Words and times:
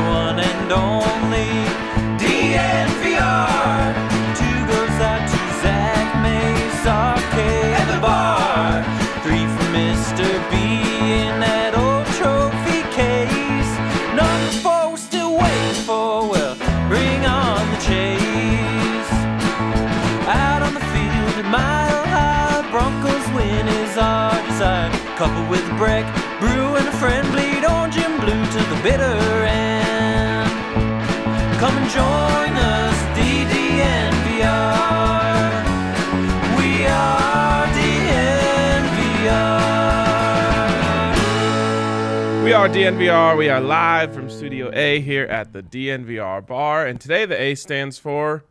one 0.00 0.38
and 0.40 0.72
only 0.72 0.99
DNVR. 42.70 42.96
We 42.98 43.08
are 43.08 43.32
DNVR. 43.32 43.36
We 43.36 43.48
are 43.48 43.60
live 43.60 44.14
from 44.14 44.30
Studio 44.30 44.70
A 44.72 45.00
here 45.00 45.24
at 45.24 45.52
the 45.52 45.60
DNVR 45.62 46.46
bar. 46.46 46.86
And 46.86 47.00
today 47.00 47.26
the 47.26 47.40
A 47.40 47.54
stands 47.56 47.98
for 47.98 48.44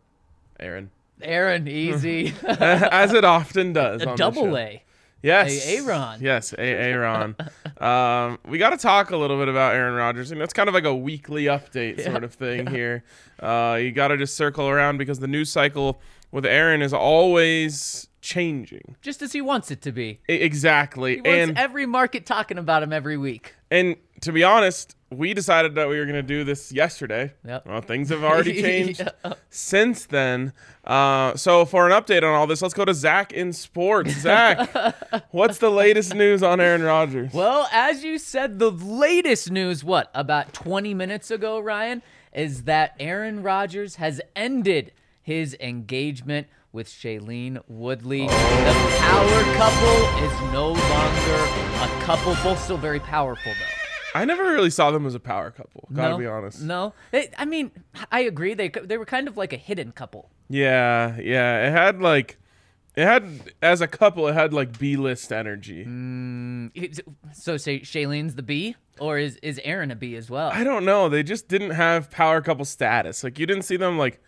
Aaron, 0.59 0.91
Aaron, 1.21 1.67
easy. 1.69 2.33
as 2.45 3.13
it 3.13 3.23
often 3.23 3.71
does. 3.71 4.01
a 4.01 4.05
on 4.09 4.11
the 4.11 4.17
double. 4.17 4.57
A. 4.57 4.83
Yes. 5.21 5.65
A- 5.65 5.77
Aaron. 5.77 6.19
Yes, 6.21 6.51
A- 6.53 6.59
Aaron. 6.59 7.35
um, 7.77 8.39
we 8.45 8.57
got 8.57 8.71
to 8.71 8.77
talk 8.77 9.11
a 9.11 9.17
little 9.17 9.37
bit 9.37 9.47
about 9.47 9.73
Aaron 9.75 9.93
Rodgers. 9.95 10.31
And 10.31 10.41
that's 10.41 10.53
kind 10.53 10.67
of 10.67 10.75
like 10.75 10.83
a 10.85 10.95
weekly 10.95 11.45
update 11.45 12.03
sort 12.03 12.25
of 12.25 12.33
thing 12.33 12.67
here. 12.67 13.05
Uh, 13.39 13.79
you 13.81 13.93
got 13.93 14.09
to 14.09 14.17
just 14.17 14.35
circle 14.35 14.67
around 14.67 14.97
because 14.97 15.19
the 15.19 15.27
news 15.27 15.49
cycle 15.49 16.01
with 16.31 16.45
Aaron 16.45 16.81
is 16.81 16.91
always 16.93 18.08
changing. 18.21 18.95
Just 19.01 19.21
as 19.21 19.31
he 19.33 19.41
wants 19.41 19.71
it 19.71 19.81
to 19.83 19.91
be. 19.91 20.19
I- 20.29 20.33
exactly. 20.33 21.15
He 21.15 21.21
wants 21.21 21.49
and 21.49 21.57
every 21.57 21.85
market 21.85 22.25
talking 22.25 22.57
about 22.57 22.83
him 22.83 22.91
every 22.93 23.17
week. 23.17 23.55
And 23.71 23.95
to 24.21 24.31
be 24.31 24.43
honest, 24.43 24.95
we 25.11 25.33
decided 25.33 25.75
that 25.75 25.87
we 25.89 25.97
were 25.97 26.05
going 26.05 26.15
to 26.15 26.21
do 26.23 26.43
this 26.43 26.71
yesterday. 26.71 27.33
Yep. 27.45 27.65
Well, 27.67 27.81
things 27.81 28.09
have 28.09 28.23
already 28.23 28.61
changed 28.61 29.01
Yeah. 29.01 29.33
since 29.49 30.05
then. 30.05 30.53
Uh, 30.83 31.35
so, 31.35 31.65
for 31.65 31.87
an 31.89 31.91
update 31.93 32.23
on 32.23 32.33
all 32.33 32.47
this, 32.47 32.61
let's 32.61 32.73
go 32.73 32.85
to 32.85 32.93
Zach 32.93 33.31
in 33.31 33.53
sports. 33.53 34.11
Zach, 34.21 34.69
what's 35.31 35.59
the 35.59 35.69
latest 35.71 36.13
news 36.15 36.41
on 36.43 36.59
Aaron 36.59 36.81
Rodgers? 36.83 37.31
Well, 37.33 37.67
as 37.71 38.03
you 38.03 38.17
said, 38.17 38.59
the 38.59 38.71
latest 38.71 39.51
news, 39.51 39.83
what, 39.83 40.09
about 40.13 40.53
20 40.53 40.93
minutes 40.93 41.29
ago, 41.31 41.59
Ryan, 41.59 42.01
is 42.33 42.63
that 42.63 42.95
Aaron 42.99 43.41
Rodgers 43.43 43.95
has 43.95 44.19
ended 44.35 44.91
his 45.21 45.55
engagement 45.59 46.47
with 46.71 46.87
Shailene 46.87 47.61
Woodley. 47.67 48.27
The 48.27 48.95
power 48.99 49.43
couple 49.55 50.23
is 50.23 50.53
no 50.53 50.67
longer 50.69 51.39
a 51.83 52.01
couple, 52.05 52.35
both 52.43 52.61
still 52.63 52.77
very 52.77 52.99
powerful, 52.99 53.51
though. 53.53 54.19
I 54.19 54.25
never 54.25 54.43
really 54.43 54.69
saw 54.69 54.91
them 54.91 55.05
as 55.05 55.13
a 55.15 55.19
power 55.19 55.51
couple. 55.51 55.87
Gotta 55.93 56.11
no, 56.11 56.17
be 56.17 56.25
honest. 56.25 56.61
No, 56.61 56.93
They- 57.11 57.29
I 57.37 57.45
mean, 57.45 57.71
I 58.11 58.21
agree. 58.21 58.53
They 58.55 58.69
they 58.69 58.97
were 58.97 59.05
kind 59.05 59.27
of 59.27 59.37
like 59.37 59.53
a 59.53 59.57
hidden 59.57 59.91
couple. 59.91 60.31
Yeah, 60.49 61.17
yeah. 61.19 61.67
It 61.67 61.71
had 61.71 62.01
like, 62.01 62.37
it 62.95 63.05
had 63.05 63.53
as 63.61 63.81
a 63.81 63.87
couple, 63.87 64.27
it 64.27 64.33
had 64.33 64.51
like 64.51 64.79
B 64.79 64.95
list 64.95 65.31
energy. 65.31 65.85
Mm, 65.85 66.71
is- 66.73 67.01
So 67.33 67.57
say 67.57 67.81
Shailene's 67.81 68.33
the 68.35 68.41
B, 68.41 68.75
or 68.99 69.19
is 69.19 69.37
is 69.43 69.59
Aaron 69.63 69.91
a 69.91 69.95
B 69.95 70.15
as 70.15 70.27
well? 70.29 70.49
I 70.51 70.63
don't 70.63 70.85
know. 70.85 71.07
They 71.07 71.21
just 71.21 71.47
didn't 71.47 71.71
have 71.71 72.09
power 72.09 72.41
couple 72.41 72.65
status. 72.65 73.23
Like 73.23 73.37
you 73.37 73.45
didn't 73.45 73.63
see 73.63 73.77
them 73.77 73.97
like. 73.97 74.21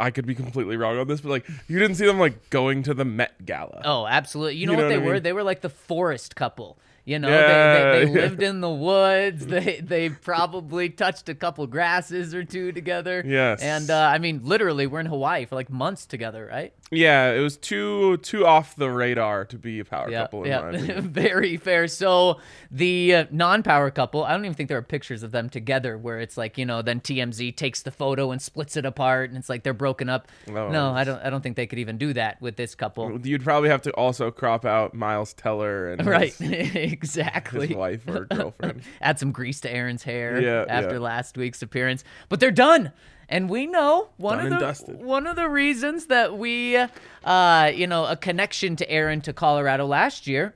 I 0.00 0.10
could 0.10 0.26
be 0.26 0.34
completely 0.34 0.76
wrong 0.76 0.98
on 0.98 1.06
this, 1.08 1.20
but 1.20 1.30
like 1.30 1.48
you 1.68 1.78
didn't 1.78 1.96
see 1.96 2.06
them 2.06 2.18
like 2.18 2.48
going 2.50 2.82
to 2.84 2.94
the 2.94 3.04
Met 3.04 3.44
Gala. 3.44 3.82
Oh, 3.84 4.06
absolutely. 4.06 4.56
You 4.56 4.66
know, 4.66 4.72
You 4.72 4.76
know 4.78 4.82
what 4.84 4.92
what 4.94 5.00
they 5.00 5.04
I 5.04 5.12
were? 5.12 5.20
They 5.20 5.32
were 5.32 5.42
like 5.42 5.60
the 5.60 5.68
forest 5.68 6.36
couple. 6.36 6.78
You 7.04 7.18
know, 7.18 7.28
Yeah, 7.30 7.92
they, 7.92 7.98
they, 8.00 8.04
they 8.04 8.12
yeah. 8.12 8.20
lived 8.26 8.42
in 8.42 8.60
the 8.60 8.70
woods. 8.70 9.46
They 9.46 9.80
they 9.80 10.10
probably 10.10 10.90
touched 10.90 11.28
a 11.30 11.34
couple 11.34 11.66
grasses 11.66 12.34
or 12.34 12.44
two 12.44 12.70
together. 12.72 13.22
Yes. 13.26 13.62
And 13.62 13.88
uh, 13.90 14.10
I 14.12 14.18
mean, 14.18 14.40
literally, 14.44 14.86
we're 14.86 15.00
in 15.00 15.06
Hawaii 15.06 15.46
for 15.46 15.54
like 15.54 15.70
months 15.70 16.04
together, 16.06 16.46
right? 16.50 16.72
Yeah, 16.90 17.32
it 17.32 17.40
was 17.40 17.56
too 17.56 18.16
too 18.18 18.46
off 18.46 18.74
the 18.76 18.90
radar 18.90 19.44
to 19.46 19.58
be 19.58 19.80
a 19.80 19.84
power 19.84 20.10
Yeah, 20.10 20.22
couple 20.22 20.44
in 20.44 20.50
yeah, 20.50 21.00
very 21.00 21.56
fair. 21.56 21.86
So 21.88 22.40
the 22.70 23.14
uh, 23.14 23.24
non-power 23.30 23.90
couple, 23.90 24.24
I 24.24 24.32
don't 24.32 24.44
even 24.44 24.54
think 24.54 24.68
there 24.68 24.78
are 24.78 24.82
pictures 24.82 25.22
of 25.22 25.30
them 25.30 25.50
together 25.50 25.98
where 25.98 26.18
it's 26.20 26.36
like 26.36 26.56
you 26.56 26.64
know, 26.64 26.80
then 26.82 27.00
TMZ 27.00 27.56
takes 27.56 27.82
the 27.82 27.90
photo 27.90 28.30
and 28.30 28.40
splits 28.40 28.76
it 28.76 28.86
apart, 28.86 29.28
and 29.30 29.38
it's 29.38 29.48
like 29.48 29.62
they're 29.64 29.74
broken 29.74 30.08
up. 30.08 30.28
Oh, 30.48 30.68
no, 30.70 30.92
I 30.92 31.04
don't. 31.04 31.20
I 31.22 31.30
don't 31.30 31.42
think 31.42 31.56
they 31.56 31.66
could 31.66 31.78
even 31.78 31.98
do 31.98 32.12
that 32.14 32.40
with 32.40 32.56
this 32.56 32.74
couple. 32.74 33.20
You'd 33.26 33.44
probably 33.44 33.68
have 33.68 33.82
to 33.82 33.90
also 33.92 34.30
crop 34.30 34.64
out 34.64 34.94
Miles 34.94 35.34
Teller 35.34 35.92
and 35.92 36.06
Right, 36.06 36.32
his, 36.34 36.74
exactly. 36.74 37.74
wife 37.74 38.06
or 38.08 38.24
girlfriend. 38.24 38.82
Add 39.02 39.18
some 39.18 39.32
grease 39.32 39.60
to 39.60 39.70
Aaron's 39.72 40.02
hair 40.04 40.40
Yeah, 40.40 40.64
after 40.68 40.94
yeah. 40.94 41.00
last 41.00 41.36
week's 41.36 41.62
appearance, 41.62 42.02
but 42.28 42.40
they're 42.40 42.50
done. 42.50 42.92
And 43.28 43.50
we 43.50 43.66
know 43.66 44.08
one 44.16 44.38
Done 44.38 44.46
of 44.46 44.52
the 44.52 44.58
dusted. 44.66 45.02
one 45.02 45.26
of 45.26 45.36
the 45.36 45.48
reasons 45.48 46.06
that 46.06 46.38
we, 46.38 46.76
uh, 47.24 47.70
you 47.74 47.86
know, 47.86 48.06
a 48.06 48.16
connection 48.16 48.74
to 48.76 48.90
Aaron 48.90 49.20
to 49.22 49.32
Colorado 49.32 49.86
last 49.86 50.26
year 50.26 50.54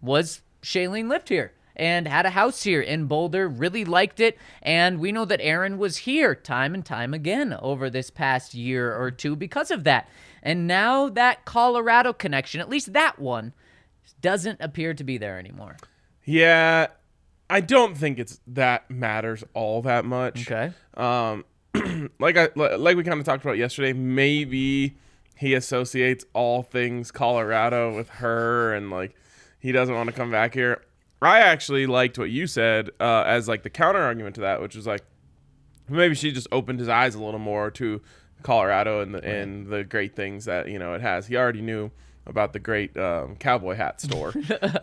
was 0.00 0.40
Shailene 0.62 1.08
lived 1.08 1.28
here 1.28 1.52
and 1.78 2.08
had 2.08 2.24
a 2.24 2.30
house 2.30 2.62
here 2.62 2.80
in 2.80 3.04
Boulder, 3.04 3.46
really 3.46 3.84
liked 3.84 4.18
it. 4.18 4.38
And 4.62 4.98
we 4.98 5.12
know 5.12 5.26
that 5.26 5.42
Aaron 5.42 5.76
was 5.76 5.98
here 5.98 6.34
time 6.34 6.72
and 6.72 6.84
time 6.86 7.12
again 7.12 7.52
over 7.60 7.90
this 7.90 8.08
past 8.08 8.54
year 8.54 8.96
or 8.96 9.10
two 9.10 9.36
because 9.36 9.70
of 9.70 9.84
that. 9.84 10.08
And 10.42 10.66
now 10.66 11.10
that 11.10 11.44
Colorado 11.44 12.14
connection, 12.14 12.62
at 12.62 12.70
least 12.70 12.94
that 12.94 13.18
one, 13.18 13.52
doesn't 14.22 14.58
appear 14.62 14.94
to 14.94 15.04
be 15.04 15.18
there 15.18 15.38
anymore. 15.38 15.76
yeah, 16.24 16.86
I 17.48 17.60
don't 17.60 17.96
think 17.96 18.18
it's 18.18 18.40
that 18.48 18.90
matters 18.90 19.44
all 19.54 19.82
that 19.82 20.04
much. 20.04 20.50
Okay. 20.50 20.72
Um, 20.94 21.44
like 22.18 22.36
I 22.36 22.48
like 22.54 22.96
we 22.96 23.04
kind 23.04 23.18
of 23.18 23.26
talked 23.26 23.44
about 23.44 23.58
yesterday, 23.58 23.92
maybe 23.92 24.96
he 25.36 25.54
associates 25.54 26.24
all 26.32 26.62
things 26.62 27.10
Colorado 27.10 27.94
with 27.94 28.08
her, 28.08 28.74
and 28.74 28.90
like 28.90 29.14
he 29.58 29.72
doesn't 29.72 29.94
want 29.94 30.08
to 30.08 30.14
come 30.14 30.30
back 30.30 30.54
here. 30.54 30.82
I 31.22 31.40
actually 31.40 31.86
liked 31.86 32.18
what 32.18 32.30
you 32.30 32.46
said 32.46 32.90
uh, 33.00 33.24
as 33.26 33.48
like 33.48 33.62
the 33.62 33.70
counter 33.70 34.00
argument 34.00 34.34
to 34.36 34.42
that, 34.42 34.60
which 34.60 34.76
was 34.76 34.86
like 34.86 35.02
maybe 35.88 36.14
she 36.14 36.32
just 36.32 36.48
opened 36.52 36.78
his 36.78 36.88
eyes 36.88 37.14
a 37.14 37.22
little 37.22 37.40
more 37.40 37.70
to 37.72 38.02
Colorado 38.42 39.00
and 39.00 39.14
the 39.14 39.24
and 39.24 39.66
the 39.66 39.84
great 39.84 40.14
things 40.14 40.44
that 40.44 40.68
you 40.68 40.78
know 40.78 40.94
it 40.94 41.00
has. 41.00 41.26
He 41.26 41.36
already 41.36 41.62
knew 41.62 41.90
about 42.26 42.52
the 42.52 42.58
great 42.58 42.96
um, 42.96 43.36
cowboy 43.36 43.74
hat 43.74 44.00
store, 44.00 44.34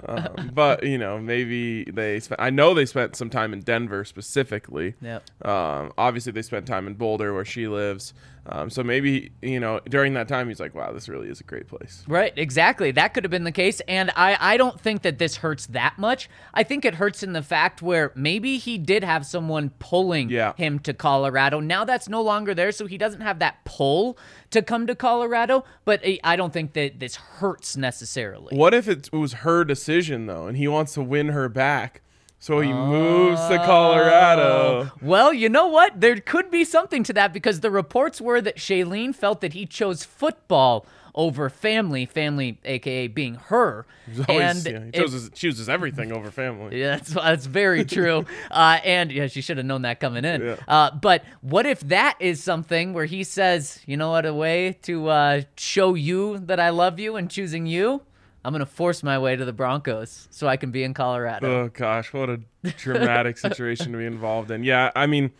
um, 0.07 0.51
but 0.53 0.83
you 0.83 0.97
know 0.97 1.19
maybe 1.19 1.83
they 1.85 2.19
spent. 2.19 2.41
I 2.41 2.49
know 2.49 2.73
they 2.73 2.85
spent 2.85 3.15
some 3.15 3.29
time 3.29 3.53
in 3.53 3.61
Denver 3.61 4.05
specifically. 4.05 4.95
Yep. 5.01 5.45
Um, 5.45 5.93
obviously, 5.97 6.31
they 6.31 6.41
spent 6.41 6.65
time 6.65 6.87
in 6.87 6.93
Boulder 6.95 7.33
where 7.33 7.45
she 7.45 7.67
lives. 7.67 8.13
Um, 8.45 8.69
so 8.69 8.83
maybe 8.83 9.31
you 9.41 9.59
know 9.59 9.79
during 9.89 10.15
that 10.15 10.27
time 10.27 10.49
he's 10.49 10.59
like, 10.59 10.75
"Wow, 10.75 10.91
this 10.91 11.07
really 11.07 11.29
is 11.29 11.39
a 11.39 11.43
great 11.45 11.67
place." 11.67 12.03
Right, 12.07 12.33
exactly. 12.35 12.91
That 12.91 13.13
could 13.13 13.23
have 13.23 13.31
been 13.31 13.45
the 13.45 13.53
case. 13.53 13.81
And 13.87 14.11
I, 14.17 14.37
I 14.39 14.57
don't 14.57 14.79
think 14.79 15.01
that 15.03 15.17
this 15.17 15.37
hurts 15.37 15.67
that 15.67 15.97
much. 15.97 16.29
I 16.53 16.63
think 16.63 16.83
it 16.83 16.95
hurts 16.95 17.23
in 17.23 17.31
the 17.31 17.41
fact 17.41 17.81
where 17.81 18.11
maybe 18.15 18.57
he 18.57 18.77
did 18.77 19.03
have 19.03 19.25
someone 19.25 19.69
pulling 19.79 20.29
Yeah. 20.29 20.53
him 20.57 20.79
to 20.79 20.93
Colorado. 20.93 21.61
Now 21.61 21.85
that's 21.85 22.09
no 22.09 22.21
longer 22.21 22.53
there, 22.53 22.73
so 22.73 22.85
he 22.85 22.97
doesn't 22.97 23.21
have 23.21 23.39
that 23.39 23.63
pull 23.63 24.17
to 24.51 24.61
come 24.61 24.87
to 24.87 24.95
Colorado. 24.95 25.63
But 25.85 26.01
I- 26.05 26.19
I 26.23 26.35
don't 26.35 26.51
think 26.51 26.73
that 26.73 26.99
this 26.99 27.15
hurts 27.15 27.77
necessarily. 27.77 28.57
What 28.57 28.73
if 28.73 28.89
it 28.89 29.09
was 29.13 29.33
her 29.33 29.63
decision 29.63 30.25
though, 30.25 30.47
and 30.47 30.57
he 30.57 30.67
wants 30.67 30.93
to 30.95 31.01
win 31.01 31.29
her 31.29 31.47
back, 31.47 32.01
so 32.43 32.59
he 32.59 32.73
moves 32.73 33.39
to 33.47 33.57
Colorado? 33.65 34.91
Well, 35.01 35.33
you 35.33 35.47
know 35.47 35.67
what? 35.67 36.01
There 36.01 36.19
could 36.19 36.51
be 36.51 36.65
something 36.65 37.01
to 37.05 37.13
that 37.13 37.31
because 37.31 37.61
the 37.61 37.71
reports 37.71 38.19
were 38.19 38.41
that 38.41 38.57
Shailene 38.57 39.15
felt 39.15 39.39
that 39.39 39.53
he 39.53 39.65
chose 39.65 40.03
football 40.03 40.85
over 41.15 41.49
family, 41.49 42.05
family, 42.05 42.57
aka 42.65 43.07
being 43.07 43.35
her. 43.35 43.85
Always, 44.27 44.65
and 44.65 44.65
yeah, 44.65 44.79
he 44.83 44.89
if- 44.89 44.93
chooses, 45.05 45.29
chooses 45.29 45.69
everything 45.69 46.11
over 46.11 46.31
family. 46.31 46.81
Yeah, 46.81 46.91
that's 46.97 47.13
that's 47.13 47.45
very 47.45 47.85
true. 47.97 48.25
uh, 48.51 48.79
and 48.83 49.09
yeah, 49.09 49.27
she 49.27 49.39
should 49.39 49.55
have 49.55 49.65
known 49.65 49.83
that 49.83 50.01
coming 50.01 50.25
in. 50.25 50.41
Yeah. 50.41 50.55
Uh, 50.67 50.91
but 50.91 51.23
what 51.39 51.65
if 51.65 51.79
that 51.81 52.17
is 52.19 52.43
something 52.43 52.93
where 52.93 53.05
he 53.05 53.23
says, 53.23 53.79
you 53.85 53.95
know 53.95 54.09
what, 54.09 54.25
a 54.25 54.33
way 54.33 54.73
to 54.81 55.07
uh, 55.07 55.41
show 55.55 55.93
you 55.93 56.39
that 56.39 56.59
I 56.59 56.71
love 56.71 56.99
you 56.99 57.15
and 57.15 57.29
choosing 57.29 57.67
you, 57.67 58.01
I'm 58.45 58.51
gonna 58.53 58.65
force 58.65 59.03
my 59.03 59.17
way 59.19 59.35
to 59.35 59.45
the 59.45 59.53
Broncos 59.53 60.27
so 60.31 60.47
I 60.47 60.57
can 60.57 60.71
be 60.71 60.83
in 60.83 60.93
Colorado. 60.93 61.47
Oh 61.65 61.69
gosh, 61.69 62.11
what 62.13 62.29
a 62.29 62.39
dramatic 62.77 63.37
situation 63.37 63.91
to 63.91 63.97
be 63.97 64.05
involved 64.05 64.51
in. 64.51 64.63
Yeah, 64.63 64.91
I 64.95 65.07
mean, 65.07 65.31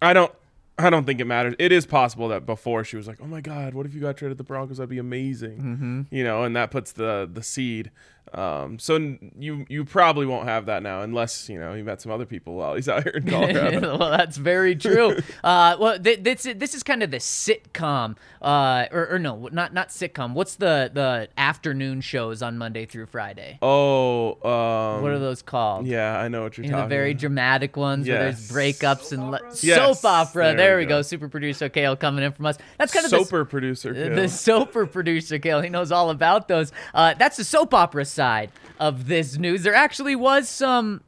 I 0.00 0.12
don't, 0.12 0.32
I 0.78 0.90
don't 0.90 1.04
think 1.04 1.20
it 1.20 1.24
matters. 1.26 1.54
It 1.58 1.72
is 1.72 1.86
possible 1.86 2.28
that 2.28 2.46
before 2.46 2.84
she 2.84 2.96
was 2.96 3.06
like, 3.08 3.18
"Oh 3.20 3.26
my 3.26 3.40
God, 3.40 3.74
what 3.74 3.86
if 3.86 3.94
you 3.94 4.00
got 4.00 4.16
traded 4.16 4.36
to 4.36 4.42
the 4.42 4.46
Broncos? 4.46 4.76
That'd 4.78 4.90
be 4.90 4.98
amazing," 4.98 5.58
Mm-hmm. 5.58 6.02
you 6.14 6.24
know, 6.24 6.44
and 6.44 6.54
that 6.56 6.70
puts 6.70 6.92
the 6.92 7.28
the 7.32 7.42
seed. 7.42 7.90
Um, 8.32 8.78
so 8.80 8.96
n- 8.96 9.32
you 9.38 9.64
you 9.68 9.84
probably 9.84 10.26
won't 10.26 10.48
have 10.48 10.66
that 10.66 10.82
now 10.82 11.02
unless 11.02 11.48
you 11.48 11.58
know 11.60 11.74
you 11.74 11.84
met 11.84 12.00
some 12.00 12.10
other 12.10 12.26
people 12.26 12.54
while 12.54 12.74
he's 12.74 12.88
out 12.88 13.04
here 13.04 13.12
in 13.12 13.28
Colorado. 13.30 13.96
well, 13.98 14.10
that's 14.10 14.36
very 14.36 14.74
true. 14.74 15.18
uh, 15.44 15.76
well, 15.78 15.98
th- 15.98 16.20
this 16.22 16.42
this 16.56 16.74
is 16.74 16.82
kind 16.82 17.02
of 17.04 17.10
the 17.12 17.18
sitcom, 17.18 18.16
uh, 18.42 18.86
or, 18.90 19.08
or 19.12 19.18
no, 19.18 19.48
not 19.52 19.72
not 19.72 19.90
sitcom. 19.90 20.32
What's 20.34 20.56
the 20.56 20.90
the 20.92 21.28
afternoon 21.38 22.00
shows 22.00 22.42
on 22.42 22.58
Monday 22.58 22.86
through 22.86 23.06
Friday? 23.06 23.58
oh, 23.62 24.32
um, 24.42 25.02
What 25.02 25.12
are 25.12 25.18
those 25.18 25.42
called? 25.42 25.86
Yeah, 25.86 26.18
I 26.18 26.28
know 26.28 26.42
what 26.42 26.56
you're 26.58 26.64
You 26.64 26.70
know, 26.72 26.78
talking. 26.78 26.88
the 26.88 26.94
very 26.96 27.10
about. 27.12 27.20
dramatic 27.20 27.76
ones 27.76 28.08
where 28.08 28.18
there's 28.18 28.50
Yes. 28.50 28.52
breakups 28.52 29.12
and 29.12 29.30
le- 29.30 29.40
Yes, 29.62 29.76
soap 30.00 30.04
opera. 30.10 30.44
there 30.46 30.56
There, 30.56 30.76
we 30.78 30.84
go. 30.86 30.98
go. 30.98 31.02
Super 31.02 31.28
producer 31.28 31.68
Kale 31.68 31.94
coming 31.96 32.24
in 32.24 32.32
from 32.32 32.46
us. 32.46 32.58
That's 32.78 32.92
kind 32.92 33.04
of 33.04 33.10
the, 33.10 33.18
Soper 33.18 33.44
producer. 33.44 33.92
the 33.92 34.14
Kale. 34.14 34.28
soaper 34.28 34.86
producer 34.86 35.38
Kale. 35.38 35.60
He 35.60 35.68
knows 35.68 35.92
all 35.92 36.10
about 36.10 36.48
those. 36.48 36.72
Uh, 36.94 37.14
that's 37.14 37.36
the 37.36 37.44
soap 37.44 37.74
opera 37.74 38.04
side 38.14 38.50
of 38.78 39.06
this 39.06 39.36
news. 39.36 39.62
There 39.62 39.74
actually 39.74 40.16
was 40.16 40.48
some 40.48 41.02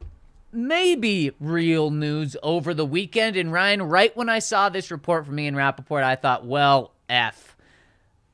maybe 0.52 1.32
real 1.40 1.90
news 1.90 2.36
over 2.42 2.74
the 2.74 2.86
weekend. 2.86 3.36
And 3.36 3.52
Ryan, 3.52 3.82
right 3.82 4.16
when 4.16 4.28
I 4.28 4.40
saw 4.40 4.68
this 4.68 4.90
report 4.90 5.26
from 5.26 5.38
Ian 5.38 5.56
Rapoport, 5.56 6.02
I 6.02 6.16
thought, 6.16 6.46
well, 6.46 6.92
F. 7.08 7.56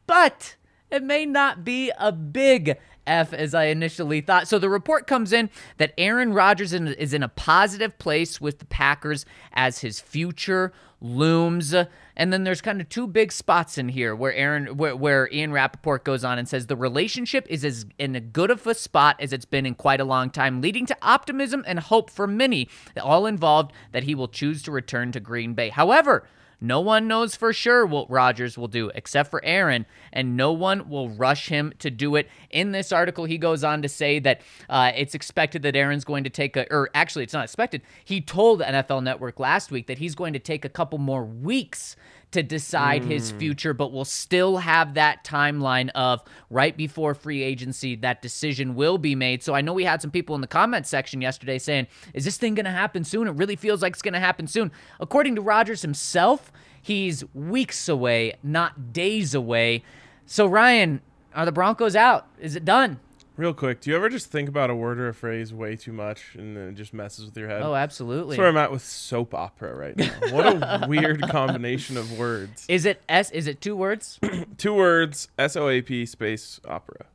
But 0.07 0.57
it 0.91 1.03
may 1.03 1.27
not 1.27 1.65
be 1.65 1.93
a 1.99 2.13
big 2.13 2.79
F 3.07 3.33
as 3.33 3.55
I 3.55 3.65
initially 3.65 4.21
thought. 4.21 4.49
So 4.49 4.59
the 4.59 4.69
report 4.69 5.07
comes 5.07 5.33
in 5.33 5.51
that 5.79 5.93
Aaron 5.99 6.33
Rodgers 6.33 6.73
is 6.73 7.13
in 7.13 7.23
a 7.23 7.29
positive 7.29 7.99
place 7.99 8.41
with 8.41 8.59
the 8.59 8.67
Packers 8.67 9.25
as 9.53 9.81
his 9.81 10.01
future 10.01 10.73
looms. 11.01 11.75
And 12.17 12.33
then 12.33 12.45
there's 12.45 12.61
kind 12.61 12.81
of 12.81 12.89
two 12.89 13.07
big 13.07 13.33
spots 13.33 13.77
in 13.77 13.89
here 13.89 14.15
where 14.15 14.33
Aaron, 14.33 14.77
where, 14.77 14.95
where 14.95 15.29
Ian 15.33 15.53
Rapoport 15.53 16.05
goes 16.05 16.25
on 16.25 16.39
and 16.39 16.49
says 16.49 16.67
the 16.67 16.77
relationship 16.77 17.47
is 17.51 17.65
as 17.65 17.87
in 17.99 18.15
a 18.15 18.21
good 18.21 18.51
of 18.51 18.67
a 18.67 18.75
spot 18.75 19.17
as 19.19 19.33
it's 19.33 19.45
been 19.45 19.67
in 19.67 19.75
quite 19.75 20.01
a 20.01 20.05
long 20.05 20.31
time, 20.31 20.61
leading 20.61 20.87
to 20.87 20.97
optimism 21.03 21.65
and 21.67 21.81
hope 21.81 22.11
for 22.11 22.27
many, 22.27 22.69
all 23.01 23.27
involved, 23.27 23.73
that 23.91 24.05
he 24.05 24.15
will 24.15 24.29
choose 24.29 24.63
to 24.63 24.71
return 24.71 25.11
to 25.13 25.21
Green 25.21 25.55
Bay. 25.55 25.71
However, 25.71 26.25
no 26.63 26.79
one 26.79 27.09
knows 27.09 27.35
for 27.35 27.53
sure 27.53 27.85
what 27.85 28.09
Rodgers 28.09 28.57
will 28.57 28.69
do 28.69 28.93
except 28.95 29.31
for 29.31 29.45
Aaron, 29.45 29.85
and 30.13 30.37
no 30.37 30.53
one 30.53 30.89
will 30.89 31.09
rush 31.09 31.49
him 31.49 31.73
to 31.81 31.91
do 31.91 32.15
it. 32.15 32.29
In 32.51 32.71
this 32.71 32.93
article, 32.93 33.25
he 33.25 33.37
goes 33.37 33.65
on 33.65 33.83
to 33.83 33.89
say 33.89 34.21
that 34.21 34.43
uh, 34.71 34.93
it's 34.95 35.17
expected 35.17 35.63
that 35.63 35.75
Aaron's 35.75 36.05
going 36.05 36.23
to 36.23 36.31
take 36.31 36.57
a, 36.57 36.73
or 36.73 36.89
actually, 36.95 37.25
it's 37.25 37.35
not 37.35 37.43
expected. 37.43 37.83
He 38.05 38.21
told 38.21 38.61
NFL 38.61 39.03
Network 39.03 39.41
last 39.41 39.73
week 39.73 39.89
that 39.89 39.99
he's 39.99 40.15
going 40.15 40.35
to 40.35 40.39
take 40.39 40.65
a 40.65 40.69
couple 40.69 40.99
more 40.99 41.25
weeks 41.25 41.97
to 42.33 42.43
decide 42.43 43.05
his 43.05 43.31
hmm. 43.31 43.39
future, 43.39 43.75
but 43.75 43.93
we'll 43.93 44.05
still 44.05 44.59
have 44.59 44.95
that 44.95 45.25
timeline 45.25 45.91
of 45.95 46.23
right 46.51 46.77
before 46.77 47.15
free 47.15 47.43
agency, 47.43 47.97
that 47.97 48.23
decision 48.23 48.75
will 48.75 48.99
be 48.99 49.15
made. 49.15 49.43
So 49.43 49.55
I 49.55 49.61
know 49.61 49.73
we 49.73 49.85
had 49.85 50.03
some 50.03 50.11
people 50.11 50.35
in 50.35 50.41
the 50.41 50.47
comment 50.47 50.87
section 50.87 51.21
yesterday 51.21 51.59
saying, 51.59 51.87
Is 52.15 52.25
this 52.25 52.37
thing 52.37 52.55
going 52.55 52.65
to 52.65 52.71
happen 52.71 53.05
soon? 53.05 53.29
It 53.29 53.33
really 53.33 53.57
feels 53.57 53.83
like 53.83 53.93
it's 53.93 54.03
going 54.03 54.15
to 54.15 54.21
happen 54.21 54.47
soon. 54.47 54.73
According 55.01 55.37
to 55.37 55.43
Rodgers 55.43 55.83
himself, 55.83 56.53
he's 56.81 57.25
weeks 57.35 57.89
away, 57.89 58.35
not 58.43 58.93
days 58.93 59.35
away. 59.35 59.85
So, 60.27 60.47
Ryan, 60.47 61.01
are 61.35 61.45
the 61.45 61.53
Broncos 61.53 61.97
out? 61.97 62.27
Is 62.39 62.57
it 62.57 62.65
done? 62.65 63.01
Real 63.37 63.55
quick, 63.55 63.81
do 63.81 63.89
you 63.91 63.97
ever 63.97 64.11
just 64.11 64.27
think 64.31 64.49
about 64.49 64.69
a 64.69 64.75
word 64.75 64.99
or 64.99 65.09
a 65.09 65.15
phrase 65.15 65.55
way 65.55 65.75
too 65.75 65.93
much 65.93 66.35
and 66.35 66.55
then 66.55 66.69
it 66.69 66.75
just 66.75 66.93
messes 66.93 67.25
with 67.25 67.37
your 67.37 67.49
head? 67.49 67.63
Oh, 67.63 67.75
absolutely. 67.75 68.37
That's 68.37 68.41
where 68.41 68.49
I'm 68.49 68.59
at 68.59 68.71
with 68.71 68.83
soap 68.85 69.33
opera 69.35 69.75
right 69.75 69.97
now. 69.97 70.13
What 70.31 70.47
a 70.47 70.85
weird 70.89 71.23
combination 71.23 71.97
of 71.97 72.19
words. 72.19 72.67
Is 72.69 72.85
it 72.85 73.03
S? 73.09 73.31
Is 73.31 73.47
it 73.47 73.63
two 73.63 73.75
words? 73.75 74.21
Two 74.59 74.75
words, 74.75 75.29
S 75.39 75.57
O 75.57 75.69
A 75.69 75.81
P 75.81 76.05
space 76.05 76.61
opera. 76.69 77.07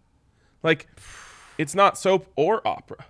Like, 0.64 0.88
it's 1.60 1.76
not 1.76 1.98
soap 1.98 2.28
or 2.36 2.68
opera. 2.68 3.06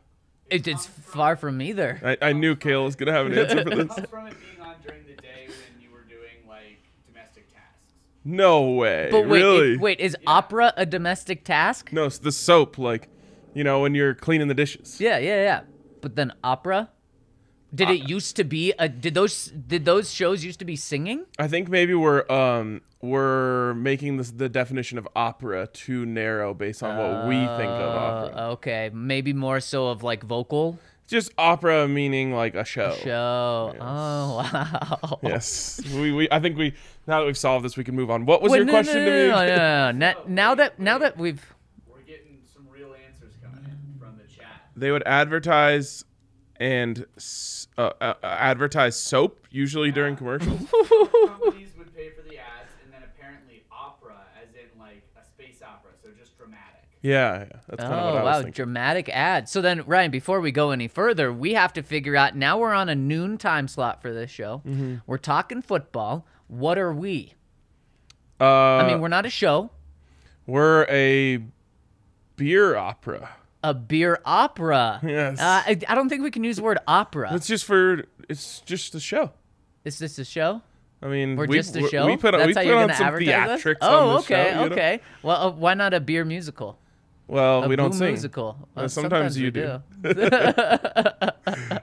It, 0.50 0.68
it's 0.68 0.86
far 0.86 1.36
from 1.36 1.62
either. 1.62 2.00
I, 2.21 2.30
I 2.30 2.33
knew 2.33 2.56
Kale 2.56 2.83
was 2.83 2.95
going 2.95 3.07
to 3.07 3.13
have 3.13 3.25
an 3.27 3.38
answer 3.38 3.63
for 3.63 3.69
this. 3.69 3.88
comes 3.95 4.09
from 4.09 4.27
it 4.27 4.36
being 4.39 4.62
on 4.62 4.75
during 4.86 5.04
the 5.06 5.21
day 5.21 5.48
when 5.48 5.81
you 5.81 5.92
were 5.92 6.04
doing 6.04 6.48
like 6.48 6.80
domestic 7.07 7.51
tasks. 7.54 7.94
No 8.27 8.71
way. 8.71 9.07
But 9.09 9.25
wait, 9.27 9.41
really? 9.41 9.74
it- 9.75 9.79
wait, 9.79 10.00
is 10.01 10.15
opera 10.27 10.74
a 10.75 10.85
domestic 10.85 11.45
task? 11.45 11.94
No, 11.94 12.03
it's 12.03 12.18
the 12.19 12.33
soap, 12.33 12.77
like, 12.77 13.07
you 13.53 13.63
know, 13.63 13.79
when 13.79 13.95
you're 13.95 14.13
cleaning 14.13 14.50
the 14.50 14.53
dishes. 14.53 15.00
Yeah, 15.00 15.18
yeah, 15.18 15.41
yeah. 15.44 15.62
But 16.01 16.18
then 16.18 16.33
opera? 16.44 16.89
Did 17.74 17.89
it 17.89 18.09
used 18.09 18.35
to 18.38 18.44
be 18.44 18.74
a 18.79 18.88
did 18.88 19.13
those 19.13 19.47
did 19.47 19.83
those 19.83 20.13
shows 20.13 20.44
used 20.44 20.59
to 20.59 20.65
be 20.65 20.77
singing? 20.77 21.25
I 21.38 21.47
think 21.50 21.68
maybe 21.68 21.94
we're 21.94 22.29
um 22.31 22.81
we're 23.01 23.74
making 23.74 24.18
this 24.18 24.31
the 24.31 24.47
definition 24.47 24.97
of 24.97 25.07
opera 25.15 25.68
too 25.68 26.06
narrow 26.06 26.53
based 26.53 26.81
on 26.81 26.97
what 26.97 27.27
we 27.27 27.35
think 27.35 27.69
of 27.69 27.95
opera. 27.95 28.35
Uh, 28.38 28.51
okay, 28.53 28.89
maybe 28.94 29.33
more 29.33 29.59
so 29.59 29.88
of 29.88 30.01
like 30.01 30.23
vocal 30.23 30.80
Just 31.07 31.31
opera 31.38 31.88
meaning 31.88 32.33
like 32.33 32.54
a 32.56 32.65
show. 32.65 32.94
show. 33.01 33.74
Oh 33.80 34.38
wow. 34.38 35.19
Yes. 35.24 35.81
we, 35.94 36.12
we 36.12 36.27
I 36.30 36.39
think 36.42 36.57
we 36.57 36.74
now 37.07 37.19
that 37.21 37.25
we've 37.25 37.38
solved 37.38 37.63
this 37.63 37.77
we 37.77 37.86
can 37.86 37.95
move 37.95 38.12
on. 38.12 38.25
What 38.25 38.42
was 38.42 38.51
Wait, 38.51 38.57
your 38.57 38.65
no, 38.65 38.74
question 38.74 39.06
no, 39.06 39.06
to 39.06 39.12
me? 39.12 39.27
no, 39.30 39.36
no, 39.36 39.45
no, 39.45 39.92
no, 39.92 39.92
no. 39.92 39.92
Now, 39.98 40.15
now 40.27 40.56
that 40.56 40.80
now 40.80 40.98
that 40.98 41.18
we've 41.18 41.42
We're 41.88 42.01
getting 42.01 42.39
some 42.54 42.68
real 42.69 42.94
answers 43.07 43.33
coming 43.42 43.63
in 43.63 44.00
from 44.00 44.18
the 44.18 44.25
chat. 44.25 44.48
They 44.75 44.92
would 44.92 45.04
advertise 45.06 46.04
and 46.59 47.06
uh, 47.77 47.92
uh, 48.01 48.13
advertise 48.24 48.95
soap 48.98 49.48
usually 49.50 49.92
during 49.92 50.15
commercials. 50.15 50.59
Companies 50.69 51.69
would 51.77 51.95
pay 51.95 52.09
for 52.09 52.21
the 52.24 52.38
ads, 52.38 52.74
and 52.83 52.92
then 52.92 53.04
apparently 53.04 53.63
opera, 53.71 54.15
as 54.42 54.50
in 54.56 54.80
like 54.80 55.04
a 55.15 55.25
space 55.25 55.62
opera, 55.62 55.92
so 56.04 56.09
just 56.19 56.38
dramatic. 56.38 56.83
Yeah, 57.07 57.45
that's 57.68 57.81
kind 57.83 57.94
of 57.94 58.06
what 58.06 58.13
Oh 58.13 58.18
I 58.18 58.24
was 58.24 58.25
wow, 58.25 58.33
thinking. 58.38 58.51
dramatic 58.54 59.09
ad. 59.09 59.48
So 59.50 59.62
then, 59.62 59.83
Ryan, 59.86 60.12
before 60.12 60.39
we 60.42 60.51
go 60.51 60.71
any 60.71 60.88
further, 60.88 61.31
we 61.31 61.54
have 61.54 61.74
to 61.74 61.83
figure 61.83 62.15
out. 62.15 62.36
Now 62.36 62.57
we're 62.59 62.74
on 62.74 62.89
a 62.89 62.95
noon 62.95 63.38
time 63.38 63.68
slot 63.68 64.01
for 64.01 64.13
this 64.13 64.30
show. 64.31 64.62
Mm-hmm. 64.68 64.95
We're 65.06 65.18
talking 65.18 65.62
football. 65.62 66.25
What 66.48 66.77
are 66.77 66.94
we? 66.94 67.33
uh, 68.39 68.45
I 68.45 68.88
mean, 68.88 69.01
we're 69.01 69.07
not 69.07 69.25
a 69.25 69.30
show. 69.30 69.69
we're 70.45 70.86
a 70.89 71.44
beer 72.36 72.75
opera. 72.75 73.30
A 73.63 73.74
beer 73.74 74.19
opera. 74.24 75.00
Yes. 75.04 75.39
Uh, 75.39 75.63
I, 75.65 75.80
I 75.89 75.95
don't 75.95 76.07
think 76.09 76.21
we 76.24 76.31
can 76.31 76.44
use 76.44 76.57
the 76.57 76.63
word 76.63 76.77
opera. 76.88 77.33
It's 77.33 77.48
just 77.48 77.65
for 77.65 78.04
it's 78.30 78.59
just 78.62 78.94
a 78.95 79.00
show. 79.00 79.31
Is 79.83 79.98
this 80.00 80.19
a 80.19 80.25
show? 80.25 80.62
I 81.01 81.07
mean, 81.07 81.36
We're 81.36 81.45
we, 81.48 81.57
just 81.57 81.75
a 81.75 81.88
show. 81.88 82.06
We 82.06 82.18
put 82.18 82.33
on, 82.33 82.48
we 82.48 82.54
put 82.54 82.68
on 82.68 82.94
some 82.94 83.13
us? 83.15 83.21
theatrics 83.21 83.75
Oh, 83.81 84.09
on 84.09 84.13
the 84.13 84.19
okay, 84.21 84.51
show. 84.51 84.63
you 84.63 84.69
know? 84.69 84.75
okay. 84.75 85.01
Well, 85.21 85.48
uh, 85.48 85.51
why 85.51 85.74
not 85.75 85.94
a 85.94 86.00
beer 86.00 86.25
musical? 86.25 86.80
Well, 87.27 87.63
A 87.63 87.68
we 87.68 87.75
don't 87.75 87.91
sing. 87.94 88.07
musical. 88.13 88.57
Uh, 88.75 88.81
Uh, 88.81 88.88
sometimes 88.88 89.38
you 89.38 89.47
we 89.47 89.51
do. 89.51 89.81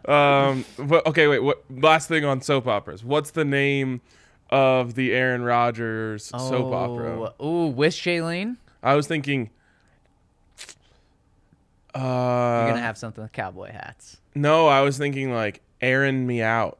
Um, 0.07 0.65
but, 0.79 1.07
okay, 1.07 1.27
wait. 1.29 1.43
What 1.43 1.65
last 1.71 2.09
thing 2.09 2.25
on 2.25 2.41
soap 2.43 2.67
operas? 2.67 3.03
What's 3.05 3.31
the 3.31 3.45
name 3.45 4.01
of 4.51 4.95
the 4.95 5.13
Aaron 5.13 5.43
Rodgers 5.43 6.25
soap 6.27 6.73
opera? 6.73 7.33
Oh, 7.41 7.47
Ooh, 7.47 7.69
with 7.69 7.95
Shailene, 7.95 8.57
I 8.83 8.95
was 8.95 9.07
thinking. 9.07 9.51
Uh, 11.95 11.99
you're 12.01 12.69
gonna 12.73 12.81
have 12.81 12.99
something 12.99 13.23
with 13.23 13.33
cowboy 13.33 13.71
hats. 13.73 14.17
no, 14.35 14.67
I 14.67 14.81
was 14.81 14.99
thinking 14.99 15.33
like 15.33 15.61
Aaron 15.81 16.27
me 16.27 16.43
out. 16.43 16.79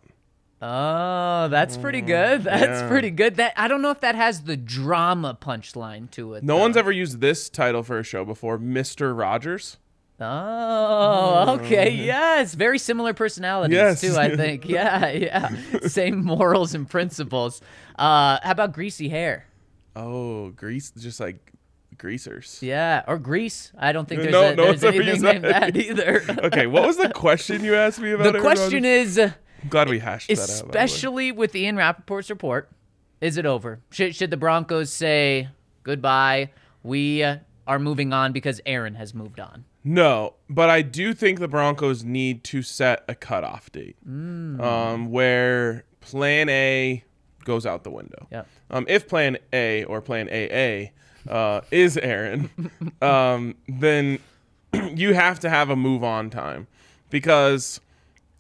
Oh, 0.67 1.49
that's 1.49 1.77
pretty 1.77 2.01
good. 2.01 2.43
That's 2.45 2.65
Mm, 2.65 2.81
yeah. 2.83 2.89
pretty 2.89 3.11
good. 3.11 3.37
That 3.37 3.53
I 3.57 3.69
don't 3.69 3.83
know 3.83 3.91
if 3.91 4.01
that 4.01 4.15
has 4.15 4.45
the 4.45 4.57
drama 4.57 5.37
punchline 5.39 6.11
to 6.13 6.35
it. 6.35 6.43
No 6.43 6.55
though. 6.57 6.61
one's 6.63 6.77
ever 6.79 6.91
used 6.91 7.21
this 7.21 7.51
title 7.51 7.83
for 7.83 7.99
a 7.99 8.03
show 8.03 8.25
before, 8.25 8.57
Mister 8.57 9.15
Rogers. 9.15 9.77
Oh, 10.21 11.59
okay. 11.61 11.91
Yes, 11.91 12.55
very 12.55 12.79
similar 12.79 13.13
personalities 13.13 13.75
Yes. 13.77 14.01
too. 14.01 14.17
I 14.17 14.35
think. 14.37 14.67
Yeah, 14.69 15.11
yeah. 15.11 15.51
Same 15.83 16.25
morals 16.25 16.75
and 16.75 16.89
principles. 16.89 17.61
Uh, 17.99 18.39
how 18.43 18.53
about 18.53 18.73
greasy 18.73 19.09
hair? 19.11 19.47
Oh, 19.95 20.51
grease, 20.51 20.91
just 20.93 21.21
like 21.21 21.53
greasers. 21.99 22.59
Yeah, 22.63 23.03
or 23.07 23.19
grease. 23.19 23.71
I 23.79 23.93
don't 23.93 24.09
think 24.09 24.23
there's, 24.23 24.33
No, 24.33 24.49
a, 24.51 24.55
no 24.57 24.65
there's 24.73 24.83
anything 24.85 25.21
named 25.23 25.45
that. 25.45 25.75
that 25.75 25.77
either. 25.77 26.25
Okay, 26.45 26.67
what 26.67 26.87
was 26.87 26.97
the 26.97 27.11
question 27.11 27.63
you 27.65 27.75
asked 27.75 28.01
me 28.01 28.13
about? 28.13 28.33
the 28.33 28.41
question 28.41 28.83
Rodgers? 28.83 29.19
is, 29.19 29.33
I'm 29.65 29.69
glad 29.71 29.89
we 29.89 29.99
hashed 29.99 30.29
that 30.29 30.39
out. 30.39 30.47
by 30.49 30.55
the 30.55 30.63
way. 30.65 30.69
especially 30.85 31.33
with 31.33 31.55
Ian 31.57 31.77
Rapoport's 31.77 32.31
report, 32.31 32.71
is 33.21 33.37
it 33.37 33.47
over? 33.47 33.81
Should, 33.91 34.15
should 34.15 34.31
the 34.31 34.37
Broncos 34.37 34.93
say 34.93 35.49
goodbye? 35.83 36.51
We 36.83 37.25
are 37.67 37.79
moving 37.79 38.13
on 38.13 38.33
because 38.33 38.61
Aaron 38.67 38.95
has 38.95 39.15
moved 39.15 39.41
on. 39.41 39.65
No, 39.83 40.35
but 40.49 40.71
I 40.71 40.83
do 40.83 41.13
think 41.15 41.41
the 41.41 41.49
Broncos 41.49 42.05
need 42.05 42.45
to 42.45 42.63
set 42.63 43.05
a 43.09 43.15
cutoff 43.15 43.71
date, 43.73 43.97
Mm. 44.09 44.61
um, 44.63 45.11
where 45.11 45.85
Plan 46.01 46.49
A 46.49 47.03
goes 47.45 47.67
out 47.67 47.85
the 47.85 47.91
window. 47.91 48.27
Yep. 48.31 48.47
Um, 48.71 48.85
if 48.89 49.09
Plan 49.09 49.37
A 49.53 49.85
or 49.85 50.01
Plan 50.01 50.29
AA 50.31 50.91
uh, 51.31 51.61
is 51.71 51.97
Aaron, 51.99 52.51
um, 53.03 53.55
then 53.69 54.19
you 54.95 55.13
have 55.15 55.41
to 55.41 55.51
have 55.51 55.69
a 55.71 55.77
move 55.77 56.03
on 56.05 56.29
time 56.31 56.67
because 57.11 57.81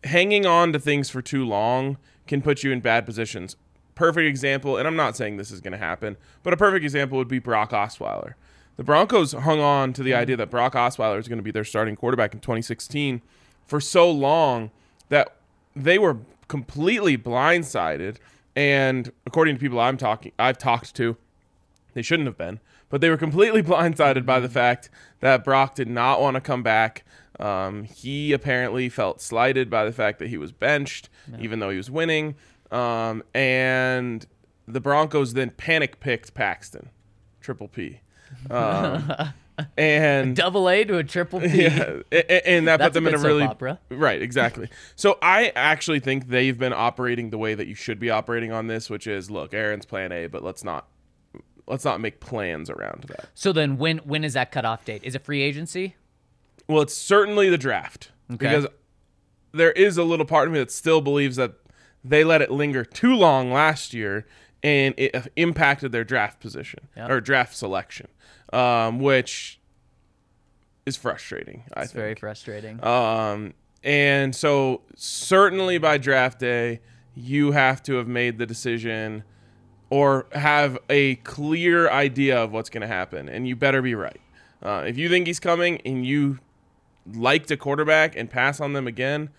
hanging 0.04 0.46
on 0.46 0.73
to 0.73 0.78
things 0.78 1.11
for 1.11 1.23
too 1.23 1.44
long 1.44 1.96
can 2.26 2.42
put 2.42 2.62
you 2.62 2.73
in 2.73 2.80
bad 2.80 3.04
positions. 3.06 3.56
Perfect 3.94 4.26
example, 4.26 4.76
and 4.76 4.88
I'm 4.88 4.96
not 4.96 5.16
saying 5.16 5.37
this 5.37 5.50
is 5.50 5.61
going 5.61 5.73
to 5.73 5.78
happen, 5.78 6.16
but 6.42 6.52
a 6.52 6.56
perfect 6.56 6.84
example 6.84 7.18
would 7.18 7.28
be 7.28 7.38
Brock 7.38 7.70
Osweiler. 7.70 8.34
the 8.76 8.82
Broncos 8.82 9.32
hung 9.32 9.61
on 9.61 9.92
to 9.92 10.02
the 10.02 10.12
hmm. 10.12 10.18
idea 10.18 10.37
that 10.37 10.50
Brock 10.50 10.75
Osweiler 10.75 11.18
is 11.18 11.28
going 11.28 11.38
to 11.38 11.44
be 11.44 11.52
their 11.52 11.64
starting 11.64 11.96
quarterback 11.96 12.34
in 12.34 12.40
2016 12.40 13.23
for 13.66 13.80
so 13.80 14.11
long 14.11 14.70
that 15.08 15.37
they 15.76 15.99
were 15.99 16.18
completely 16.49 17.16
blindsided. 17.16 18.16
And 18.56 19.12
according 19.26 19.56
to 19.56 19.61
people 19.61 19.80
I'm 19.80 19.96
talking, 19.96 20.32
I've 20.38 20.58
talked 20.58 20.94
to, 20.96 21.16
they 21.94 22.02
shouldn't 22.02 22.26
have 22.26 22.37
been, 22.37 22.58
but 22.88 23.00
they 23.00 23.11
were 23.11 23.16
completely 23.16 23.62
blindsided 23.70 24.26
by 24.26 24.40
the 24.40 24.49
hmm. 24.49 24.54
fact 24.54 24.90
that 25.20 25.44
Brock 25.44 25.76
did 25.76 25.88
not 25.88 26.20
want 26.20 26.34
to 26.34 26.40
come 26.40 26.64
back. 26.64 27.04
Um, 27.40 27.84
he 27.84 28.32
apparently 28.32 28.88
felt 28.88 29.20
slighted 29.20 29.68
by 29.70 29.84
the 29.84 29.92
fact 29.92 30.18
that 30.20 30.28
he 30.28 30.36
was 30.38 30.52
benched, 30.52 31.08
even 31.40 31.58
though 31.58 31.70
he 31.70 31.76
was 31.76 31.90
winning. 31.90 32.36
Um, 32.70 33.22
and 33.34 34.24
the 34.66 34.80
Broncos 34.80 35.34
then 35.34 35.50
panic 35.50 36.00
picked 36.00 36.34
Paxton, 36.34 36.90
triple 37.40 37.68
P. 37.68 38.00
Um, 38.50 39.12
and 39.76 40.34
Double 40.34 40.68
A 40.68 40.84
to 40.84 40.96
a 40.98 41.04
triple 41.04 41.40
P. 41.40 41.62
yeah, 41.62 42.00
a- 42.10 42.32
a- 42.32 42.48
and 42.48 42.66
that 42.68 42.80
put 42.80 42.92
them 42.92 43.06
a 43.06 43.10
in 43.10 43.14
a 43.14 43.18
really 43.18 43.42
opera. 43.44 43.78
right, 43.90 44.20
exactly. 44.20 44.68
So 44.96 45.18
I 45.22 45.52
actually 45.54 46.00
think 46.00 46.28
they've 46.28 46.56
been 46.58 46.72
operating 46.72 47.30
the 47.30 47.38
way 47.38 47.54
that 47.54 47.66
you 47.66 47.74
should 47.74 47.98
be 48.00 48.10
operating 48.10 48.52
on 48.52 48.66
this, 48.68 48.88
which 48.90 49.06
is 49.06 49.30
look, 49.30 49.54
Aaron's 49.54 49.86
plan 49.86 50.10
A, 50.12 50.26
but 50.28 50.42
let's 50.42 50.64
not 50.64 50.88
let's 51.66 51.84
not 51.84 52.00
make 52.00 52.20
plans 52.20 52.70
around 52.70 53.04
that. 53.08 53.26
So 53.34 53.52
then, 53.52 53.76
when 53.78 53.98
when 53.98 54.24
is 54.24 54.32
that 54.34 54.50
cutoff 54.52 54.84
date? 54.84 55.02
Is 55.04 55.14
it 55.14 55.24
free 55.24 55.42
agency? 55.42 55.94
Well, 56.68 56.83
it's 56.83 56.94
certainly 56.97 57.50
the 57.50 57.59
draft 57.59 58.11
because 58.28 58.66
there 59.52 59.73
is 59.73 59.97
a 59.99 60.04
little 60.04 60.26
part 60.26 60.49
of 60.49 60.52
me 60.52 60.59
that 60.61 60.71
still 60.71 61.00
believes 61.00 61.37
that 61.37 61.52
they 62.02 62.25
let 62.25 62.42
it 62.42 62.50
linger 62.50 62.85
too 62.85 63.14
long 63.14 63.52
last 63.52 63.94
year 63.94 64.26
and 64.62 64.94
it 64.97 65.14
impacted 65.37 65.92
their 65.92 66.04
draft 66.04 66.40
position 66.40 66.88
Yep. 66.97 67.11
or 67.11 67.21
draft 67.21 67.54
selection, 67.54 68.09
um, 68.52 68.99
which 68.99 69.61
is 70.87 70.97
frustrating. 70.97 71.64
I 71.75 71.83
It's 71.83 71.92
very 71.92 72.14
frustrating. 72.14 72.83
Um, 72.85 73.52
and 73.83 74.35
so 74.35 74.80
certainly 74.97 75.76
by 75.78 75.99
draft 75.99 76.38
day, 76.40 76.80
you 77.14 77.52
have 77.52 77.83
to 77.85 77.94
have 77.97 78.09
made 78.09 78.38
the 78.38 78.47
decision 78.47 79.23
or 79.90 80.26
have 80.33 80.78
a 80.88 81.16
clear 81.16 81.88
idea 81.90 82.42
of 82.42 82.50
what's 82.50 82.71
going 82.71 82.80
to 82.80 82.87
happen, 82.87 83.28
and 83.28 83.47
you 83.47 83.54
better 83.54 83.83
be 83.83 83.94
right. 83.94 84.21
Uh, 84.62 84.83
if 84.87 84.97
you 84.97 85.09
think 85.11 85.26
he's 85.26 85.38
coming 85.38 85.80
and 85.85 86.04
you 86.06 86.38
liked 87.12 87.50
a 87.50 87.56
quarterback 87.56 88.16
and 88.16 88.30
pass 88.30 88.61
on 88.61 88.73
them 88.73 88.87
again, 88.87 89.30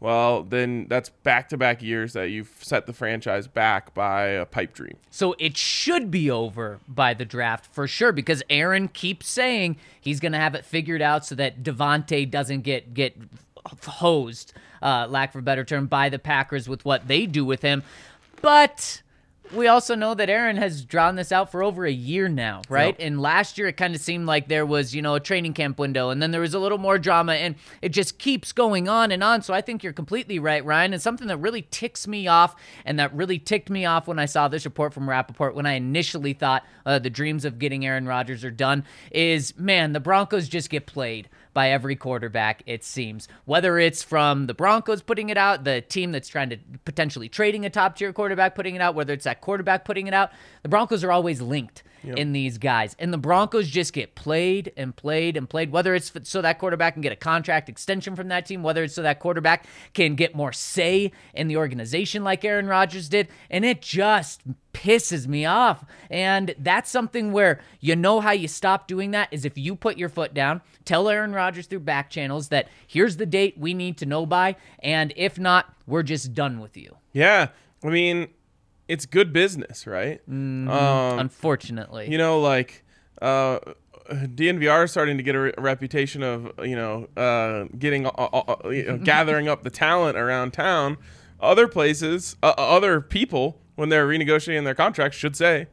well, 0.00 0.42
then 0.42 0.86
that's 0.88 1.08
back 1.08 1.48
to 1.48 1.56
back 1.56 1.82
years 1.82 2.12
that 2.12 2.28
you've 2.28 2.58
set 2.60 2.86
the 2.86 2.92
franchise 2.92 3.46
back 3.46 3.94
by 3.94 4.24
a 4.24 4.44
pipe 4.44 4.74
dream. 4.74 4.98
So 5.10 5.34
it 5.38 5.56
should 5.56 6.10
be 6.10 6.30
over 6.30 6.80
by 6.86 7.14
the 7.14 7.24
draft 7.24 7.72
for 7.72 7.86
sure 7.86 8.12
because 8.12 8.42
Aaron 8.50 8.88
keeps 8.88 9.28
saying 9.28 9.76
he's 9.98 10.20
going 10.20 10.32
to 10.32 10.38
have 10.38 10.54
it 10.54 10.64
figured 10.64 11.00
out 11.00 11.24
so 11.24 11.34
that 11.36 11.62
Davante 11.62 12.30
doesn't 12.30 12.62
get 12.62 12.92
get 12.92 13.16
hosed, 13.86 14.52
uh, 14.82 15.06
lack 15.08 15.32
for 15.32 15.38
a 15.38 15.42
better 15.42 15.64
term, 15.64 15.86
by 15.86 16.10
the 16.10 16.18
Packers 16.18 16.68
with 16.68 16.84
what 16.84 17.08
they 17.08 17.24
do 17.24 17.44
with 17.44 17.62
him. 17.62 17.82
But 18.42 19.00
we 19.52 19.66
also 19.66 19.94
know 19.94 20.14
that 20.14 20.30
Aaron 20.30 20.56
has 20.56 20.84
drawn 20.84 21.16
this 21.16 21.30
out 21.30 21.50
for 21.50 21.62
over 21.62 21.84
a 21.84 21.92
year 21.92 22.28
now, 22.28 22.62
right? 22.68 22.96
Yep. 22.98 23.06
And 23.06 23.20
last 23.20 23.58
year 23.58 23.68
it 23.68 23.76
kind 23.76 23.94
of 23.94 24.00
seemed 24.00 24.26
like 24.26 24.48
there 24.48 24.64
was, 24.64 24.94
you 24.94 25.02
know, 25.02 25.14
a 25.14 25.20
training 25.20 25.52
camp 25.52 25.78
window 25.78 26.10
and 26.10 26.22
then 26.22 26.30
there 26.30 26.40
was 26.40 26.54
a 26.54 26.58
little 26.58 26.78
more 26.78 26.98
drama 26.98 27.34
and 27.34 27.54
it 27.82 27.90
just 27.90 28.18
keeps 28.18 28.52
going 28.52 28.88
on 28.88 29.12
and 29.12 29.22
on. 29.22 29.42
So 29.42 29.52
I 29.52 29.60
think 29.60 29.82
you're 29.82 29.92
completely 29.92 30.38
right, 30.38 30.64
Ryan. 30.64 30.92
And 30.92 31.02
something 31.02 31.26
that 31.28 31.36
really 31.38 31.62
ticks 31.62 32.06
me 32.06 32.26
off 32.26 32.56
and 32.84 32.98
that 32.98 33.14
really 33.14 33.38
ticked 33.38 33.70
me 33.70 33.84
off 33.84 34.06
when 34.06 34.18
I 34.18 34.26
saw 34.26 34.48
this 34.48 34.64
report 34.64 34.94
from 34.94 35.08
Rapoport 35.08 35.54
when 35.54 35.66
I 35.66 35.74
initially 35.74 36.32
thought 36.32 36.64
uh, 36.86 36.98
the 36.98 37.10
dreams 37.10 37.44
of 37.44 37.58
getting 37.58 37.84
Aaron 37.84 38.06
Rodgers 38.06 38.44
are 38.44 38.50
done 38.50 38.84
is, 39.10 39.56
man, 39.58 39.92
the 39.92 40.00
Broncos 40.00 40.48
just 40.48 40.70
get 40.70 40.86
played 40.86 41.28
by 41.54 41.70
every 41.70 41.96
quarterback, 41.96 42.62
it 42.66 42.84
seems. 42.84 43.28
Whether 43.44 43.78
it's 43.78 44.02
from 44.02 44.46
the 44.46 44.54
Broncos 44.54 45.00
putting 45.02 45.30
it 45.30 45.38
out, 45.38 45.64
the 45.64 45.80
team 45.80 46.12
that's 46.12 46.28
trying 46.28 46.50
to 46.50 46.58
potentially 46.84 47.28
trading 47.28 47.64
a 47.64 47.70
top 47.70 47.96
tier 47.96 48.12
quarterback 48.12 48.54
putting 48.54 48.74
it 48.74 48.82
out, 48.82 48.94
whether 48.94 49.12
it's 49.12 49.24
that 49.24 49.40
quarterback 49.40 49.84
putting 49.84 50.06
it 50.06 50.14
out, 50.14 50.30
the 50.62 50.68
Broncos 50.68 51.02
are 51.04 51.12
always 51.12 51.40
linked 51.40 51.82
in 52.04 52.32
these 52.32 52.58
guys. 52.58 52.94
And 52.98 53.12
the 53.12 53.18
Broncos 53.18 53.68
just 53.68 53.92
get 53.92 54.14
played 54.14 54.72
and 54.76 54.94
played 54.94 55.36
and 55.36 55.48
played, 55.48 55.72
whether 55.72 55.94
it's 55.94 56.12
so 56.24 56.42
that 56.42 56.58
quarterback 56.58 56.94
can 56.94 57.02
get 57.02 57.12
a 57.12 57.16
contract 57.16 57.68
extension 57.68 58.16
from 58.16 58.28
that 58.28 58.46
team, 58.46 58.62
whether 58.62 58.84
it's 58.84 58.94
so 58.94 59.02
that 59.02 59.20
quarterback 59.20 59.66
can 59.92 60.14
get 60.14 60.34
more 60.34 60.52
say 60.52 61.12
in 61.34 61.48
the 61.48 61.56
organization 61.56 62.24
like 62.24 62.44
Aaron 62.44 62.66
Rodgers 62.66 63.08
did. 63.08 63.28
And 63.50 63.64
it 63.64 63.82
just 63.82 64.42
pisses 64.72 65.26
me 65.26 65.44
off. 65.44 65.84
And 66.10 66.54
that's 66.58 66.90
something 66.90 67.32
where 67.32 67.60
you 67.80 67.96
know 67.96 68.20
how 68.20 68.32
you 68.32 68.48
stop 68.48 68.86
doing 68.86 69.12
that 69.12 69.28
is 69.30 69.44
if 69.44 69.56
you 69.56 69.76
put 69.76 69.96
your 69.96 70.08
foot 70.08 70.34
down, 70.34 70.60
tell 70.84 71.08
Aaron 71.08 71.32
Rodgers 71.32 71.66
through 71.66 71.80
back 71.80 72.10
channels 72.10 72.48
that 72.48 72.68
here's 72.86 73.16
the 73.16 73.26
date 73.26 73.56
we 73.56 73.72
need 73.72 73.96
to 73.98 74.06
know 74.06 74.26
by. 74.26 74.56
And 74.80 75.12
if 75.16 75.38
not, 75.38 75.74
we're 75.86 76.02
just 76.02 76.34
done 76.34 76.60
with 76.60 76.76
you. 76.76 76.96
Yeah, 77.12 77.48
I 77.82 77.88
mean, 77.88 78.28
it's 78.88 79.06
good 79.06 79.32
business, 79.32 79.86
right? 79.86 80.20
Um, 80.28 80.68
Unfortunately. 80.68 82.10
you 82.10 82.18
know, 82.18 82.40
like 82.40 82.84
uh, 83.22 83.58
DNVR 84.10 84.84
is 84.84 84.90
starting 84.90 85.16
to 85.16 85.22
get 85.22 85.34
a, 85.34 85.40
re- 85.40 85.54
a 85.56 85.60
reputation 85.60 86.22
of 86.22 86.52
you 86.62 86.76
know 86.76 87.08
uh, 87.16 87.64
getting 87.78 88.06
uh, 88.06 88.10
uh, 88.10 88.54
uh, 88.64 88.68
you 88.68 88.84
know, 88.84 88.98
gathering 89.02 89.48
up 89.48 89.62
the 89.62 89.70
talent 89.70 90.16
around 90.16 90.52
town. 90.52 90.96
Other 91.40 91.68
places, 91.68 92.36
uh, 92.42 92.54
other 92.56 93.00
people, 93.00 93.58
when 93.74 93.88
they're 93.88 94.06
renegotiating 94.06 94.64
their 94.64 94.74
contracts, 94.74 95.16
should 95.18 95.36
say, 95.36 95.66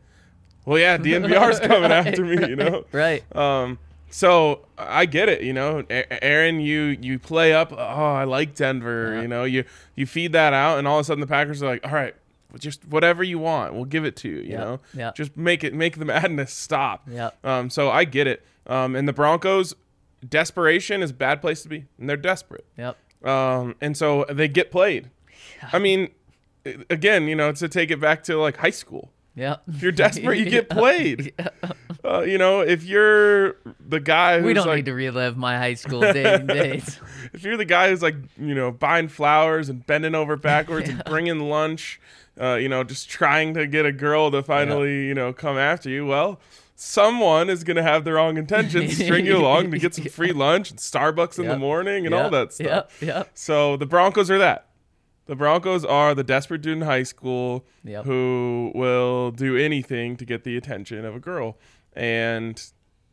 "Well, 0.65 0.79
yeah, 0.79 0.97
DNVR 0.97 1.51
is 1.51 1.59
coming 1.59 1.91
after 1.91 2.25
me," 2.25 2.47
you 2.49 2.55
know. 2.55 2.85
right. 2.91 3.23
Um, 3.35 3.79
so 4.09 4.65
I 4.77 5.05
get 5.05 5.29
it, 5.29 5.41
you 5.41 5.53
know, 5.53 5.83
A- 5.89 6.23
Aaron, 6.23 6.59
you 6.59 6.97
you 7.01 7.19
play 7.19 7.53
up. 7.53 7.71
Oh, 7.71 7.77
I 7.77 8.25
like 8.25 8.55
Denver. 8.55 9.21
You 9.21 9.27
know, 9.27 9.43
you 9.45 9.63
you 9.95 10.05
feed 10.05 10.33
that 10.33 10.51
out, 10.53 10.79
and 10.79 10.87
all 10.87 10.97
of 10.99 11.01
a 11.01 11.05
sudden 11.05 11.21
the 11.21 11.27
Packers 11.27 11.63
are 11.63 11.67
like, 11.67 11.85
all 11.85 11.93
right, 11.93 12.15
just 12.59 12.85
whatever 12.87 13.23
you 13.23 13.39
want, 13.39 13.73
we'll 13.73 13.85
give 13.85 14.05
it 14.05 14.15
to 14.17 14.29
you. 14.29 14.37
You 14.37 14.49
Yep, 14.51 14.59
know, 14.59 14.79
yep. 14.95 15.15
just 15.15 15.35
make 15.37 15.63
it 15.63 15.73
make 15.73 15.97
the 15.97 16.05
madness 16.13 16.53
stop. 16.53 17.07
Yep. 17.09 17.45
Um, 17.45 17.69
so 17.69 17.89
I 17.89 18.03
get 18.03 18.27
it. 18.27 18.45
Um, 18.67 18.95
and 18.95 19.07
the 19.07 19.13
Broncos, 19.13 19.73
desperation 20.27 21.01
is 21.01 21.11
a 21.11 21.13
bad 21.13 21.41
place 21.41 21.63
to 21.63 21.69
be, 21.69 21.85
and 21.99 22.09
they're 22.09 22.17
desperate. 22.17 22.65
Yep. 22.77 22.97
Um, 23.27 23.75
and 23.81 23.95
so 23.97 24.25
they 24.29 24.47
get 24.47 24.71
played. 24.71 25.09
I 25.73 25.79
mean, 25.79 26.09
again, 26.89 27.27
you 27.27 27.35
know, 27.35 27.51
to 27.51 27.67
take 27.67 27.91
it 27.91 27.99
back 27.99 28.23
to 28.23 28.37
like 28.37 28.57
high 28.57 28.69
school. 28.71 29.11
Yep. 29.35 29.63
If 29.67 29.81
you're 29.81 29.91
desperate, 29.91 30.39
you 30.39 30.49
get 30.49 30.69
played. 30.69 31.33
Uh, 32.03 32.21
you 32.21 32.39
know, 32.39 32.61
if 32.61 32.83
you're 32.83 33.57
the 33.79 33.99
guy 33.99 34.37
who's 34.37 34.45
We 34.47 34.53
don't 34.53 34.65
like, 34.65 34.77
need 34.77 34.85
to 34.85 34.93
relive 34.93 35.37
my 35.37 35.55
high 35.55 35.73
school 35.75 36.01
day 36.01 36.39
days. 36.39 36.99
if 37.31 37.43
you're 37.43 37.57
the 37.57 37.63
guy 37.63 37.89
who's 37.89 38.01
like, 38.01 38.15
you 38.39 38.55
know, 38.55 38.71
buying 38.71 39.07
flowers 39.07 39.69
and 39.69 39.85
bending 39.85 40.15
over 40.15 40.35
backwards 40.35 40.89
and 40.89 41.03
bringing 41.05 41.39
lunch, 41.41 42.01
uh, 42.41 42.55
you 42.55 42.67
know, 42.67 42.83
just 42.83 43.07
trying 43.07 43.53
to 43.53 43.67
get 43.67 43.85
a 43.85 43.91
girl 43.91 44.31
to 44.31 44.41
finally, 44.41 45.05
you 45.05 45.13
know, 45.13 45.31
come 45.31 45.59
after 45.59 45.91
you, 45.91 46.07
well, 46.07 46.39
someone 46.75 47.51
is 47.51 47.63
going 47.63 47.77
to 47.77 47.83
have 47.83 48.03
the 48.03 48.13
wrong 48.13 48.35
intentions, 48.37 48.95
string 48.95 49.27
you 49.27 49.37
along 49.37 49.69
to 49.69 49.77
get 49.77 49.93
some 49.93 50.05
free 50.05 50.33
lunch 50.33 50.71
and 50.71 50.79
Starbucks 50.79 51.37
in 51.37 51.47
the 51.47 51.57
morning 51.57 52.07
and 52.07 52.15
all 52.15 52.31
that 52.31 52.51
stuff. 52.51 52.97
Yep. 52.99 53.15
Yep. 53.15 53.29
So 53.35 53.77
the 53.77 53.85
Broncos 53.85 54.31
are 54.31 54.39
that. 54.39 54.65
The 55.31 55.37
Broncos 55.37 55.85
are 55.85 56.13
the 56.13 56.25
desperate 56.25 56.61
dude 56.61 56.79
in 56.79 56.81
high 56.81 57.03
school 57.03 57.65
Yep. 57.85 58.03
who 58.03 58.73
will 58.75 59.31
do 59.31 59.55
anything 59.55 60.17
to 60.17 60.25
get 60.25 60.43
the 60.43 60.57
attention 60.57 61.05
of 61.05 61.15
a 61.15 61.21
girl. 61.21 61.57
And 61.93 62.61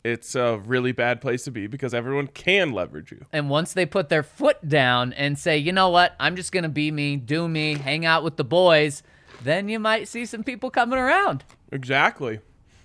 it's 0.02 0.34
a 0.34 0.58
really 0.66 0.90
bad 0.90 1.20
place 1.20 1.44
to 1.44 1.52
be 1.52 1.68
because 1.68 1.94
everyone 1.94 2.26
can 2.26 2.72
leverage 2.72 3.12
you. 3.12 3.24
And 3.32 3.48
once 3.48 3.72
they 3.72 3.86
put 3.86 4.08
their 4.08 4.24
foot 4.24 4.68
down 4.68 5.12
and 5.12 5.38
say, 5.38 5.58
you 5.58 5.70
know 5.70 5.90
what, 5.90 6.16
I'm 6.18 6.34
just 6.34 6.50
going 6.50 6.64
to 6.64 6.68
be 6.68 6.90
me, 6.90 7.14
do 7.14 7.46
me, 7.46 7.74
hang 7.74 8.04
out 8.04 8.24
with 8.24 8.36
the 8.36 8.42
boys, 8.42 9.04
then 9.44 9.68
you 9.68 9.78
might 9.78 10.08
see 10.08 10.26
some 10.26 10.42
people 10.42 10.70
coming 10.70 10.98
around. 10.98 11.44
Exactly. 11.70 12.40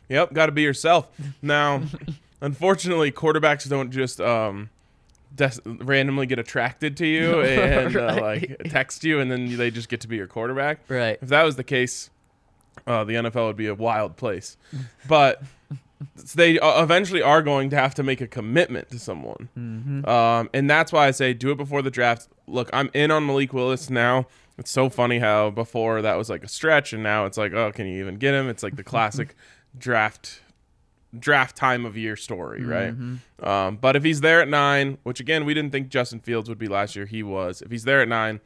Yep, 0.10 0.34
got 0.34 0.46
to 0.46 0.52
be 0.52 0.62
yourself. 0.62 1.10
Now, 1.42 1.82
unfortunately, 2.42 3.12
quarterbacks 3.12 3.68
don't 3.68 3.90
just 3.90 4.22
um, 4.22 4.70
des- 5.36 5.60
randomly 5.66 6.26
get 6.26 6.40
attracted 6.40 6.98
to 6.98 7.08
you 7.08 7.42
and 7.42 7.96
uh, 7.96 8.18
like 8.22 8.62
text 8.70 9.04
you, 9.04 9.20
and 9.20 9.32
then 9.32 9.58
they 9.58 9.72
just 9.72 9.90
get 9.90 10.02
to 10.02 10.08
be 10.08 10.16
your 10.16 10.28
quarterback. 10.28 10.80
Right. 10.88 11.18
If 11.22 11.30
that 11.30 11.44
was 11.44 11.56
the 11.56 11.64
case, 11.64 12.10
uh, 12.88 13.04
the 13.04 13.14
NFL 13.14 13.48
would 13.48 13.58
be 13.58 13.68
a 13.68 13.76
wild 13.76 14.18
place. 14.18 14.58
But 15.08 15.42
they 16.36 16.60
uh, 16.60 16.84
eventually 16.84 17.22
are 17.22 17.42
going 17.42 17.70
to 17.70 17.76
have 17.78 17.96
to 17.96 18.04
make 18.04 18.22
a 18.22 18.28
commitment 18.28 18.90
to 18.90 19.00
someone, 19.00 20.04
um, 20.06 20.50
and 20.54 20.70
that's 20.70 20.92
why 20.92 21.08
I 21.08 21.12
say 21.12 21.34
do 21.34 21.52
it 21.52 21.58
before 21.58 21.82
the 21.82 21.92
draft. 21.92 22.28
Look, 22.48 22.70
I'm 22.74 22.90
in 22.94 23.12
on 23.12 23.26
Malik 23.26 23.54
Willis 23.54 23.90
now. 23.90 24.28
It's 24.58 24.70
so 24.70 24.90
funny 24.90 25.20
how 25.20 25.50
before 25.50 26.02
that 26.02 26.16
was 26.16 26.30
like 26.30 26.44
a 26.44 26.48
stretch, 26.48 26.94
and 26.94 27.02
now 27.02 27.26
it's 27.26 27.38
like, 27.38 27.54
oh, 27.54 27.72
can 27.72 27.88
you 27.88 28.00
even 28.02 28.18
get 28.18 28.34
him? 28.34 28.50
It's 28.50 28.64
like 28.64 28.76
the 28.76 28.84
classic 28.84 29.36
draft 29.78 30.42
draft 31.18 31.56
time 31.56 31.86
of 31.86 31.96
year 31.98 32.16
story, 32.16 32.64
right? 32.64 32.94
Um, 33.42 33.78
but 33.78 33.96
if 33.96 34.04
he's 34.04 34.22
there 34.22 34.42
at 34.42 34.48
nine, 34.48 34.98
which 35.04 35.20
again 35.20 35.46
we 35.46 35.54
didn't 35.54 35.72
think 35.72 35.90
Justin 35.90 36.20
Fields 36.20 36.50
would 36.50 36.58
be 36.58 36.68
last 36.68 36.96
year, 36.96 37.06
he 37.06 37.24
was. 37.24 37.62
If 37.62 37.72
he's 37.72 37.84
there 37.84 38.02
at 38.02 38.08
nine, 38.08 38.40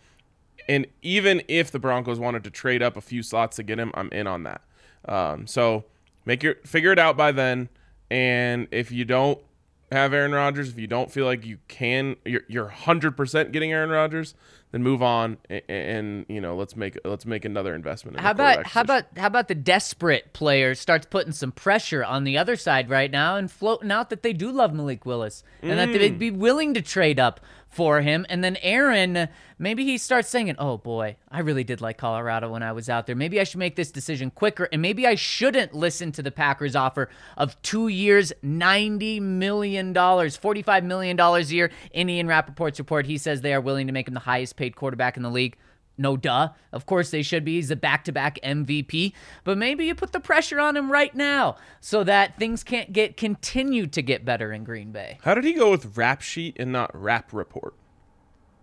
and 0.67 0.85
even 1.01 1.41
if 1.47 1.71
the 1.71 1.79
Broncos 1.79 2.19
wanted 2.19 2.43
to 2.43 2.49
trade 2.49 2.83
up 2.83 2.97
a 2.97 3.01
few 3.01 3.23
slots 3.23 3.55
to 3.57 3.63
get 3.63 3.79
him, 3.79 3.91
I'm 3.93 4.09
in 4.11 4.27
on 4.27 4.43
that. 4.43 4.61
Um, 5.07 5.47
so 5.47 5.85
make 6.25 6.43
your 6.43 6.55
figure 6.65 6.91
it 6.91 6.99
out 6.99 7.15
by 7.15 7.31
then. 7.31 7.69
And 8.11 8.67
if 8.71 8.91
you 8.91 9.05
don't 9.05 9.39
have 9.91 10.13
Aaron 10.13 10.33
Rodgers, 10.33 10.69
if 10.69 10.77
you 10.77 10.87
don't 10.87 11.09
feel 11.11 11.25
like 11.25 11.45
you 11.45 11.59
can, 11.67 12.17
you're 12.25 12.43
you're 12.47 12.67
hundred 12.67 13.15
percent 13.15 13.51
getting 13.51 13.71
Aaron 13.71 13.89
Rodgers, 13.89 14.35
then 14.77 14.83
move 14.83 15.01
on 15.03 15.37
and, 15.49 15.61
and 15.69 16.25
you 16.29 16.39
know 16.41 16.55
let's 16.55 16.75
make 16.75 16.97
let's 17.03 17.25
make 17.25 17.45
another 17.45 17.73
investment. 17.75 18.17
In 18.17 18.23
How 18.23 18.31
about 18.31 18.65
how 18.67 18.81
about 18.81 19.03
how 19.17 19.27
about 19.27 19.47
the 19.47 19.55
desperate 19.55 20.33
player 20.33 20.75
starts 20.75 21.05
putting 21.09 21.31
some 21.33 21.51
pressure 21.51 22.03
on 22.03 22.23
the 22.23 22.37
other 22.37 22.55
side 22.55 22.89
right 22.89 23.11
now 23.11 23.35
and 23.35 23.51
floating 23.51 23.91
out 23.91 24.09
that 24.09 24.23
they 24.23 24.33
do 24.33 24.51
love 24.51 24.73
Malik 24.73 25.05
Willis 25.05 25.43
and 25.61 25.77
that 25.79 25.89
Mm. 25.89 25.93
they'd 25.93 26.19
be 26.19 26.31
willing 26.31 26.73
to 26.73 26.81
trade 26.81 27.19
up 27.19 27.39
for 27.69 28.01
him 28.01 28.25
and 28.29 28.43
then 28.43 28.55
Aaron 28.61 29.27
maybe 29.59 29.83
he 29.83 29.97
starts 29.97 30.29
saying 30.29 30.55
oh 30.57 30.77
boy 30.77 31.17
I 31.29 31.41
really 31.41 31.65
did 31.65 31.81
like 31.81 31.97
Colorado 31.97 32.49
when 32.51 32.63
I 32.63 32.71
was 32.71 32.89
out 32.89 33.05
there 33.07 33.15
maybe 33.15 33.41
I 33.41 33.43
should 33.43 33.59
make 33.59 33.75
this 33.75 33.91
decision 33.91 34.31
quicker 34.31 34.69
and 34.71 34.81
maybe 34.81 35.05
I 35.05 35.15
shouldn't 35.15 35.73
listen 35.73 36.11
to 36.13 36.23
the 36.23 36.31
Packers 36.31 36.75
offer 36.77 37.09
of 37.35 37.61
2 37.63 37.89
years 37.89 38.31
90 38.41 39.19
million 39.19 39.91
dollars 39.93 40.37
45 40.37 40.85
million 40.85 41.17
dollars 41.17 41.51
a 41.51 41.55
year 41.55 41.71
in 41.91 42.09
Ian 42.09 42.27
Rapoport's 42.27 42.79
report 42.79 43.05
he 43.05 43.17
says 43.17 43.41
they 43.41 43.53
are 43.53 43.61
willing 43.61 43.85
to 43.87 43.93
make 43.93 44.07
him 44.07 44.13
the 44.13 44.21
highest 44.21 44.55
paid 44.55 44.66
quarterback 44.75 45.17
in 45.17 45.23
the 45.23 45.29
league 45.29 45.57
no 45.97 46.15
duh. 46.15 46.49
Of 46.71 46.85
course 46.85 47.09
they 47.09 47.23
should 47.23 47.43
be. 47.43 47.55
He's 47.55 47.71
a 47.71 47.75
back-to-back 47.75 48.39
MVP. 48.43 49.13
But 49.43 49.57
maybe 49.57 49.85
you 49.85 49.95
put 49.95 50.11
the 50.11 50.19
pressure 50.19 50.59
on 50.59 50.77
him 50.77 50.91
right 50.91 51.13
now 51.15 51.55
so 51.81 52.03
that 52.03 52.37
things 52.37 52.63
can't 52.63 52.93
get 52.93 53.17
continue 53.17 53.87
to 53.87 54.01
get 54.01 54.23
better 54.23 54.53
in 54.53 54.63
Green 54.63 54.91
Bay. 54.91 55.17
How 55.23 55.33
did 55.33 55.43
he 55.43 55.53
go 55.53 55.71
with 55.71 55.97
rap 55.97 56.21
sheet 56.21 56.55
and 56.59 56.71
not 56.71 56.91
rap 56.93 57.33
report? 57.33 57.73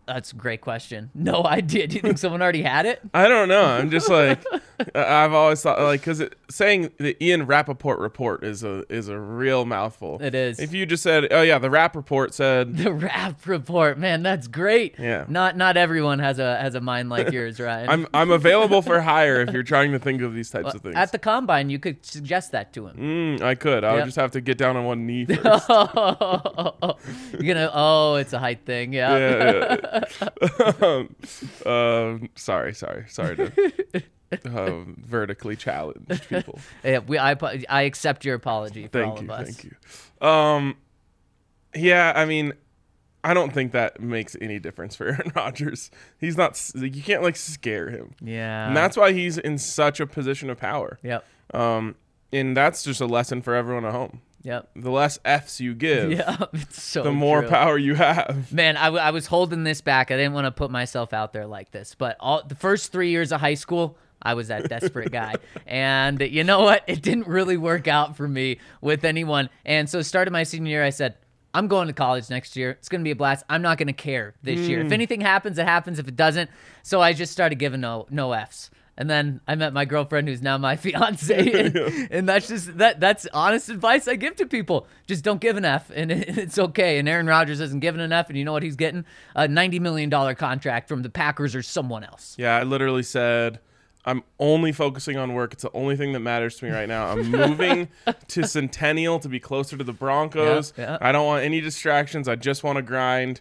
That's 0.07 0.33
a 0.33 0.37
great 0.37 0.61
question. 0.61 1.11
No 1.15 1.45
idea. 1.47 1.87
Do 1.87 1.97
you 1.97 2.03
think 2.03 2.19
someone 2.19 2.43
already 2.43 2.63
had 2.63 2.87
it? 2.87 3.01
I 3.13 3.29
don't 3.29 3.49
know. 3.49 3.65
I'm 3.65 3.91
just 3.91 4.09
like 4.11 4.43
I've 4.95 5.33
always 5.33 5.63
thought 5.63 5.81
like 5.81 6.01
because 6.01 6.23
saying 6.51 6.91
the 6.99 7.17
Ian 7.25 7.47
Rapoport 7.47 7.99
report 7.99 8.45
is 8.45 8.63
a 8.63 8.85
is 8.93 9.09
a 9.09 9.19
real 9.19 9.65
mouthful. 9.65 10.19
It 10.21 10.35
is. 10.35 10.59
If 10.59 10.73
you 10.73 10.87
just 10.87 11.03
said, 11.03 11.29
oh 11.31 11.43
yeah, 11.43 11.59
the 11.59 11.71
rap 11.71 11.97
report 11.97 12.35
said, 12.35 12.77
The 12.77 12.93
rap 12.93 13.47
report, 13.47 13.99
man, 13.99 14.23
that's 14.23 14.47
great. 14.47 14.99
Yeah. 14.99 15.25
Not 15.29 15.57
not 15.57 15.77
everyone 15.77 16.19
has 16.19 16.39
a 16.39 16.57
has 16.57 16.75
a 16.75 16.81
mind 16.81 17.09
like 17.09 17.31
yours, 17.33 17.59
Ryan. 17.65 17.89
I'm 17.89 18.07
I'm 18.13 18.31
available 18.31 18.83
for 18.83 19.01
hire 19.01 19.41
if 19.41 19.51
you're 19.51 19.63
trying 19.63 19.93
to 19.93 19.99
think 19.99 20.23
of 20.23 20.35
these 20.35 20.51
types 20.51 20.75
of 20.75 20.83
things. 20.83 20.97
At 20.97 21.13
the 21.13 21.19
combine, 21.19 21.71
you 21.71 21.79
could 21.79 22.05
suggest 22.05 22.53
that 22.53 22.73
to 22.75 22.89
him. 22.89 22.97
Mm, 23.39 23.43
I 23.43 23.55
could. 23.55 23.85
I 23.85 23.95
would 23.95 24.05
just 24.05 24.17
have 24.17 24.33
to 24.33 24.41
get 24.41 24.59
down 24.59 24.77
on 24.77 24.85
one 24.85 25.07
knee 25.07 25.25
first. 25.25 25.69
You're 25.69 27.55
gonna. 27.55 27.71
Oh, 27.73 28.17
it's 28.17 28.33
a 28.33 28.39
height 28.39 28.65
thing. 28.65 28.93
Yeah. 28.93 29.17
yeah, 29.17 29.53
yeah. 29.53 29.94
Um, 30.83 31.15
um, 31.67 32.29
sorry, 32.35 32.75
sorry, 32.75 33.05
sorry 33.09 33.37
to 33.37 34.03
um, 34.47 35.03
vertically 35.07 35.57
challenged 35.57 36.29
people. 36.29 36.59
Yeah, 36.83 36.99
we, 37.01 37.19
I, 37.19 37.37
I 37.69 37.83
accept 37.83 38.25
your 38.25 38.35
apology 38.35 38.89
for 38.89 39.03
all 39.05 39.17
Thank 39.17 39.29
you, 39.29 39.33
of 39.35 39.41
us. 39.41 39.47
thank 39.57 39.65
you. 40.21 40.27
Um, 40.27 40.77
yeah, 41.75 42.13
I 42.15 42.25
mean, 42.25 42.53
I 43.23 43.35
don't 43.35 43.53
think 43.53 43.73
that 43.73 44.01
makes 44.01 44.37
any 44.41 44.59
difference 44.59 44.97
for 44.97 45.07
Aaron 45.09 45.33
Rodgers. 45.35 45.91
He's 46.19 46.37
not. 46.37 46.61
You 46.75 47.03
can't 47.03 47.23
like 47.23 47.37
scare 47.37 47.91
him, 47.91 48.13
Yeah. 48.21 48.67
and 48.69 48.77
that's 48.77 48.97
why 48.97 49.13
he's 49.13 49.39
in 49.39 49.59
such 49.59 50.01
a 50.01 50.07
position 50.07 50.51
of 50.51 50.59
power. 50.59 50.99
Yep. 51.03 51.25
Um, 51.53 51.95
and 52.33 52.57
that's 52.57 52.83
just 52.83 53.01
a 53.01 53.07
lesson 53.07 53.43
for 53.43 53.55
everyone 53.55 53.85
at 53.85 53.93
home. 53.93 54.21
Yep. 54.45 54.71
The 54.77 54.91
less 54.91 55.19
F's 55.25 55.59
you 55.61 55.75
give, 55.75 56.13
Yeah. 56.13 56.37
It's 56.53 56.83
so. 56.83 57.03
the 57.03 57.13
more 57.13 57.41
true. 57.41 57.51
power 57.51 57.79
you 57.79 57.95
have. 57.95 58.53
Man, 58.53 58.77
I, 58.77 58.85
w- 58.85 59.03
I 59.03 59.11
was 59.11 59.27
holding 59.27 59.65
this 59.65 59.81
back. 59.81 60.11
I 60.11 60.17
didn't 60.17 60.35
want 60.35 60.45
to 60.45 60.51
put 60.51 60.71
myself 60.71 61.13
out 61.13 61.33
there 61.33 61.47
like 61.47 61.71
this, 61.71 61.95
but 61.95 62.17
all 62.21 62.43
the 62.47 62.55
first 62.55 62.93
three 62.93 63.11
years 63.11 63.33
of 63.33 63.41
high 63.41 63.55
school, 63.55 63.97
I 64.23 64.35
was 64.35 64.49
that 64.49 64.69
desperate 64.69 65.11
guy. 65.11 65.35
And 65.67 66.21
you 66.21 66.45
know 66.45 66.61
what? 66.61 66.85
It 66.87 67.03
didn't 67.03 67.27
really 67.27 67.57
work 67.57 67.89
out 67.89 68.17
for 68.17 68.29
me 68.29 68.59
with 68.83 69.05
anyone. 69.05 69.49
And 69.65 69.89
so, 69.89 70.03
started 70.03 70.31
my 70.31 70.43
senior 70.43 70.71
year, 70.71 70.85
I 70.85 70.91
said, 70.91 71.17
I'm 71.55 71.69
going 71.69 71.87
to 71.87 71.95
college 71.95 72.29
next 72.29 72.55
year. 72.55 72.73
It's 72.73 72.89
going 72.89 73.01
to 73.01 73.05
be 73.05 73.13
a 73.13 73.17
blast. 73.17 73.45
I'm 73.49 73.63
not 73.63 73.79
going 73.79 73.87
to 73.87 73.95
care 73.95 74.35
this 74.43 74.61
year. 74.69 74.81
If 74.81 74.89
hmm. 74.89 74.93
anything 74.93 75.21
happens, 75.21 75.59
it 75.59 75.67
happens. 75.67 75.99
If 75.99 76.07
it 76.07 76.17
doesn't, 76.17 76.51
so 76.83 77.01
I 77.01 77.13
just 77.13 77.33
started 77.33 77.57
giving 77.57 77.81
no 77.81 78.07
no 78.11 78.33
Fs. 78.33 78.71
And 78.96 79.11
then 79.11 79.40
I 79.48 79.57
met 79.57 79.72
my 79.72 79.85
girlfriend, 79.85 80.28
who's 80.28 80.40
now 80.40 80.57
my 80.57 80.76
fiance, 80.85 81.52
and, 81.52 81.76
and 82.11 82.28
that's 82.28 82.48
just 82.48 82.78
that. 82.78 83.00
That's 83.00 83.26
honest 83.33 83.68
advice 83.68 84.07
I 84.07 84.14
give 84.16 84.37
to 84.37 84.46
people. 84.46 84.87
Just 85.07 85.24
don't 85.24 85.40
give 85.40 85.57
an 85.57 85.64
F, 85.64 85.90
and 85.94 86.12
it, 86.12 86.28
it's 86.38 86.59
okay. 86.59 86.98
And 86.98 87.09
Aaron 87.09 87.26
Rodgers 87.26 87.61
isn't 87.61 87.80
giving 87.80 88.00
an 88.00 88.12
F, 88.12 88.28
and 88.28 88.38
you 88.38 88.44
know 88.44 88.52
what 88.52 88.62
he's 88.62 88.76
getting? 88.76 89.04
A 89.35 89.48
ninety 89.48 89.80
million 89.80 90.11
dollar 90.11 90.35
contract 90.35 90.88
from 90.88 91.02
the 91.02 91.11
Packers 91.11 91.54
or 91.54 91.62
someone 91.62 92.04
else. 92.04 92.37
Yeah, 92.38 92.57
I 92.57 92.62
literally 92.62 93.02
said, 93.02 93.59
I'm 94.07 94.22
only 94.38 94.72
focusing 94.72 95.16
on 95.16 95.35
work. 95.35 95.54
It's 95.54 95.62
the 95.62 95.72
only 95.72 95.96
thing 95.96 96.12
that 96.12 96.20
matters 96.20 96.57
to 96.57 96.66
me 96.66 96.70
right 96.70 96.88
now. 96.88 97.09
I'm 97.09 97.30
moving 97.30 97.88
to 98.28 98.46
Centennial 98.46 99.18
to 99.20 99.28
be 99.28 99.40
closer 99.40 99.76
to 99.76 99.85
the 99.85 99.92
Broncos. 99.92 100.72
Yeah, 100.76 100.92
yeah. 100.92 100.98
I 101.00 101.11
don't 101.12 101.26
want 101.26 101.44
any 101.44 101.61
distractions. 101.61 102.28
I 102.28 102.37
just 102.37 102.62
want 102.62 102.76
to 102.76 102.83
grind. 102.83 103.40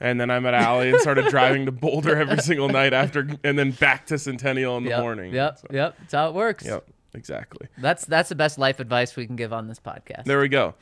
And 0.00 0.20
then 0.20 0.30
I 0.30 0.40
met 0.40 0.54
Allie 0.54 0.90
and 0.90 1.00
started 1.00 1.26
driving 1.28 1.66
to 1.66 1.72
Boulder 1.72 2.16
every 2.16 2.38
single 2.38 2.68
night 2.68 2.92
after, 2.92 3.28
and 3.44 3.58
then 3.58 3.70
back 3.70 4.06
to 4.06 4.18
Centennial 4.18 4.76
in 4.76 4.84
the 4.84 4.90
Yep, 4.90 5.00
morning. 5.00 5.32
Yep, 5.32 5.58
So, 5.58 5.66
yep. 5.70 5.96
That's 6.00 6.12
how 6.12 6.28
it 6.28 6.34
works. 6.34 6.64
yep, 6.64 6.84
exactly. 7.14 7.68
That's 7.78 8.04
that's 8.04 8.28
the 8.28 8.34
best 8.34 8.58
life 8.58 8.80
advice 8.80 9.14
we 9.16 9.26
can 9.26 9.36
give 9.36 9.52
on 9.52 9.68
this 9.68 9.78
podcast. 9.78 10.24
There 10.24 10.40
we 10.40 10.48
go. 10.48 10.74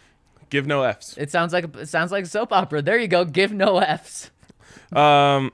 Give 0.50 0.66
no 0.66 0.82
F's. 0.82 1.16
It 1.18 1.30
sounds 1.30 1.52
like 1.52 1.64
a, 1.76 1.80
it 1.80 1.88
sounds 1.88 2.10
like 2.12 2.24
a 2.24 2.28
soap 2.28 2.52
opera. 2.52 2.82
There 2.82 2.98
you 2.98 3.08
go. 3.08 3.24
Give 3.24 3.52
no 3.52 3.78
Fs. 3.78 4.30
Um, 4.92 5.52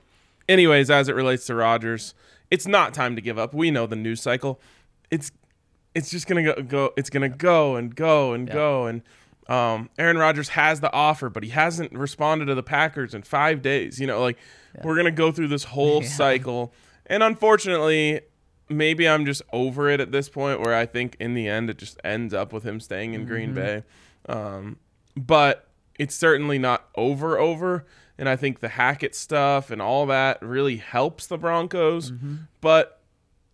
anyways, 0.48 0.90
as 0.90 1.08
it 1.08 1.14
relates 1.14 1.46
to 1.46 1.54
Rodgers, 1.54 2.14
it's 2.50 2.66
not 2.66 2.94
time 2.94 3.16
to 3.16 3.22
give 3.22 3.38
up. 3.38 3.54
We 3.54 3.70
know 3.70 3.86
the 3.86 3.96
news 3.96 4.20
cycle. 4.22 4.60
It's 5.10 5.30
it's 5.94 6.10
just 6.10 6.26
gonna 6.26 6.42
go, 6.42 6.62
go 6.62 6.90
it's 6.96 7.10
gonna 7.10 7.28
go 7.28 7.76
and 7.76 7.94
go 7.94 8.32
and 8.32 8.48
go 8.50 8.86
and 8.86 9.02
um, 9.48 9.88
Aaron 9.98 10.18
Rodgers 10.18 10.50
has 10.50 10.80
the 10.80 10.92
offer, 10.92 11.30
but 11.30 11.42
he 11.42 11.50
hasn't 11.50 11.92
responded 11.92 12.46
to 12.46 12.54
the 12.54 12.62
Packers 12.62 13.14
in 13.14 13.22
five 13.22 13.62
days. 13.62 13.98
You 13.98 14.06
know, 14.06 14.20
like 14.20 14.38
we're 14.84 14.96
gonna 14.96 15.10
go 15.10 15.32
through 15.32 15.48
this 15.48 15.64
whole 15.64 16.02
cycle, 16.20 16.72
and 17.06 17.22
unfortunately, 17.22 18.20
maybe 18.68 19.08
I'm 19.08 19.24
just 19.24 19.42
over 19.52 19.88
it 19.88 20.00
at 20.00 20.12
this 20.12 20.28
point, 20.28 20.60
where 20.60 20.74
I 20.74 20.86
think 20.86 21.16
in 21.18 21.34
the 21.34 21.48
end 21.48 21.70
it 21.70 21.78
just 21.78 21.98
ends 22.04 22.34
up 22.34 22.52
with 22.52 22.64
him 22.64 22.80
staying 22.80 23.14
in 23.14 23.24
Green 23.24 23.54
Bay. 23.54 23.84
Um, 24.28 24.76
but 25.16 25.68
it's 25.98 26.14
certainly 26.14 26.58
not 26.58 26.88
over 26.94 27.38
over, 27.38 27.86
and 28.18 28.28
I 28.28 28.36
think 28.36 28.60
the 28.60 28.68
Hackett 28.68 29.14
stuff 29.14 29.70
and 29.70 29.80
all 29.80 30.04
that 30.06 30.42
really 30.42 30.76
helps 30.76 31.26
the 31.26 31.38
Broncos, 31.38 32.12
but 32.60 33.00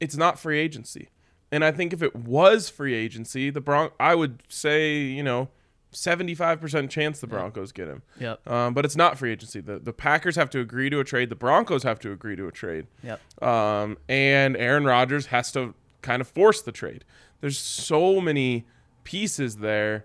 it's 0.01 0.17
not 0.17 0.39
free 0.39 0.59
agency. 0.59 1.11
And 1.53 1.65
I 1.65 1.71
think 1.71 1.93
if 1.93 2.03
it 2.03 2.17
was 2.17 2.69
free 2.69 2.95
agency, 2.95 3.49
the 3.51 3.61
Bron 3.61 3.91
I 4.01 4.17
would 4.17 4.43
say, 4.49 4.97
you 4.97 5.23
know, 5.23 5.49
75% 5.95 6.91
chance 6.91 7.21
the 7.21 7.27
Broncos 7.27 7.73
get 7.73 7.89
him. 7.89 8.03
Yep. 8.21 8.49
Um, 8.49 8.75
but 8.75 8.85
it's 8.85 8.97
not 8.97 9.19
free 9.19 9.33
agency. 9.33 9.61
The 9.61 9.79
the 9.79 9.93
Packers 9.93 10.37
have 10.37 10.51
to 10.51 10.61
agree 10.61 10.91
to 10.91 11.01
a 11.01 11.05
trade. 11.05 11.31
The 11.31 11.37
Broncos 11.37 11.83
have 11.85 11.99
to 12.01 12.13
agree 12.13 12.37
to 12.37 12.47
a 12.47 12.53
trade. 12.53 12.87
Yep. 13.03 13.43
Um, 13.43 13.99
and 14.09 14.57
Aaron 14.57 14.85
Rodgers 14.85 15.27
has 15.27 15.51
to 15.53 15.75
kind 16.03 16.21
of 16.21 16.29
force 16.29 16.61
the 16.61 16.73
trade. 16.73 17.05
There's 17.41 17.59
so 17.59 18.21
many 18.21 18.67
pieces 19.05 19.57
there 19.57 20.05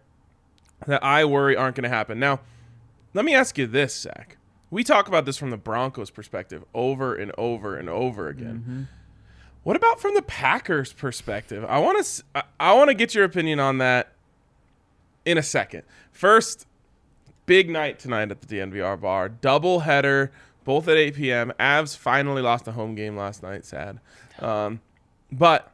that 0.88 1.04
I 1.04 1.25
worry 1.25 1.56
aren't 1.56 1.75
going 1.75 1.84
to 1.84 1.89
happen. 1.89 2.19
Now, 2.19 2.39
let 3.13 3.25
me 3.25 3.34
ask 3.34 3.58
you 3.58 3.67
this, 3.67 3.95
Zach. 3.99 4.38
We 4.71 4.84
talk 4.84 5.08
about 5.08 5.25
this 5.25 5.38
from 5.38 5.49
the 5.49 5.58
Broncos' 5.58 6.10
perspective 6.12 6.63
over 6.73 7.15
and 7.15 7.32
over 7.38 7.75
and 7.75 7.89
over 7.89 8.28
again. 8.30 8.88
What 9.63 9.75
about 9.75 9.99
from 9.99 10.13
the 10.13 10.21
Packers' 10.21 10.93
perspective? 10.93 11.65
I 11.67 11.80
want 11.80 12.04
to 12.06 12.43
I 12.60 12.73
want 12.73 12.89
to 12.89 12.93
get 12.93 13.13
your 13.15 13.23
opinion 13.23 13.60
on 13.60 13.80
that 13.80 14.13
in 15.25 15.38
a 15.38 15.43
second. 15.43 15.84
First, 16.12 16.65
big 17.45 17.69
night 17.69 17.99
tonight 17.99 18.32
at 18.32 18.41
the 18.41 18.47
DNVR 18.47 18.99
bar. 18.99 19.29
Double 19.29 19.82
header, 19.82 20.32
both 20.63 20.88
at 20.88 20.97
8 20.97 21.15
p.m. 21.15 21.53
Avs 21.60 21.95
finally 21.97 22.41
lost 22.41 22.67
a 22.67 22.71
home 22.73 22.95
game 22.95 23.15
last 23.17 23.41
night. 23.43 23.65
Sad. 23.65 23.99
Um, 24.39 24.82
but 25.32 25.71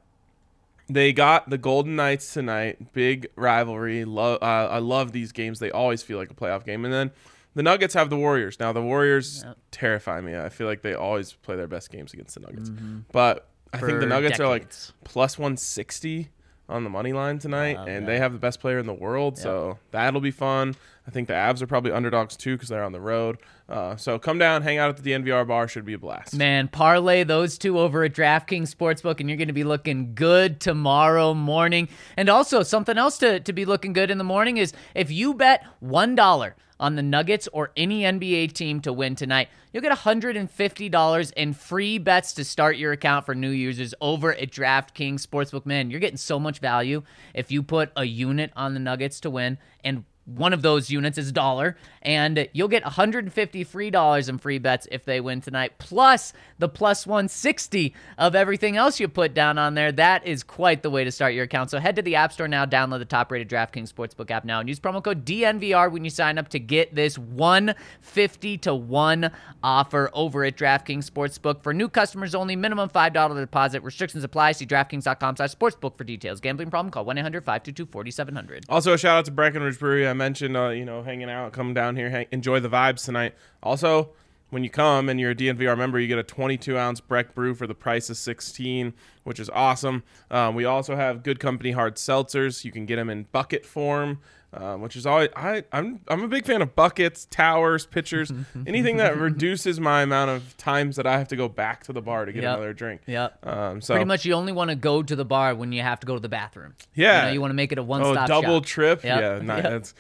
they 0.88 1.13
got 1.13 1.49
the 1.49 1.58
Golden 1.58 1.95
Knights 1.95 2.34
tonight. 2.34 2.93
Big 2.93 3.27
rivalry. 3.36 4.05
Love. 4.05 4.39
Uh, 4.41 4.67
I 4.69 4.79
love 4.79 5.12
these 5.12 5.31
games. 5.31 5.60
They 5.60 5.71
always 5.71 6.03
feel 6.03 6.17
like 6.17 6.29
a 6.29 6.36
playoff 6.36 6.65
game. 6.65 6.86
And 6.86 6.93
then 6.93 7.12
the 7.55 7.63
Nuggets 7.63 7.93
have 7.93 8.10
the 8.10 8.17
Warriors. 8.17 8.60
Now 8.60 8.71
the 8.73 8.81
Warriors 8.81 9.43
Yep. 9.45 9.58
terrify 9.71 10.21
me. 10.21 10.36
I 10.38 10.49
feel 10.49 10.67
like 10.67 10.81
they 10.81 10.93
always 10.93 11.34
play 11.34 11.55
their 11.55 11.67
best 11.67 11.91
games 11.91 12.13
against 12.13 12.36
the 12.36 12.41
Nuggets. 12.41 12.69
But 13.12 13.47
I 13.73 13.77
think 13.79 13.93
the 13.93 14.01
For 14.01 14.05
Nuggets 14.08 14.39
are 14.39 14.47
like 14.47 14.71
plus 15.03 15.38
160 15.39 16.29
on 16.67 16.84
the 16.84 16.89
money 16.89 17.13
line 17.13 17.38
tonight, 17.39 17.78
and 17.88 18.08
they 18.08 18.17
have 18.17 18.34
the 18.34 18.39
best 18.39 18.60
player 18.60 18.80
in 18.80 18.86
the 18.86 18.93
world, 18.93 19.38
so 19.38 19.78
that'll 19.91 20.21
be 20.21 20.32
fun. 20.32 20.75
I 21.08 21.12
think 21.12 21.28
the 21.28 21.36
Avs 21.36 21.62
are 21.62 21.67
probably 21.67 21.91
underdogs 21.91 22.36
too 22.36 22.56
because 22.56 22.69
they're 22.69 22.84
on 22.84 22.91
the 22.91 22.99
road. 22.99 23.38
Uh, 23.69 23.95
so 23.95 24.17
come 24.17 24.39
down, 24.39 24.63
hang 24.63 24.80
out 24.80 24.89
at 24.89 24.97
the 24.97 25.12
DNVR 25.12 25.47
bar. 25.47 25.67
Should 25.67 25.86
be 25.86 25.93
a 25.93 25.99
blast. 25.99 26.36
Man, 26.36 26.67
parlay 26.67 27.23
those 27.23 27.58
two 27.60 27.80
over 27.80 28.04
at 28.04 28.13
DraftKings 28.13 28.73
Sportsbook, 28.73 29.19
and 29.19 29.30
you're 29.30 29.38
going 29.38 29.47
to 29.47 29.54
be 29.54 29.63
looking 29.63 30.15
good 30.15 30.60
tomorrow 30.60 31.34
morning. 31.36 31.88
And 32.17 32.30
also, 32.30 32.63
something 32.63 32.97
else 32.97 33.19
to, 33.19 33.39
to 33.39 33.54
be 33.54 33.65
looking 33.65 33.93
good 33.93 34.10
in 34.10 34.17
the 34.17 34.23
morning 34.23 34.58
is 34.58 34.73
if 34.95 35.12
you 35.12 35.36
bet 35.36 35.63
$1 35.84 36.54
on 36.79 36.95
the 36.95 37.01
Nuggets 37.01 37.47
or 37.53 37.71
any 37.75 38.01
NBA 38.01 38.53
team 38.53 38.81
to 38.81 38.93
win 38.93 39.15
tonight, 39.15 39.49
you'll 39.71 39.83
get 39.83 39.97
$150 39.97 41.33
in 41.33 41.53
free 41.53 41.97
bets 41.97 42.33
to 42.33 42.43
start 42.43 42.77
your 42.77 42.91
account 42.91 43.25
for 43.25 43.35
new 43.35 43.49
users 43.49 43.93
over 44.01 44.33
at 44.33 44.51
DraftKings 44.51 45.25
Sportsbook. 45.25 45.65
Man, 45.65 45.89
you're 45.89 45.99
getting 45.99 46.17
so 46.17 46.39
much 46.39 46.59
value 46.59 47.03
if 47.33 47.51
you 47.51 47.63
put 47.63 47.91
a 47.95 48.05
unit 48.05 48.51
on 48.55 48.73
the 48.73 48.79
Nuggets 48.79 49.19
to 49.21 49.29
win 49.29 49.57
and 49.83 50.03
one 50.25 50.53
of 50.53 50.61
those 50.63 50.89
units 50.89 51.17
is 51.17 51.31
dollar, 51.31 51.77
and 52.01 52.49
you'll 52.51 52.67
get 52.67 52.83
150 52.83 53.63
free 53.63 53.91
dollars 53.91 54.27
in 54.27 54.38
free 54.38 54.57
bets 54.57 54.88
if 54.91 55.05
they 55.05 55.21
win 55.21 55.39
tonight, 55.39 55.73
plus 55.77 56.33
the 56.57 56.67
plus 56.67 57.05
160 57.05 57.93
of 58.17 58.35
everything 58.35 58.75
else 58.75 58.99
you 58.99 59.07
put 59.07 59.33
down 59.33 59.57
on 59.57 59.75
there. 59.75 59.91
That 59.91 60.25
is 60.25 60.43
quite 60.43 60.81
the 60.81 60.89
way 60.89 61.03
to 61.03 61.11
start 61.11 61.33
your 61.33 61.43
account. 61.43 61.69
So 61.69 61.79
head 61.79 61.95
to 61.97 62.01
the 62.01 62.15
App 62.15 62.33
Store 62.33 62.47
now, 62.47 62.65
download 62.65 62.99
the 62.99 63.05
top-rated 63.05 63.49
DraftKings 63.49 63.93
Sportsbook 63.93 64.31
app 64.31 64.45
now, 64.45 64.59
and 64.59 64.67
use 64.67 64.79
promo 64.79 65.03
code 65.03 65.25
DNVR 65.25 65.91
when 65.91 66.03
you 66.03 66.09
sign 66.09 66.38
up 66.38 66.49
to 66.49 66.59
get 66.59 66.95
this 66.95 67.17
150 67.17 68.57
to 68.59 68.73
one 68.73 69.31
offer 69.63 70.09
over 70.13 70.43
at 70.43 70.57
DraftKings 70.57 71.09
Sportsbook 71.09 71.61
for 71.61 71.73
new 71.73 71.88
customers 71.88 72.33
only. 72.33 72.55
Minimum 72.55 72.89
five 72.89 73.13
dollar 73.13 73.39
deposit. 73.39 73.83
Restrictions 73.83 74.23
apply. 74.23 74.53
See 74.53 74.65
DraftKings.com/sportsbook 74.65 75.97
for 75.97 76.03
details. 76.03 76.39
Gambling 76.39 76.71
problem? 76.71 76.91
Call 76.91 77.05
1-800-522-4700. 77.05 78.63
Also, 78.69 78.93
a 78.93 78.97
shout 78.97 79.17
out 79.17 79.25
to 79.25 79.31
Breckenridge 79.31 79.77
Brewery. 79.77 80.14
Mentioned, 80.15 80.58
uh, 80.58 80.69
you 80.69 80.86
know, 80.86 81.04
hanging 81.04 81.30
out, 81.30 81.54
come 81.54 81.73
down 81.73 81.95
here, 81.95 82.10
hang, 82.10 82.28
enjoy 82.32 82.60
the 82.60 82.69
vibes 82.69 83.06
tonight. 83.06 83.34
Also, 83.62 84.12
when 84.49 84.63
you 84.63 84.69
come 84.69 85.10
and 85.10 85.19
you're 85.19 85.32
a 85.32 85.36
DNVR 85.36 85.78
member, 85.78 85.99
you 85.99 86.08
get 86.08 86.17
a 86.17 86.23
22 86.23 86.78
ounce 86.78 87.01
Breck 87.01 87.36
brew 87.36 87.54
for 87.54 87.67
the 87.67 87.75
price 87.75 88.10
of 88.10 88.17
16, 88.17 88.93
which 89.23 89.39
is 89.39 89.49
awesome. 89.49 90.04
Um, 90.32 90.56
we 90.56 90.65
also 90.65 90.95
have 90.95 91.23
Good 91.23 91.39
Company 91.39 91.71
hard 91.71 91.95
seltzers. 91.95 92.63
You 92.63 92.71
can 92.71 92.86
get 92.86 92.95
them 92.97 93.10
in 93.10 93.23
bucket 93.32 93.65
form. 93.65 94.19
Um, 94.58 94.80
which 94.82 94.96
is 94.96 95.06
always 95.06 95.30
I 95.36 95.63
I'm 95.74 96.00
I'm 96.08 96.24
a 96.24 96.28
big 96.30 96.46
fan 96.46 96.62
of 96.62 96.76
buckets, 96.76 97.26
towers, 97.26 97.86
pitchers, 97.86 98.32
anything 98.68 98.98
that 98.98 99.18
reduces 99.18 99.80
my 99.82 100.02
amount 100.02 100.32
of 100.32 100.56
times 100.56 100.96
that 100.96 101.06
I 101.06 101.18
have 101.18 101.28
to 101.30 101.36
go 101.36 101.50
back 101.50 101.84
to 101.86 101.94
the 101.94 102.02
bar 102.02 102.24
to 102.26 102.32
get 102.32 102.44
Yep. 102.44 102.54
another 102.54 102.74
drink. 102.74 103.02
Yep. 103.06 103.46
Um, 103.46 103.82
so 103.82 103.96
Pretty 103.96 104.06
much, 104.06 104.24
you 104.24 104.34
only 104.34 104.54
want 104.54 104.70
to 104.70 104.76
go 104.78 105.04
to 105.04 105.15
the 105.15 105.26
bar 105.26 105.54
when 105.56 105.74
you 105.74 105.82
have 105.82 106.00
to 106.00 106.08
go 106.08 106.13
to 106.13 106.22
the 106.22 106.30
bathroom. 106.30 106.74
Yeah. 106.94 107.24
you, 107.24 107.28
know, 107.28 107.34
you 107.34 107.41
want 107.41 107.52
to 107.52 107.56
make 107.56 107.72
it 107.74 107.78
a 107.78 107.84
one-stop 107.84 108.24
oh, 108.24 108.28
double 108.28 108.60
shop. 108.60 108.65
trip. 108.65 109.04
Yep. 109.04 109.20
Yeah, 109.20 109.39
nah, 109.44 109.56
Yep. 109.56 109.63
that's 109.63 109.94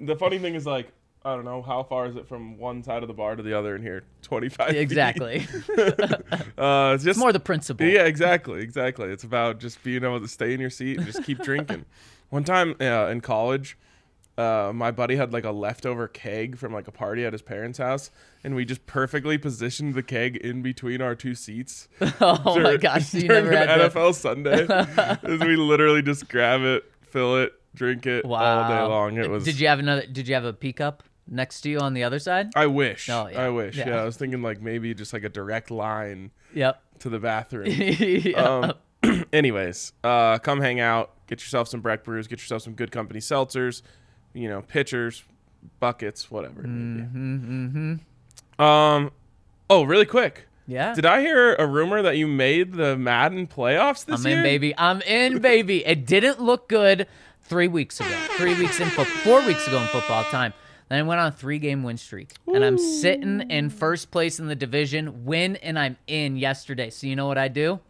the 0.00 0.14
funny 0.16 0.38
thing 0.38 0.54
is 0.54 0.66
like 0.66 0.92
I 1.24 1.34
don't 1.34 1.44
know 1.44 1.60
how 1.60 1.82
far 1.82 2.06
is 2.06 2.14
it 2.14 2.28
from 2.28 2.56
one 2.56 2.84
side 2.84 3.02
of 3.02 3.08
the 3.08 3.14
bar 3.14 3.34
to 3.34 3.42
the 3.42 3.58
other 3.58 3.74
in 3.74 3.82
here. 3.82 4.04
Twenty 4.22 4.48
five. 4.48 4.76
Exactly. 4.76 5.46
Uh, 6.58 6.92
it's 6.94 7.04
just 7.04 7.18
More 7.18 7.32
the 7.32 7.40
principle. 7.40 7.86
Yeah, 7.86 8.04
exactly, 8.04 8.62
exactly. 8.62 9.08
It's 9.10 9.24
about 9.24 9.58
just 9.60 9.82
being 9.82 10.02
able 10.04 10.20
to 10.20 10.28
stay 10.28 10.54
in 10.54 10.60
your 10.60 10.70
seat 10.70 10.96
and 10.96 11.06
just 11.06 11.22
keep 11.24 11.38
drinking. 11.42 11.84
One 12.30 12.44
time 12.44 12.74
uh, 12.80 13.08
in 13.08 13.20
college, 13.20 13.76
uh, 14.38 14.70
my 14.74 14.90
buddy 14.90 15.16
had 15.16 15.32
like 15.32 15.44
a 15.44 15.50
leftover 15.50 16.08
keg 16.08 16.56
from 16.58 16.72
like 16.72 16.86
a 16.88 16.92
party 16.92 17.24
at 17.24 17.32
his 17.32 17.42
parents' 17.42 17.78
house, 17.78 18.10
and 18.44 18.54
we 18.54 18.64
just 18.64 18.84
perfectly 18.86 19.38
positioned 19.38 19.94
the 19.94 20.02
keg 20.02 20.36
in 20.36 20.62
between 20.62 21.00
our 21.00 21.14
two 21.14 21.34
seats. 21.34 21.88
Oh 22.20 22.60
my 22.60 22.76
gosh, 22.76 23.06
so 23.08 23.18
you 23.18 23.28
during 23.28 23.44
never 23.44 23.56
an 23.56 23.68
had 23.68 23.76
to. 23.78 23.90
NFL 23.90 24.14
Sunday. 24.14 24.66
We 25.46 25.56
literally 25.56 26.02
just 26.02 26.28
grab 26.28 26.60
it, 26.62 26.84
fill 27.02 27.36
it, 27.36 27.52
drink 27.74 28.06
it 28.06 28.24
Wow. 28.24 28.62
all 28.62 28.68
day 28.68 28.82
long. 28.92 29.16
It 29.16 29.30
was. 29.30 29.44
Did 29.44 29.58
you 29.60 29.68
have 29.68 29.78
another? 29.78 30.04
Did 30.06 30.28
you 30.28 30.34
have 30.34 30.44
a 30.44 30.52
P 30.52 30.72
cup 30.72 31.02
next 31.28 31.62
to 31.62 31.70
you 31.70 31.78
on 31.80 31.94
the 31.94 32.04
other 32.04 32.18
side? 32.18 32.50
I 32.54 32.66
wish. 32.66 33.08
Oh, 33.10 33.26
yeah. 33.28 33.42
I 33.46 33.48
wish. 33.48 33.76
Yeah. 33.76 33.88
Yeah. 33.88 34.02
I 34.02 34.04
was 34.04 34.16
thinking 34.16 34.42
like 34.42 34.60
maybe 34.62 34.92
just 34.94 35.12
like 35.12 35.24
a 35.24 35.28
direct 35.28 35.70
line 35.70 36.30
Yep. 36.54 36.80
to 37.00 37.08
the 37.08 37.18
bathroom. 37.18 37.66
yeah. 37.70 38.72
Um, 39.02 39.24
anyways, 39.32 39.92
uh, 40.04 40.38
come 40.38 40.60
hang 40.60 40.80
out, 40.80 41.12
get 41.26 41.40
yourself 41.40 41.68
some 41.68 41.80
Breck 41.80 42.04
brews, 42.04 42.26
get 42.26 42.38
yourself 42.40 42.62
some 42.62 42.74
good 42.74 42.90
company 42.92 43.20
seltzers, 43.20 43.82
you 44.36 44.48
know, 44.48 44.62
pitchers, 44.62 45.24
buckets, 45.80 46.30
whatever. 46.30 46.62
be. 46.62 46.68
mm-hmm. 46.68 48.62
Um, 48.62 49.10
oh, 49.68 49.82
really 49.82 50.06
quick. 50.06 50.46
yeah. 50.66 50.94
Did 50.94 51.06
I 51.06 51.20
hear 51.20 51.54
a 51.54 51.66
rumor 51.66 52.02
that 52.02 52.16
you 52.16 52.26
made 52.26 52.74
the 52.74 52.96
Madden 52.96 53.46
playoffs 53.46 54.04
this 54.04 54.24
I'm 54.24 54.30
year? 54.30 54.38
in, 54.38 54.44
baby. 54.44 54.74
I'm 54.78 55.00
in, 55.02 55.40
baby. 55.40 55.84
It 55.84 56.06
didn't 56.06 56.40
look 56.40 56.68
good 56.68 57.06
three 57.42 57.68
weeks 57.68 58.00
ago. 58.00 58.16
Three 58.36 58.54
weeks 58.54 58.80
in 58.80 58.88
football. 58.88 59.16
Four 59.22 59.46
weeks 59.46 59.66
ago 59.66 59.80
in 59.80 59.86
football 59.88 60.24
time. 60.24 60.52
Then 60.88 61.00
I 61.00 61.02
went 61.02 61.20
on 61.20 61.28
a 61.28 61.32
three 61.32 61.58
game 61.58 61.82
win 61.82 61.96
streak. 61.96 62.34
And 62.46 62.64
I'm 62.64 62.78
sitting 62.78 63.50
in 63.50 63.70
first 63.70 64.10
place 64.10 64.38
in 64.38 64.46
the 64.46 64.54
division, 64.54 65.24
win, 65.24 65.56
and 65.56 65.78
I'm 65.78 65.96
in 66.06 66.36
yesterday. 66.36 66.90
So 66.90 67.06
you 67.08 67.16
know 67.16 67.26
what 67.26 67.38
I 67.38 67.48
do? 67.48 67.80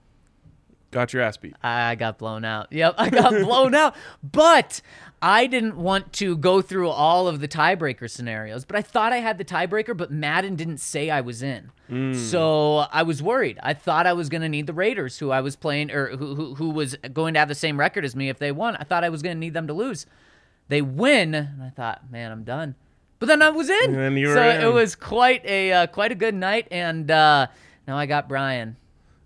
Got 0.91 1.13
your 1.13 1.23
ass 1.23 1.37
beat. 1.37 1.55
I 1.63 1.95
got 1.95 2.19
blown 2.19 2.45
out. 2.45 2.73
Yep, 2.73 2.95
I 2.97 3.11
got 3.11 3.31
blown 3.45 3.75
out. 3.75 3.95
But 4.23 4.81
I 5.21 5.47
didn't 5.47 5.77
want 5.77 6.13
to 6.15 6.37
go 6.37 6.63
through 6.63 6.89
all 6.89 7.27
of 7.29 7.41
the 7.41 7.49
tiebreaker 7.49 8.09
scenarios. 8.09 8.65
But 8.65 8.77
I 8.77 8.83
thought 8.83 9.13
I 9.13 9.19
had 9.19 9.39
the 9.39 9.45
tiebreaker, 9.45 9.97
but 9.97 10.11
Madden 10.11 10.55
didn't 10.57 10.79
say 10.79 11.11
I 11.11 11.21
was 11.21 11.43
in. 11.43 11.71
So 12.15 12.79
I 12.91 13.03
was 13.05 13.23
worried. 13.23 13.59
I 13.63 13.73
thought 13.73 14.07
I 14.09 14.13
was 14.13 14.29
going 14.29 14.43
to 14.43 14.49
need 14.49 14.67
the 14.67 14.73
Raiders, 14.73 15.19
who 15.19 15.31
I 15.31 15.41
was 15.41 15.55
playing, 15.55 15.93
or 15.93 16.17
who, 16.17 16.35
who 16.35 16.55
who 16.57 16.71
was 16.71 16.97
going 17.13 17.35
to 17.35 17.41
have 17.41 17.49
the 17.49 17.55
same 17.55 17.79
record 17.79 18.05
as 18.05 18.17
me 18.17 18.29
if 18.29 18.39
they 18.41 18.51
won. 18.51 18.75
I 18.77 18.83
thought 18.83 19.05
I 19.05 19.09
was 19.09 19.23
going 19.23 19.37
to 19.37 19.39
need 19.41 19.55
them 19.55 19.69
to 19.69 19.73
lose. 19.73 20.05
They 20.69 20.83
win, 20.83 21.33
and 21.35 21.63
I 21.63 21.71
thought, 21.71 22.11
man, 22.11 22.33
I'm 22.33 22.43
done. 22.43 22.75
But 23.21 23.27
then 23.27 23.41
I 23.41 23.51
was 23.51 23.71
in. 23.71 23.85
And 23.91 23.95
then 23.95 24.17
you 24.17 24.29
were 24.29 24.35
so 24.35 24.49
in. 24.49 24.63
it 24.63 24.73
was 24.73 24.97
quite 24.97 25.45
a 25.47 25.73
uh, 25.73 25.87
quite 25.87 26.11
a 26.11 26.17
good 26.17 26.35
night, 26.35 26.67
and 26.73 27.09
uh, 27.09 27.47
now 27.87 27.97
I 27.97 28.07
got 28.07 28.29
Brian. 28.29 28.77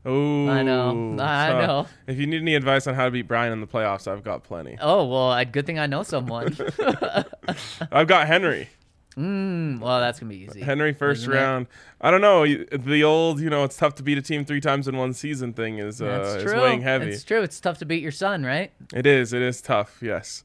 Oh, 0.04 0.48
I 0.48 0.62
know. 0.62 1.16
I 1.20 1.66
know. 1.66 1.86
If 2.06 2.18
you 2.18 2.26
need 2.26 2.40
any 2.40 2.54
advice 2.54 2.86
on 2.86 2.94
how 2.94 3.04
to 3.04 3.10
beat 3.10 3.28
Brian 3.28 3.52
in 3.52 3.60
the 3.60 3.66
playoffs, 3.66 4.08
I've 4.10 4.24
got 4.24 4.44
plenty. 4.44 4.78
Oh 4.80 5.04
well, 5.06 5.44
good 5.44 5.66
thing 5.66 5.78
I 5.78 5.86
know 5.86 6.02
someone. 6.02 6.56
I've 7.92 8.06
got 8.06 8.26
Henry. 8.26 8.68
Mm, 9.16 9.80
well, 9.80 10.00
that's 10.00 10.18
gonna 10.20 10.30
be 10.30 10.38
easy. 10.38 10.60
Henry 10.60 10.92
first 10.94 11.22
Isn't 11.22 11.32
it? 11.34 11.36
round. 11.36 11.66
I 12.00 12.10
don't 12.10 12.20
know. 12.22 12.46
The 12.46 13.04
old, 13.04 13.40
you 13.40 13.50
know, 13.50 13.64
it's 13.64 13.76
tough 13.76 13.96
to 13.96 14.02
beat 14.02 14.16
a 14.16 14.22
team 14.22 14.44
three 14.44 14.60
times 14.60 14.88
in 14.88 14.96
one 14.96 15.12
season 15.12 15.52
thing 15.52 15.78
is 15.78 16.00
uh, 16.00 16.38
is 16.38 16.44
weighing 16.52 16.80
heavy. 16.80 17.10
It's 17.10 17.24
true. 17.24 17.42
It's 17.42 17.60
tough 17.60 17.78
to 17.78 17.84
beat 17.84 18.02
your 18.02 18.12
son, 18.12 18.44
right? 18.44 18.72
It 18.94 19.06
is. 19.06 19.32
It 19.32 19.42
is 19.42 19.60
tough. 19.60 19.98
Yes, 20.00 20.44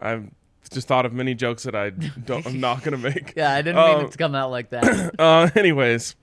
I've 0.00 0.28
just 0.70 0.86
thought 0.86 1.06
of 1.06 1.12
many 1.12 1.34
jokes 1.34 1.64
that 1.64 1.74
I 1.74 1.90
don't. 2.24 2.46
I'm 2.46 2.60
not 2.60 2.84
gonna 2.84 2.98
make. 2.98 3.32
Yeah, 3.34 3.52
I 3.52 3.62
didn't 3.62 3.76
mean 3.84 3.96
Um, 3.96 4.04
it 4.06 4.12
to 4.12 4.18
come 4.18 4.34
out 4.34 4.50
like 4.50 4.70
that. 4.70 5.14
Uh, 5.18 5.48
anyways, 5.56 6.14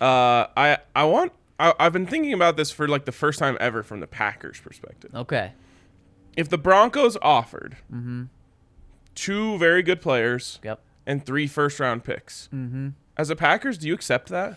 uh, 0.00 0.46
I 0.56 0.78
I 0.94 1.04
want. 1.04 1.32
I, 1.58 1.74
I've 1.78 1.92
been 1.92 2.06
thinking 2.06 2.32
about 2.32 2.56
this 2.56 2.70
for 2.70 2.86
like 2.88 3.04
the 3.04 3.12
first 3.12 3.38
time 3.38 3.56
ever 3.60 3.82
from 3.82 4.00
the 4.00 4.06
Packers' 4.06 4.60
perspective. 4.60 5.10
okay. 5.14 5.52
If 6.36 6.48
the 6.48 6.58
Broncos 6.58 7.16
offered 7.20 7.76
Mm-hmm. 7.92 8.24
two 9.14 9.58
very 9.58 9.82
good 9.82 10.00
players 10.00 10.60
Yep. 10.62 10.80
and 11.06 11.24
three 11.26 11.46
first 11.46 11.80
round 11.80 12.04
picks, 12.04 12.48
Mm-hmm. 12.54 12.88
as 13.16 13.30
a 13.30 13.36
Packers, 13.36 13.78
do 13.78 13.88
you 13.88 13.94
accept 13.94 14.28
that? 14.28 14.56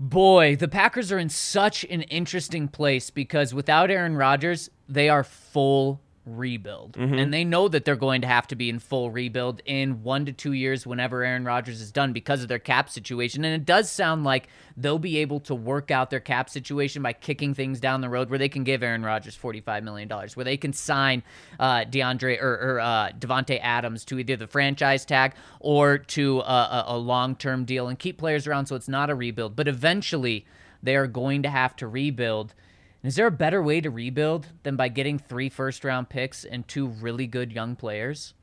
Boy, 0.00 0.56
the 0.56 0.66
Packers 0.66 1.12
are 1.12 1.18
in 1.18 1.28
such 1.28 1.84
an 1.84 2.02
interesting 2.02 2.66
place 2.66 3.10
because 3.10 3.54
without 3.54 3.88
Aaron 3.90 4.16
Rodgers, 4.16 4.68
they 4.88 5.08
are 5.08 5.22
full 5.22 6.00
rebuild. 6.24 6.96
And 7.18 7.34
they 7.34 7.44
know 7.44 7.66
that 7.68 7.84
they're 7.84 7.96
going 7.96 8.20
to 8.20 8.28
have 8.28 8.46
to 8.48 8.54
be 8.54 8.68
in 8.68 8.78
full 8.78 9.10
rebuild 9.10 9.60
in 9.64 10.02
one 10.02 10.24
to 10.26 10.32
two 10.32 10.52
years 10.52 10.86
whenever 10.86 11.24
Aaron 11.24 11.44
Rodgers 11.44 11.80
is 11.80 11.90
done 11.90 12.12
because 12.12 12.42
of 12.42 12.48
their 12.48 12.60
cap 12.60 12.88
situation. 12.88 13.44
And 13.44 13.60
it 13.60 13.64
does 13.64 13.90
sound 13.90 14.22
like 14.22 14.48
they'll 14.76 14.98
be 15.00 15.18
able 15.18 15.40
to 15.40 15.54
work 15.54 15.90
out 15.90 16.10
their 16.10 16.20
cap 16.20 16.48
situation 16.48 17.02
by 17.02 17.12
kicking 17.12 17.54
things 17.54 17.80
down 17.80 18.00
the 18.02 18.08
road 18.08 18.30
where 18.30 18.38
they 18.38 18.48
can 18.48 18.62
give 18.62 18.82
Aaron 18.82 19.02
Rodgers 19.02 19.36
$45 19.36 19.82
million, 19.82 20.08
where 20.08 20.44
they 20.44 20.56
can 20.56 20.72
sign 20.72 21.22
uh, 21.58 21.84
DeAndre 21.84 22.40
or, 22.40 22.54
or 22.76 22.80
uh, 22.80 23.10
Davante 23.18 23.58
Adams 23.60 24.04
to 24.04 24.18
either 24.18 24.36
the 24.36 24.46
franchise 24.46 25.04
tag 25.04 25.34
or 25.58 25.98
to 25.98 26.40
a, 26.40 26.42
a, 26.42 26.84
a 26.88 26.98
long 26.98 27.34
term 27.34 27.64
deal 27.64 27.88
and 27.88 27.98
keep 27.98 28.18
players 28.18 28.46
around 28.46 28.66
so 28.66 28.76
it's 28.76 28.88
not 28.88 29.10
a 29.10 29.14
rebuild. 29.14 29.56
But 29.56 29.66
eventually, 29.66 30.46
they 30.82 30.96
are 30.96 31.06
going 31.06 31.42
to 31.42 31.50
have 31.50 31.74
to 31.76 31.88
rebuild. 31.88 32.54
And 33.02 33.08
is 33.08 33.16
there 33.16 33.26
a 33.26 33.32
better 33.32 33.62
way 33.62 33.80
to 33.80 33.90
rebuild 33.90 34.48
than 34.62 34.76
by 34.76 34.88
getting 34.88 35.18
three 35.18 35.48
first 35.48 35.84
round 35.84 36.08
picks 36.08 36.44
and 36.44 36.66
two 36.66 36.86
really 36.86 37.26
good 37.26 37.52
young 37.52 37.74
players? 37.74 38.34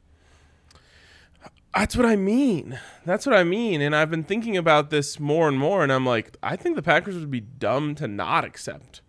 That's 1.74 1.96
what 1.96 2.06
I 2.06 2.16
mean. 2.16 2.80
That's 3.06 3.26
what 3.26 3.36
I 3.36 3.44
mean. 3.44 3.80
And 3.80 3.96
I've 3.96 4.10
been 4.10 4.24
thinking 4.24 4.58
about 4.58 4.90
this 4.90 5.20
more 5.20 5.48
and 5.48 5.58
more, 5.58 5.84
and 5.84 5.92
I'm 5.94 6.06
like, 6.06 6.36
I 6.42 6.56
think 6.56 6.76
the 6.76 6.82
Packers 6.82 7.16
would 7.16 7.32
be 7.32 7.42
dumb 7.42 7.96
to 7.96 8.08
not 8.08 8.44
accept. 8.44 9.02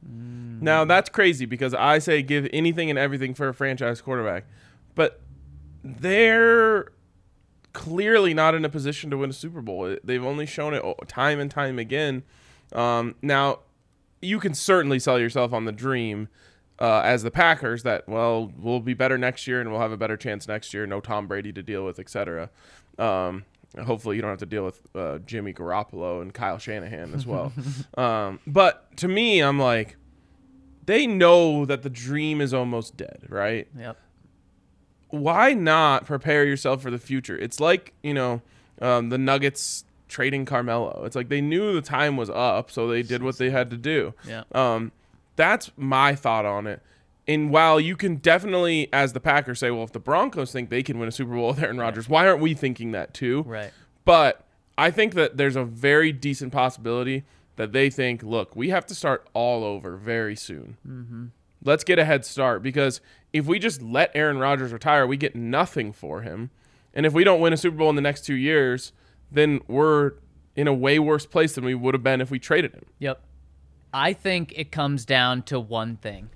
Now 0.62 0.84
that's 0.84 1.08
crazy 1.08 1.46
because 1.46 1.72
I 1.74 1.98
say 1.98 2.22
give 2.22 2.46
anything 2.52 2.90
and 2.90 2.98
everything 2.98 3.34
for 3.34 3.48
a 3.48 3.54
franchise 3.54 4.00
quarterback, 4.00 4.44
but 4.94 5.20
they're 5.82 6.92
clearly 7.72 8.34
not 8.34 8.54
in 8.54 8.64
a 8.64 8.68
position 8.68 9.10
to 9.10 9.16
win 9.16 9.30
a 9.30 9.32
Super 9.32 9.62
Bowl. 9.62 9.96
They've 10.04 10.24
only 10.24 10.46
shown 10.46 10.74
it 10.74 10.84
time 11.08 11.40
and 11.40 11.50
time 11.50 11.78
again. 11.78 12.24
Um, 12.72 13.14
now, 13.22 13.60
you 14.20 14.38
can 14.38 14.54
certainly 14.54 14.98
sell 14.98 15.18
yourself 15.18 15.52
on 15.52 15.64
the 15.64 15.72
dream 15.72 16.28
uh, 16.78 17.00
as 17.04 17.22
the 17.22 17.30
Packers 17.30 17.82
that 17.82 18.08
well 18.08 18.52
we'll 18.58 18.80
be 18.80 18.94
better 18.94 19.18
next 19.18 19.46
year 19.46 19.60
and 19.60 19.70
we'll 19.70 19.80
have 19.80 19.92
a 19.92 19.96
better 19.96 20.16
chance 20.16 20.48
next 20.48 20.72
year. 20.74 20.86
No 20.86 21.00
Tom 21.00 21.26
Brady 21.26 21.52
to 21.52 21.62
deal 21.62 21.84
with, 21.84 21.98
etc. 21.98 22.50
Um, 22.98 23.44
hopefully 23.84 24.16
you 24.16 24.22
don't 24.22 24.30
have 24.30 24.40
to 24.40 24.46
deal 24.46 24.64
with 24.64 24.82
uh, 24.94 25.18
Jimmy 25.18 25.52
Garoppolo 25.52 26.22
and 26.22 26.32
Kyle 26.34 26.58
Shanahan 26.58 27.14
as 27.14 27.26
well. 27.26 27.52
um, 27.96 28.40
but 28.46 28.96
to 28.98 29.08
me, 29.08 29.40
I'm 29.40 29.58
like, 29.58 29.96
they 30.86 31.06
know 31.06 31.64
that 31.66 31.82
the 31.82 31.90
dream 31.90 32.40
is 32.40 32.52
almost 32.52 32.96
dead, 32.96 33.26
right? 33.28 33.68
Yep. 33.78 33.96
why 35.10 35.52
not 35.52 36.06
prepare 36.06 36.44
yourself 36.44 36.82
for 36.82 36.90
the 36.90 36.98
future? 36.98 37.36
It's 37.36 37.60
like 37.60 37.92
you 38.02 38.14
know 38.14 38.42
um, 38.80 39.10
the 39.10 39.18
Nuggets 39.18 39.84
trading 40.10 40.44
Carmelo. 40.44 41.02
It's 41.04 41.16
like 41.16 41.28
they 41.28 41.40
knew 41.40 41.72
the 41.72 41.80
time 41.80 42.16
was 42.16 42.28
up, 42.28 42.70
so 42.70 42.86
they 42.86 43.02
did 43.02 43.22
what 43.22 43.38
they 43.38 43.50
had 43.50 43.70
to 43.70 43.76
do. 43.76 44.12
Yeah. 44.26 44.42
Um, 44.52 44.92
that's 45.36 45.70
my 45.76 46.14
thought 46.14 46.44
on 46.44 46.66
it. 46.66 46.82
And 47.26 47.50
while 47.50 47.80
you 47.80 47.96
can 47.96 48.16
definitely, 48.16 48.88
as 48.92 49.12
the 49.12 49.20
Packers, 49.20 49.60
say, 49.60 49.70
well, 49.70 49.84
if 49.84 49.92
the 49.92 50.00
Broncos 50.00 50.52
think 50.52 50.68
they 50.68 50.82
can 50.82 50.98
win 50.98 51.08
a 51.08 51.12
Super 51.12 51.34
Bowl 51.34 51.48
with 51.50 51.62
Aaron 51.62 51.78
Rodgers, 51.78 52.08
why 52.08 52.26
aren't 52.26 52.40
we 52.40 52.54
thinking 52.54 52.92
that 52.92 53.14
too? 53.14 53.42
Right. 53.46 53.70
But 54.04 54.44
I 54.76 54.90
think 54.90 55.14
that 55.14 55.36
there's 55.36 55.56
a 55.56 55.64
very 55.64 56.12
decent 56.12 56.52
possibility 56.52 57.24
that 57.56 57.72
they 57.72 57.90
think, 57.90 58.22
look, 58.22 58.56
we 58.56 58.70
have 58.70 58.86
to 58.86 58.94
start 58.94 59.28
all 59.34 59.64
over 59.64 59.96
very 59.96 60.34
soon. 60.34 60.76
Mm-hmm. 60.86 61.26
Let's 61.62 61.84
get 61.84 61.98
a 61.98 62.04
head 62.04 62.24
start 62.24 62.62
because 62.62 63.00
if 63.32 63.46
we 63.46 63.58
just 63.58 63.82
let 63.82 64.10
Aaron 64.14 64.38
Rodgers 64.38 64.72
retire, 64.72 65.06
we 65.06 65.16
get 65.16 65.36
nothing 65.36 65.92
for 65.92 66.22
him. 66.22 66.50
And 66.94 67.06
if 67.06 67.12
we 67.12 67.22
don't 67.22 67.40
win 67.40 67.52
a 67.52 67.56
Super 67.56 67.76
Bowl 67.76 67.90
in 67.90 67.96
the 67.96 68.02
next 68.02 68.24
two 68.24 68.34
years, 68.34 68.92
then 69.30 69.60
we're 69.68 70.12
in 70.56 70.68
a 70.68 70.74
way 70.74 70.98
worse 70.98 71.26
place 71.26 71.54
than 71.54 71.64
we 71.64 71.74
would 71.74 71.94
have 71.94 72.02
been 72.02 72.20
if 72.20 72.30
we 72.30 72.38
traded 72.38 72.74
him. 72.74 72.86
Yep. 72.98 73.22
I 73.92 74.12
think 74.12 74.52
it 74.56 74.70
comes 74.70 75.04
down 75.04 75.42
to 75.44 75.58
one 75.58 75.96
thing. 75.96 76.30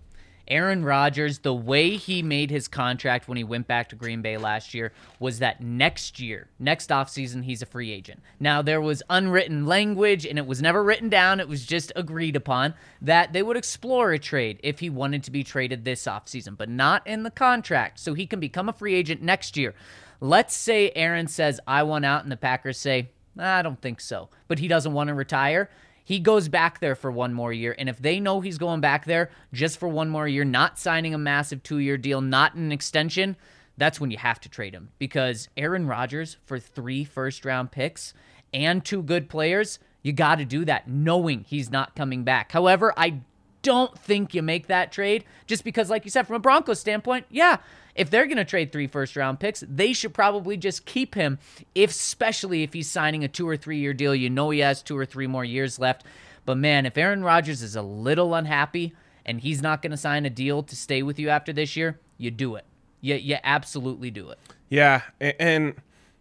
Aaron 0.46 0.84
Rodgers, 0.84 1.38
the 1.38 1.54
way 1.54 1.96
he 1.96 2.22
made 2.22 2.50
his 2.50 2.68
contract 2.68 3.28
when 3.28 3.38
he 3.38 3.44
went 3.44 3.66
back 3.66 3.88
to 3.88 3.96
Green 3.96 4.20
Bay 4.20 4.36
last 4.36 4.74
year 4.74 4.92
was 5.18 5.38
that 5.38 5.62
next 5.62 6.20
year, 6.20 6.48
next 6.58 6.90
offseason, 6.90 7.44
he's 7.44 7.62
a 7.62 7.66
free 7.66 7.90
agent. 7.90 8.20
Now, 8.38 8.60
there 8.60 8.80
was 8.80 9.02
unwritten 9.08 9.64
language 9.64 10.26
and 10.26 10.38
it 10.38 10.46
was 10.46 10.60
never 10.60 10.84
written 10.84 11.08
down, 11.08 11.40
it 11.40 11.48
was 11.48 11.64
just 11.64 11.92
agreed 11.96 12.36
upon 12.36 12.74
that 13.00 13.32
they 13.32 13.42
would 13.42 13.56
explore 13.56 14.12
a 14.12 14.18
trade 14.18 14.60
if 14.62 14.80
he 14.80 14.90
wanted 14.90 15.24
to 15.24 15.30
be 15.30 15.44
traded 15.44 15.84
this 15.84 16.04
offseason, 16.04 16.58
but 16.58 16.68
not 16.68 17.06
in 17.06 17.22
the 17.22 17.30
contract. 17.30 17.98
So 17.98 18.12
he 18.12 18.26
can 18.26 18.40
become 18.40 18.68
a 18.68 18.74
free 18.74 18.94
agent 18.94 19.22
next 19.22 19.56
year. 19.56 19.74
Let's 20.20 20.54
say 20.54 20.90
Aaron 20.94 21.28
says, 21.28 21.60
I 21.66 21.82
want 21.82 22.04
out, 22.04 22.22
and 22.22 22.32
the 22.32 22.36
Packers 22.36 22.78
say, 22.78 23.10
I 23.38 23.62
don't 23.62 23.80
think 23.80 24.00
so, 24.00 24.28
but 24.48 24.58
he 24.58 24.68
doesn't 24.68 24.92
want 24.92 25.08
to 25.08 25.14
retire. 25.14 25.70
He 26.04 26.18
goes 26.18 26.48
back 26.48 26.80
there 26.80 26.94
for 26.94 27.10
one 27.10 27.32
more 27.32 27.52
year. 27.52 27.74
And 27.78 27.88
if 27.88 27.98
they 27.98 28.20
know 28.20 28.40
he's 28.40 28.58
going 28.58 28.80
back 28.80 29.06
there 29.06 29.30
just 29.52 29.78
for 29.78 29.88
one 29.88 30.10
more 30.10 30.28
year, 30.28 30.44
not 30.44 30.78
signing 30.78 31.14
a 31.14 31.18
massive 31.18 31.62
two 31.62 31.78
year 31.78 31.96
deal, 31.96 32.20
not 32.20 32.54
an 32.54 32.72
extension, 32.72 33.36
that's 33.76 34.00
when 34.00 34.10
you 34.10 34.18
have 34.18 34.38
to 34.40 34.48
trade 34.48 34.74
him. 34.74 34.90
Because 34.98 35.48
Aaron 35.56 35.86
Rodgers 35.86 36.36
for 36.44 36.58
three 36.58 37.04
first 37.04 37.44
round 37.44 37.72
picks 37.72 38.12
and 38.52 38.84
two 38.84 39.02
good 39.02 39.28
players, 39.28 39.78
you 40.02 40.12
got 40.12 40.36
to 40.36 40.44
do 40.44 40.64
that 40.66 40.86
knowing 40.86 41.44
he's 41.48 41.70
not 41.70 41.96
coming 41.96 42.22
back. 42.22 42.52
However, 42.52 42.92
I 42.96 43.20
don't 43.64 43.98
think 43.98 44.34
you 44.34 44.42
make 44.42 44.68
that 44.68 44.92
trade 44.92 45.24
just 45.46 45.64
because, 45.64 45.90
like 45.90 46.04
you 46.04 46.10
said, 46.10 46.26
from 46.26 46.36
a 46.36 46.38
Broncos 46.38 46.78
standpoint, 46.78 47.26
yeah, 47.30 47.56
if 47.96 48.10
they're 48.10 48.26
going 48.26 48.36
to 48.36 48.44
trade 48.44 48.70
three 48.70 48.86
first 48.86 49.16
round 49.16 49.40
picks, 49.40 49.64
they 49.66 49.92
should 49.92 50.14
probably 50.14 50.56
just 50.56 50.84
keep 50.84 51.14
him, 51.14 51.38
if, 51.74 51.90
especially 51.90 52.62
if 52.62 52.72
he's 52.72 52.90
signing 52.90 53.24
a 53.24 53.28
two 53.28 53.48
or 53.48 53.56
three 53.56 53.78
year 53.78 53.92
deal. 53.92 54.14
You 54.14 54.30
know 54.30 54.50
he 54.50 54.60
has 54.60 54.82
two 54.82 54.96
or 54.96 55.04
three 55.04 55.26
more 55.26 55.44
years 55.44 55.78
left. 55.78 56.04
But 56.44 56.58
man, 56.58 56.86
if 56.86 56.96
Aaron 56.96 57.24
Rodgers 57.24 57.62
is 57.62 57.74
a 57.74 57.82
little 57.82 58.34
unhappy 58.34 58.92
and 59.24 59.40
he's 59.40 59.62
not 59.62 59.80
going 59.80 59.92
to 59.92 59.96
sign 59.96 60.26
a 60.26 60.30
deal 60.30 60.62
to 60.62 60.76
stay 60.76 61.02
with 61.02 61.18
you 61.18 61.30
after 61.30 61.52
this 61.52 61.74
year, 61.74 61.98
you 62.18 62.30
do 62.30 62.54
it. 62.56 62.64
You, 63.00 63.14
you 63.16 63.38
absolutely 63.42 64.10
do 64.10 64.28
it. 64.30 64.38
Yeah. 64.68 65.02
And, 65.20 65.74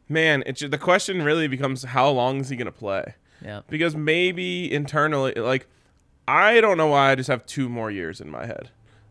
man, 0.08 0.44
it's 0.46 0.62
the 0.62 0.78
question 0.78 1.22
really 1.22 1.48
becomes 1.48 1.84
how 1.84 2.10
long 2.10 2.40
is 2.40 2.50
he 2.50 2.56
going 2.56 2.66
to 2.66 2.72
play? 2.72 3.16
Yeah. 3.44 3.62
because 3.68 3.94
maybe 3.94 4.72
internally 4.72 5.34
like 5.34 5.68
i 6.28 6.60
don't 6.62 6.78
know 6.78 6.88
why 6.88 7.12
i 7.12 7.16
just 7.16 7.28
have 7.30 7.46
two 7.46 7.68
more 7.70 7.92
years 7.92 8.22
in 8.22 8.30
my 8.30 8.46
head 8.46 8.70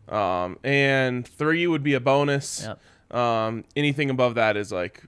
um, 0.09 0.59
and 0.63 1.25
three 1.27 1.65
would 1.65 1.83
be 1.83 1.93
a 1.93 1.99
bonus 1.99 2.65
Yep. 3.11 3.15
um, 3.17 3.63
anything 3.75 4.09
above 4.09 4.35
that 4.35 4.57
is 4.57 4.71
like 4.71 5.03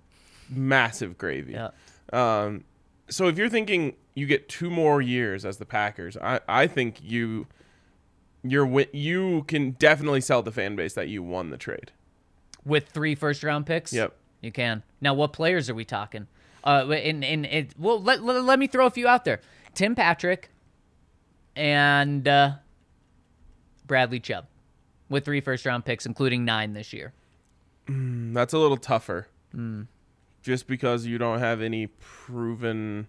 massive 0.49 1.17
gravy 1.17 1.53
Yeah. 1.53 1.69
um, 2.13 2.63
so 3.09 3.27
if 3.27 3.37
you're 3.37 3.49
thinking 3.49 3.95
you 4.13 4.25
get 4.25 4.47
two 4.47 4.69
more 4.69 5.01
years 5.01 5.43
as 5.45 5.57
the 5.57 5.65
packers 5.65 6.15
i, 6.17 6.39
I 6.47 6.67
think 6.67 6.99
you 7.03 7.47
you're 8.43 8.81
you 8.93 9.43
can 9.47 9.71
definitely 9.71 10.21
sell 10.21 10.41
the 10.43 10.51
fan 10.51 10.75
base 10.75 10.93
that 10.93 11.07
you 11.09 11.23
won 11.23 11.49
the 11.49 11.57
trade 11.57 11.91
With 12.63 12.89
three 12.89 13.15
first 13.15 13.43
round 13.43 13.65
picks? 13.65 13.91
Yep. 13.91 14.13
You 14.41 14.51
can. 14.51 14.83
Now, 15.01 15.15
what 15.15 15.33
players 15.33 15.67
are 15.71 15.73
we 15.73 15.83
talking? 15.85 16.27
Uh, 16.63 16.85
in, 16.91 17.23
in, 17.23 17.45
it, 17.45 17.73
well, 17.79 17.99
let, 17.99 18.21
let, 18.23 18.43
let 18.43 18.59
me 18.59 18.67
throw 18.67 18.85
a 18.85 18.91
few 18.91 19.07
out 19.07 19.25
there 19.25 19.39
Tim 19.73 19.95
Patrick 19.95 20.51
and 21.55 22.27
uh, 22.27 22.53
Bradley 23.87 24.19
Chubb 24.19 24.45
with 25.09 25.25
three 25.25 25.41
first 25.41 25.65
round 25.65 25.85
picks, 25.85 26.05
including 26.05 26.45
nine 26.45 26.73
this 26.73 26.93
year. 26.93 27.13
That's 27.87 28.53
a 28.53 28.57
little 28.57 28.77
tougher. 28.77 29.27
Just 30.41 30.67
because 30.67 31.05
you 31.05 31.17
don't 31.17 31.39
have 31.39 31.61
any 31.61 31.87
proven. 31.87 33.07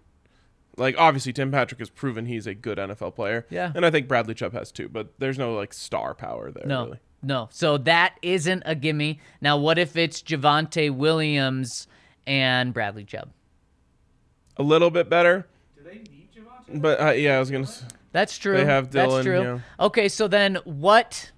Like, 0.77 0.95
obviously, 0.97 1.33
Tim 1.33 1.51
Patrick 1.51 1.79
has 1.79 1.89
proven 1.89 2.25
he's 2.27 2.45
a 2.47 2.53
good 2.53 2.77
NFL 2.77 3.15
player. 3.15 3.45
Yeah. 3.49 3.71
And 3.75 3.83
I 3.85 3.89
think 3.91 4.07
Bradley 4.07 4.35
Chubb 4.35 4.53
has 4.53 4.71
too, 4.71 4.87
but 4.87 5.11
there's 5.17 5.37
no, 5.39 5.53
like, 5.55 5.73
star 5.73 6.13
power 6.13 6.51
there, 6.51 6.67
No, 6.67 6.85
really. 6.85 6.99
no. 7.23 7.49
So 7.51 7.77
that 7.79 8.15
isn't 8.21 8.61
a 8.65 8.75
gimme. 8.75 9.19
Now, 9.41 9.57
what 9.57 9.79
if 9.79 9.97
it's 9.97 10.21
Javonte 10.21 10.91
Williams 10.95 11.87
and 12.27 12.73
Bradley 12.75 13.05
Chubb? 13.05 13.31
A 14.57 14.63
little 14.63 14.91
bit 14.91 15.09
better, 15.09 15.47
Do 15.75 15.83
they 15.83 15.95
need 15.97 16.29
Javonte? 16.35 16.79
but 16.79 17.01
uh, 17.01 17.11
yeah, 17.11 17.37
I 17.37 17.39
was 17.39 17.49
going 17.49 17.65
to. 17.65 17.71
That's 18.17 18.35
true. 18.35 18.57
They 18.57 18.65
have 18.65 18.89
That's 18.89 19.23
true. 19.23 19.41
yeah. 19.43 19.59
Okay, 19.79 20.09
so 20.09 20.27
then 20.27 20.55
what? 20.63 21.31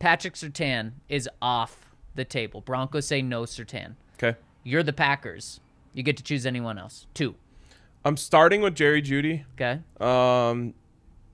Patrick 0.00 0.34
Surtain 0.34 0.92
is 1.08 1.26
off 1.40 1.90
the 2.14 2.26
table. 2.26 2.60
Broncos 2.60 3.06
say 3.06 3.22
no 3.22 3.44
Surtain. 3.44 3.94
Okay. 4.22 4.38
You're 4.62 4.82
the 4.82 4.92
Packers. 4.92 5.60
You 5.94 6.02
get 6.02 6.18
to 6.18 6.22
choose 6.22 6.44
anyone 6.44 6.76
else. 6.76 7.06
Two. 7.14 7.36
I'm 8.04 8.18
starting 8.18 8.60
with 8.60 8.74
Jerry 8.74 9.00
Jeudy. 9.00 9.44
Okay. 9.54 9.80
Um, 9.98 10.74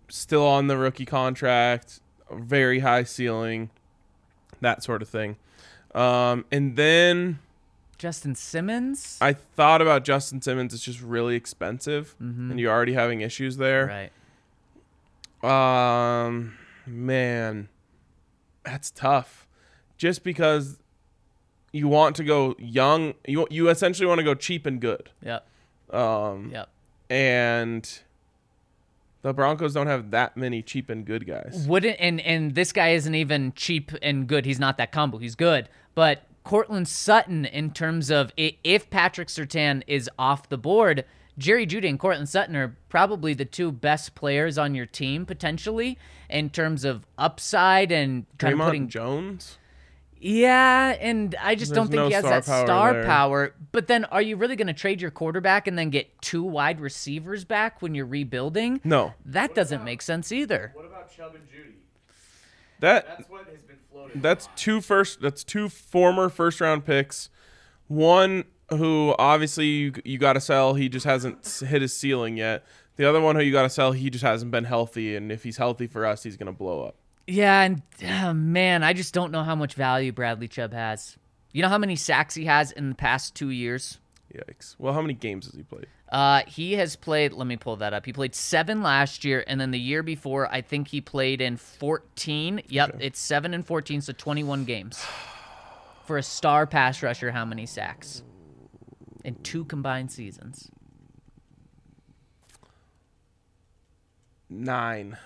still 0.09 0.47
on 0.47 0.69
the 0.69 0.77
rookie 0.77 1.05
contract, 1.05 1.99
very 2.31 2.79
high 2.79 3.03
ceiling, 3.03 3.71
that 4.61 4.85
sort 4.85 5.03
of 5.03 5.09
thing. 5.09 5.35
Um, 5.97 6.45
and 6.53 6.77
then 6.77 7.41
Justin 7.99 8.37
Simmons. 8.37 9.19
I 9.21 9.33
thought 9.33 9.83
about 9.83 10.05
Justin 10.05 10.41
Simmons. 10.43 10.73
It's 10.73 10.85
just 10.85 11.03
really 11.03 11.35
expensive, 11.35 12.15
and 12.21 12.61
you're 12.61 12.73
already 12.73 12.93
having 12.93 13.21
issues 13.23 13.57
there. 13.57 13.87
Right. 13.87 14.13
Um, 15.47 16.57
man, 16.87 17.69
that's 18.65 18.91
tough. 18.91 19.47
Just 19.97 20.25
because 20.25 20.79
you 21.73 21.89
want 21.89 22.17
to 22.17 22.25
go 22.25 22.55
young, 22.59 23.15
you 23.27 23.47
you 23.51 23.69
essentially 23.69 24.07
want 24.07 24.19
to 24.19 24.25
go 24.25 24.35
cheap 24.35 24.67
and 24.67 24.81
good. 24.81 25.11
Yep. 25.23 25.47
Um, 25.91 26.51
Yep. 26.53 26.69
and 27.11 27.99
the 29.23 29.33
Broncos 29.33 29.73
don't 29.75 29.87
have 29.87 30.11
that 30.11 30.37
many 30.37 30.63
cheap 30.63 30.91
and 30.91 31.05
good 31.05 31.27
guys. 31.27 31.65
Wouldn't 31.69 31.97
and 32.01 32.21
and 32.21 32.55
this 32.55 32.73
guy 32.73 32.91
isn't 32.91 33.15
even 33.15 33.53
cheap 33.55 33.93
and 34.03 34.27
good. 34.27 34.45
He's 34.45 34.61
not 34.61 34.79
that 34.79 34.93
combo. 34.93 35.19
He's 35.19 35.35
good, 35.35 35.69
but 35.95 36.25
Courtland 36.45 36.89
Sutton 36.89 37.45
in 37.45 37.73
terms 37.73 38.11
of 38.11 38.33
if 38.37 38.91
Patrick 38.91 39.29
Surtain 39.29 39.83
is 39.87 40.09
off 40.19 40.49
the 40.49 40.59
board, 40.59 41.05
Jerry 41.39 41.67
Jeudy 41.67 41.89
and 41.89 41.99
Courtland 41.99 42.29
Sutton 42.29 42.57
are 42.57 42.77
probably 42.89 43.35
the 43.35 43.45
two 43.45 43.71
best 43.71 44.15
players 44.15 44.57
on 44.57 44.75
your 44.75 44.87
team 44.87 45.27
potentially 45.27 45.99
in 46.31 46.49
terms 46.51 46.85
of 46.85 47.05
upside 47.19 47.93
and 47.93 48.25
kind 48.39 48.55
of 48.55 48.61
putting 48.61 48.89
Jones. 48.89 49.59
Yeah, 50.19 50.97
and 50.99 51.35
I 51.43 51.55
just 51.55 51.75
don't 51.75 51.89
think 51.89 51.97
no 51.97 52.09
he 52.09 52.15
has 52.15 52.25
star 52.25 52.31
that 52.41 52.47
power 52.47 52.67
star 52.67 52.93
there. 52.95 53.05
power. 53.05 53.55
But 53.71 53.87
then, 53.87 54.07
are 54.07 54.23
you 54.23 54.37
really 54.37 54.57
going 54.57 54.67
to 54.67 54.73
trade 54.73 55.03
your 55.03 55.11
quarterback 55.11 55.67
and 55.67 55.79
then 55.79 55.91
get 55.91 56.21
two 56.23 56.43
wide 56.43 56.81
receivers 56.81 57.45
back 57.45 57.83
when 57.83 57.95
you're 57.95 58.07
rebuilding? 58.07 58.81
No, 58.83 59.13
That 59.27 59.55
doesn't 59.55 59.85
make 59.85 60.01
sense 60.01 60.33
either. 60.33 60.73
What 60.75 60.87
about 60.87 61.15
Chubb 61.15 61.35
and 61.35 61.45
Jeudy? 61.47 61.75
that 62.81 63.07
That's 63.07 63.29
what 63.29 63.47
has 63.49 63.63
been 63.63 63.77
floated. 63.93 64.23
that's 64.23 64.49
two 64.57 64.81
first. 64.81 65.21
That's 65.21 65.45
two 65.45 65.69
former 65.69 66.31
first 66.31 66.63
round 66.63 66.87
picks. 66.87 67.29
One 67.87 68.45
who 68.69 69.15
obviously 69.19 69.67
you, 69.67 69.93
you 70.05 70.19
got 70.19 70.35
to 70.35 70.41
sell. 70.41 70.75
He 70.75 70.89
just 70.89 71.07
hasn't 71.07 71.47
hit 71.67 71.83
his 71.83 71.95
ceiling 71.95 72.37
yet. 72.37 72.65
The 72.97 73.09
other 73.09 73.21
one 73.21 73.37
who 73.37 73.43
you 73.43 73.53
got 73.53 73.63
to 73.63 73.71
sell. 73.71 73.93
He 73.93 74.09
just 74.11 74.25
hasn't 74.25 74.51
been 74.51 74.65
healthy, 74.65 75.17
and 75.17 75.31
if 75.31 75.43
he's 75.43 75.59
healthy 75.59 75.87
for 75.87 76.07
us, 76.07 76.23
he's 76.23 76.37
gonna 76.37 76.53
blow 76.53 76.83
up. 76.83 76.97
Yeah, 77.27 77.63
and 77.63 77.83
uh, 78.09 78.33
man, 78.33 78.83
I 78.83 78.93
just 78.93 79.13
don't 79.13 79.33
know 79.33 79.43
how 79.43 79.55
much 79.55 79.75
value 79.75 80.13
Bradley 80.13 80.49
Chubb 80.49 80.73
has. 80.73 81.17
You 81.53 81.63
know 81.63 81.69
how 81.69 81.79
many 81.79 81.97
sacks 81.97 82.35
he 82.35 82.47
has 82.47 82.73
in 82.73 82.89
the 82.89 82.95
past 82.95 83.35
two 83.35 83.51
years? 83.51 83.99
Yikes. 84.35 84.77
Well, 84.79 84.93
how 84.93 85.03
many 85.03 85.15
games 85.15 85.47
has 85.47 85.55
he 85.55 85.63
played? 85.63 85.87
Uh, 86.11 86.43
he 86.47 86.75
has 86.75 86.97
played. 86.97 87.33
Let 87.33 87.47
me 87.47 87.57
pull 87.57 87.77
that 87.77 87.93
up. 87.93 88.07
He 88.07 88.13
played 88.13 88.35
seven 88.35 88.83
last 88.83 89.25
year, 89.25 89.45
and 89.47 89.61
then 89.61 89.73
the 89.73 89.81
year 89.81 90.03
before, 90.03 90.53
I 90.53 90.61
think 90.61 90.89
he 90.89 91.01
played 91.01 91.41
in 91.41 91.57
fourteen. 91.57 92.63
Yep, 92.69 92.97
it's 93.01 93.19
seven 93.19 93.55
and 93.55 93.67
fourteen, 93.67 94.01
so 94.01 94.13
twenty-one 94.13 94.65
games. 94.65 95.05
For 96.05 96.17
a 96.19 96.23
star 96.23 96.67
pass 96.67 97.03
rusher, 97.03 97.33
how 97.33 97.45
many 97.45 97.67
sacks? 97.67 98.23
In 99.27 99.35
two 99.43 99.65
combined 99.65 100.13
seasons. 100.13 100.71
Nine. 104.49 105.19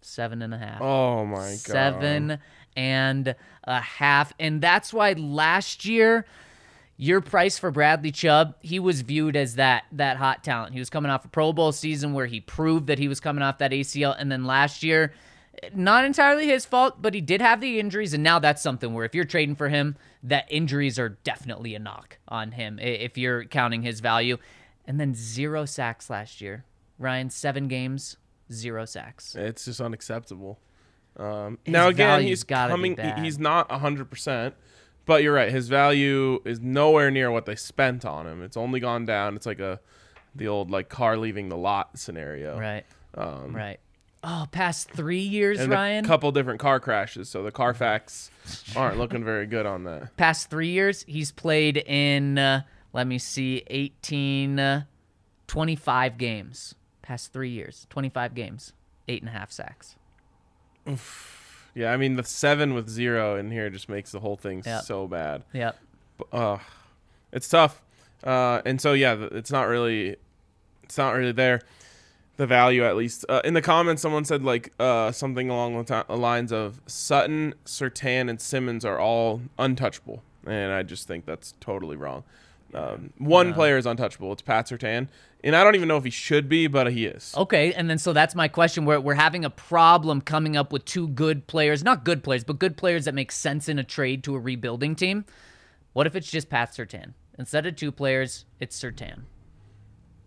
Seven 0.00 0.42
and 0.42 0.54
a 0.54 0.58
half. 0.58 0.80
Oh 0.80 1.26
my 1.26 1.48
god. 1.48 1.58
Seven 1.58 2.38
and 2.76 3.34
a 3.64 3.80
half. 3.80 4.32
And 4.38 4.60
that's 4.60 4.92
why 4.92 5.14
last 5.14 5.84
year, 5.84 6.24
your 6.96 7.20
price 7.20 7.58
for 7.58 7.72
Bradley 7.72 8.12
Chubb, 8.12 8.54
he 8.60 8.78
was 8.78 9.00
viewed 9.00 9.34
as 9.34 9.56
that 9.56 9.86
that 9.90 10.18
hot 10.18 10.44
talent. 10.44 10.72
He 10.72 10.78
was 10.78 10.88
coming 10.88 11.10
off 11.10 11.24
a 11.24 11.28
Pro 11.28 11.52
Bowl 11.52 11.72
season 11.72 12.12
where 12.12 12.26
he 12.26 12.40
proved 12.40 12.86
that 12.86 13.00
he 13.00 13.08
was 13.08 13.18
coming 13.18 13.42
off 13.42 13.58
that 13.58 13.72
ACL, 13.72 14.14
and 14.16 14.30
then 14.30 14.44
last 14.44 14.84
year, 14.84 15.14
not 15.74 16.04
entirely 16.04 16.46
his 16.46 16.64
fault, 16.64 17.00
but 17.00 17.14
he 17.14 17.20
did 17.20 17.40
have 17.40 17.60
the 17.60 17.78
injuries, 17.78 18.14
and 18.14 18.22
now 18.22 18.38
that's 18.38 18.62
something 18.62 18.92
where 18.92 19.04
if 19.04 19.14
you're 19.14 19.24
trading 19.24 19.54
for 19.54 19.68
him, 19.68 19.96
that 20.22 20.46
injuries 20.50 20.98
are 20.98 21.10
definitely 21.10 21.74
a 21.74 21.78
knock 21.78 22.18
on 22.28 22.52
him 22.52 22.78
if 22.78 23.16
you're 23.16 23.44
counting 23.44 23.82
his 23.82 24.00
value. 24.00 24.38
And 24.84 24.98
then 24.98 25.14
zero 25.14 25.64
sacks 25.64 26.10
last 26.10 26.40
year. 26.40 26.64
Ryan, 26.98 27.30
seven 27.30 27.68
games, 27.68 28.16
zero 28.52 28.84
sacks. 28.84 29.34
It's 29.36 29.64
just 29.64 29.80
unacceptable. 29.80 30.58
Um, 31.16 31.58
now 31.66 31.88
again, 31.88 32.22
he's 32.22 32.42
coming. 32.42 32.96
He's 33.22 33.38
not 33.38 33.70
hundred 33.70 34.10
percent, 34.10 34.54
but 35.04 35.22
you're 35.22 35.34
right. 35.34 35.52
His 35.52 35.68
value 35.68 36.40
is 36.44 36.60
nowhere 36.60 37.10
near 37.10 37.30
what 37.30 37.46
they 37.46 37.54
spent 37.54 38.04
on 38.04 38.26
him. 38.26 38.42
It's 38.42 38.56
only 38.56 38.80
gone 38.80 39.04
down. 39.04 39.36
It's 39.36 39.46
like 39.46 39.60
a 39.60 39.80
the 40.34 40.48
old 40.48 40.70
like 40.70 40.88
car 40.88 41.16
leaving 41.16 41.48
the 41.48 41.56
lot 41.56 41.98
scenario. 41.98 42.58
Right. 42.58 42.84
right. 43.14 43.78
Oh, 44.24 44.46
past 44.52 44.88
three 44.90 45.18
years, 45.18 45.58
And 45.58 45.70
Ryan. 45.72 46.04
a 46.04 46.08
couple 46.08 46.30
different 46.30 46.60
car 46.60 46.78
crashes, 46.78 47.28
so 47.28 47.42
the 47.42 47.50
Carfax 47.50 48.30
aren't 48.76 48.96
looking 48.96 49.24
very 49.24 49.46
good 49.46 49.66
on 49.66 49.82
that. 49.84 50.16
past 50.16 50.48
three 50.48 50.68
years, 50.68 51.04
he's 51.08 51.32
played 51.32 51.76
in, 51.78 52.38
uh, 52.38 52.62
let 52.92 53.06
me 53.08 53.18
see, 53.18 53.64
18, 53.66 54.60
uh, 54.60 54.82
25 55.48 56.18
games. 56.18 56.74
Past 57.02 57.32
three 57.32 57.50
years, 57.50 57.88
25 57.90 58.32
games, 58.34 58.72
eight 59.08 59.22
and 59.22 59.28
a 59.28 59.32
half 59.32 59.50
sacks. 59.50 59.96
Oof. 60.88 61.70
Yeah, 61.74 61.92
I 61.92 61.96
mean 61.96 62.14
the 62.16 62.22
seven 62.22 62.74
with 62.74 62.88
zero 62.88 63.36
in 63.36 63.50
here 63.50 63.70
just 63.70 63.88
makes 63.88 64.12
the 64.12 64.20
whole 64.20 64.36
thing 64.36 64.62
Yep. 64.64 64.82
so 64.84 65.08
bad. 65.08 65.42
Yep. 65.52 65.76
uh, 66.32 66.58
it's 67.32 67.48
tough. 67.48 67.82
Uh, 68.22 68.62
and 68.64 68.80
so 68.80 68.92
yeah, 68.92 69.16
it's 69.32 69.50
not 69.50 69.64
really, 69.64 70.16
it's 70.84 70.96
not 70.96 71.14
really 71.14 71.32
there. 71.32 71.62
The 72.38 72.46
value, 72.46 72.84
at 72.84 72.96
least. 72.96 73.26
Uh, 73.28 73.42
in 73.44 73.54
the 73.54 73.60
comments, 73.62 74.00
someone 74.00 74.24
said 74.24 74.42
like 74.42 74.72
uh, 74.80 75.12
something 75.12 75.50
along 75.50 75.76
the 75.82 76.04
ti- 76.04 76.14
lines 76.14 76.50
of 76.50 76.80
Sutton, 76.86 77.54
Surtain, 77.64 78.30
and 78.30 78.40
Simmons 78.40 78.84
are 78.84 78.98
all 78.98 79.42
untouchable, 79.58 80.22
and 80.46 80.72
I 80.72 80.82
just 80.82 81.06
think 81.06 81.26
that's 81.26 81.54
totally 81.60 81.96
wrong. 81.96 82.24
Um, 82.74 83.12
one 83.18 83.52
player 83.52 83.76
is 83.76 83.84
untouchable. 83.84 84.32
It's 84.32 84.40
Pat 84.40 84.66
Surtain, 84.66 85.08
and 85.44 85.54
I 85.54 85.62
don't 85.62 85.74
even 85.74 85.88
know 85.88 85.98
if 85.98 86.04
he 86.04 86.10
should 86.10 86.48
be, 86.48 86.68
but 86.68 86.90
he 86.90 87.04
is. 87.04 87.34
Okay, 87.36 87.74
and 87.74 87.90
then 87.90 87.98
so 87.98 88.14
that's 88.14 88.34
my 88.34 88.48
question. 88.48 88.86
Where 88.86 88.98
we're 88.98 89.14
having 89.14 89.44
a 89.44 89.50
problem 89.50 90.22
coming 90.22 90.56
up 90.56 90.72
with 90.72 90.86
two 90.86 91.08
good 91.08 91.46
players, 91.46 91.84
not 91.84 92.02
good 92.02 92.24
players, 92.24 92.44
but 92.44 92.58
good 92.58 92.78
players 92.78 93.04
that 93.04 93.14
make 93.14 93.30
sense 93.30 93.68
in 93.68 93.78
a 93.78 93.84
trade 93.84 94.24
to 94.24 94.34
a 94.34 94.38
rebuilding 94.38 94.96
team. 94.96 95.26
What 95.92 96.06
if 96.06 96.16
it's 96.16 96.30
just 96.30 96.48
Pat 96.48 96.72
Surtain 96.72 97.12
instead 97.38 97.66
of 97.66 97.76
two 97.76 97.92
players? 97.92 98.46
It's 98.58 98.80
Surtain. 98.80 99.24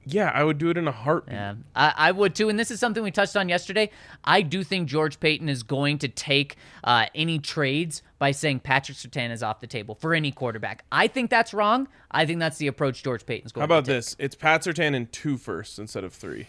Yeah, 0.05 0.31
I 0.33 0.43
would 0.43 0.57
do 0.57 0.69
it 0.69 0.77
in 0.77 0.87
a 0.87 0.91
heartbeat. 0.91 1.33
Yeah, 1.33 1.55
I, 1.75 1.93
I 1.97 2.11
would 2.11 2.35
too. 2.35 2.49
And 2.49 2.59
this 2.59 2.69
is 2.71 2.79
something 2.79 3.01
we 3.03 3.11
touched 3.11 3.35
on 3.35 3.49
yesterday. 3.49 3.89
I 4.23 4.41
do 4.41 4.63
think 4.63 4.87
George 4.87 5.19
Paton 5.19 5.49
is 5.49 5.63
going 5.63 5.97
to 5.99 6.07
take 6.07 6.57
uh, 6.83 7.07
any 7.15 7.39
trades 7.39 8.03
by 8.19 8.31
saying 8.31 8.59
Patrick 8.59 8.97
Surtain 8.97 9.31
is 9.31 9.41
off 9.41 9.59
the 9.59 9.67
table 9.67 9.95
for 9.95 10.13
any 10.13 10.31
quarterback. 10.31 10.85
I 10.91 11.07
think 11.07 11.29
that's 11.29 11.53
wrong. 11.53 11.87
I 12.11 12.25
think 12.25 12.39
that's 12.39 12.57
the 12.57 12.67
approach 12.67 13.03
George 13.03 13.25
Paton's 13.25 13.51
going 13.51 13.63
to 13.63 13.67
take. 13.67 13.73
How 13.73 13.79
about 13.79 13.85
this? 13.85 14.15
It's 14.19 14.35
Pat 14.35 14.61
Surtain 14.61 14.93
in 14.95 15.07
two 15.07 15.37
firsts 15.37 15.79
instead 15.79 16.03
of 16.03 16.13
three. 16.13 16.47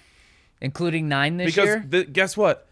including 0.61 1.09
nine 1.09 1.37
this 1.37 1.55
because 1.55 1.67
year. 1.67 1.87
th- 1.91 2.13
guess 2.13 2.37
what? 2.37 2.67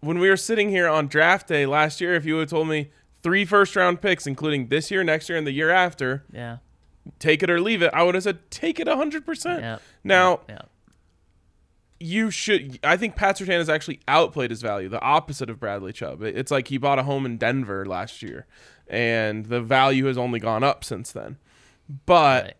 When 0.00 0.18
we 0.18 0.28
were 0.28 0.36
sitting 0.36 0.68
here 0.68 0.88
on 0.88 1.06
draft 1.06 1.48
day 1.48 1.64
last 1.66 2.00
year, 2.00 2.14
if 2.14 2.24
you 2.24 2.36
had 2.36 2.48
told 2.48 2.68
me 2.68 2.90
three 3.22 3.44
first 3.44 3.74
round 3.76 4.00
picks, 4.02 4.26
including 4.26 4.68
this 4.68 4.90
year, 4.90 5.02
next 5.02 5.28
year, 5.28 5.38
and 5.38 5.46
the 5.46 5.52
year 5.52 5.70
after, 5.70 6.24
yeah, 6.30 6.58
take 7.18 7.42
it 7.42 7.50
or 7.50 7.60
leave 7.60 7.82
it, 7.82 7.90
I 7.92 8.02
would 8.02 8.14
have 8.14 8.24
said 8.24 8.50
take 8.50 8.80
it 8.80 8.86
100%. 8.88 9.60
Yeah. 9.60 9.78
Now, 10.02 10.40
yeah. 10.48 10.62
you 12.00 12.30
should. 12.30 12.78
I 12.82 12.96
think 12.96 13.16
Pat 13.16 13.38
Surtain 13.38 13.58
has 13.58 13.68
actually 13.68 14.00
outplayed 14.08 14.50
his 14.50 14.62
value, 14.62 14.88
the 14.88 15.00
opposite 15.00 15.50
of 15.50 15.60
Bradley 15.60 15.92
Chubb. 15.92 16.22
It's 16.22 16.50
like 16.50 16.68
he 16.68 16.78
bought 16.78 16.98
a 16.98 17.02
home 17.02 17.26
in 17.26 17.36
Denver 17.36 17.84
last 17.86 18.22
year, 18.22 18.46
and 18.88 19.46
the 19.46 19.60
value 19.60 20.06
has 20.06 20.18
only 20.18 20.40
gone 20.40 20.62
up 20.64 20.84
since 20.84 21.12
then. 21.12 21.38
But 22.06 22.44
Right. 22.44 22.54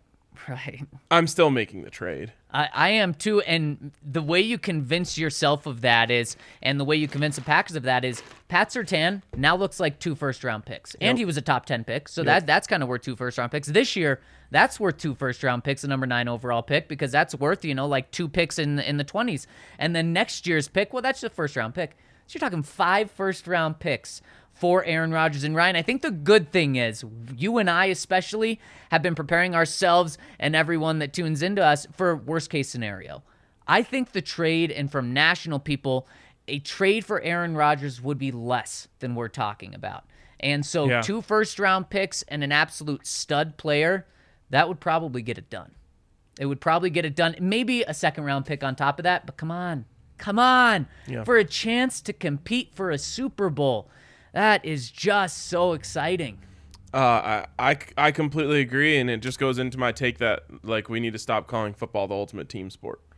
Right. 0.49 0.83
I'm 1.11 1.27
still 1.27 1.51
making 1.51 1.85
the 1.85 1.91
trade. 1.91 2.33
I, 2.53 2.69
I 2.73 2.89
am 2.91 3.15
too, 3.15 3.41
and 3.43 3.93
the 4.05 4.21
way 4.21 4.41
you 4.41 4.59
convince 4.59 5.17
yourself 5.17 5.65
of 5.67 5.81
that 5.81 6.11
is, 6.11 6.37
and 6.63 6.79
the 6.79 6.85
way 6.85 6.97
you 6.97 7.09
convince 7.09 7.37
the 7.37 7.43
Packers 7.43 7.77
of 7.77 7.85
that 7.85 8.05
is, 8.05 8.23
Pat 8.49 8.69
Surtain 8.69 9.23
now 9.37 9.57
looks 9.57 9.81
like 9.81 9.99
two 9.99 10.15
first 10.15 10.45
round 10.45 10.67
picks, 10.67 10.95
and 11.01 11.17
he 11.17 11.25
was 11.25 11.37
a 11.39 11.43
top 11.43 11.65
ten 11.65 11.83
pick, 11.83 12.09
so 12.09 12.23
that 12.25 12.47
that's 12.47 12.67
kind 12.67 12.83
of 12.83 12.89
worth 12.91 13.03
two 13.03 13.17
first 13.17 13.39
round 13.39 13.53
picks 13.53 13.69
this 13.69 13.97
year. 13.97 14.21
That's 14.51 14.79
worth 14.79 14.99
two 14.99 15.15
first 15.15 15.43
round 15.43 15.65
picks, 15.65 15.83
a 15.83 15.89
number 15.89 16.07
nine 16.07 16.29
overall 16.29 16.63
pick, 16.63 16.89
because 16.89 17.11
that's 17.11 17.35
worth 17.35 17.65
you 17.65 17.75
know 17.75 17.87
like 17.87 18.11
two 18.11 18.29
picks 18.29 18.59
in 18.59 18.79
in 18.81 18.99
the 18.99 19.05
twenties, 19.05 19.47
and 19.79 19.97
then 19.97 20.13
next 20.13 20.47
year's 20.47 20.69
pick, 20.69 20.93
well, 20.93 21.03
that's 21.03 21.23
the 21.23 21.31
first 21.31 21.57
round 21.57 21.75
pick. 21.75 21.97
So 22.27 22.37
you're 22.37 22.41
talking 22.49 22.63
five 22.63 23.11
first 23.11 23.47
round 23.47 23.81
picks 23.81 24.23
for 24.55 24.85
Aaron 24.85 25.11
Rodgers 25.12 25.45
and 25.45 25.55
Ryan. 25.55 25.77
I 25.77 25.83
think 25.83 26.03
the 26.03 26.11
good 26.11 26.53
thing 26.53 26.77
is 26.77 27.05
you 27.37 27.59
and 27.59 27.69
I 27.69 27.87
especially 27.87 28.61
have 28.90 29.03
been 29.03 29.14
preparing 29.14 29.55
ourselves 29.55 30.17
and 30.38 30.55
everyone 30.55 31.01
that 31.01 31.12
tunes 31.12 31.43
into 31.43 31.62
us 31.62 31.87
for 31.93 32.17
worst 32.17 32.51
case 32.51 32.69
scenario. 32.69 33.23
I 33.67 33.83
think 33.83 34.12
the 34.12 34.23
trade 34.23 34.71
and 34.71 34.90
from 34.90 35.12
national 35.12 35.59
people, 35.59 36.07
a 36.47 36.59
trade 36.61 37.05
for 37.05 37.21
Aaron 37.23 37.57
Rodgers 37.57 38.01
would 38.01 38.19
be 38.19 38.31
less 38.31 38.88
than 39.01 39.14
we're 39.14 39.29
talking 39.29 39.75
about. 39.75 40.05
And 40.40 40.64
so 40.64 40.88
Yeah. 40.88 41.01
two 41.01 41.21
first 41.23 41.59
round 41.59 41.90
picks 41.90 42.23
and 42.25 42.45
an 42.45 42.53
absolute 42.53 43.07
stud 43.07 43.57
player, 43.57 44.07
that 44.51 44.69
would 44.69 44.79
probably 44.81 45.23
get 45.23 45.38
it 45.38 45.51
done. 45.51 45.73
It 46.38 46.47
would 46.47 46.61
probably 46.61 46.90
get 46.90 47.05
it 47.05 47.17
done. 47.17 47.35
Maybe 47.40 47.83
a 47.83 47.95
second 47.95 48.25
round 48.25 48.45
pick 48.45 48.62
on 48.62 48.77
top 48.77 48.99
of 48.99 49.05
that, 49.05 49.25
but 49.27 49.37
come 49.37 49.51
on. 49.51 49.87
Come 50.19 50.38
on. 50.38 50.87
Yeah. 51.07 51.25
For 51.25 51.37
a 51.38 51.45
chance 51.45 52.01
to 52.03 52.12
compete 52.12 52.71
for 52.75 52.90
a 52.90 52.99
Super 52.99 53.51
Bowl. 53.51 53.88
That 54.35 54.64
is 54.64 54.90
just 54.90 55.47
so 55.47 55.73
exciting. 55.73 56.38
Uh, 56.92 57.44
I, 57.59 57.70
I, 57.70 57.79
I 57.97 58.11
completely 58.12 58.61
agree, 58.61 58.99
and 58.99 59.09
it 59.11 59.18
just 59.23 59.38
goes 59.40 59.59
into 59.59 59.79
my 59.79 59.90
take 59.90 60.18
that 60.18 60.42
like 60.62 60.88
we 60.88 61.01
need 61.01 61.12
to 61.14 61.18
stop 61.18 61.47
calling 61.49 61.73
football 61.73 62.07
the 62.07 62.14
ultimate 62.14 62.49
team 62.49 62.68
sport. 62.70 63.01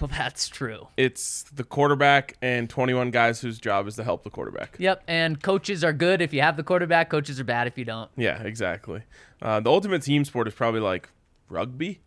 Well, 0.00 0.08
that's 0.08 0.48
true. 0.48 0.88
It's 0.96 1.44
the 1.54 1.62
quarterback 1.62 2.36
and 2.42 2.68
21 2.68 3.12
guys 3.12 3.40
whose 3.40 3.60
job 3.60 3.86
is 3.86 3.94
to 3.94 4.02
help 4.02 4.24
the 4.24 4.30
quarterback. 4.30 4.74
Yep. 4.80 5.04
And 5.06 5.40
coaches 5.40 5.84
are 5.84 5.92
good 5.92 6.20
if 6.20 6.32
you 6.34 6.40
have 6.40 6.56
the 6.56 6.64
quarterback. 6.64 7.08
Coaches 7.10 7.38
are 7.38 7.44
bad 7.44 7.68
if 7.68 7.78
you 7.78 7.84
don't. 7.84 8.10
Yeah, 8.16 8.42
exactly. 8.42 9.02
Uh, 9.40 9.60
the 9.60 9.70
ultimate 9.70 10.02
team 10.02 10.24
sport 10.24 10.48
is 10.48 10.54
probably 10.54 10.80
like 10.80 11.08
rugby, 11.48 12.00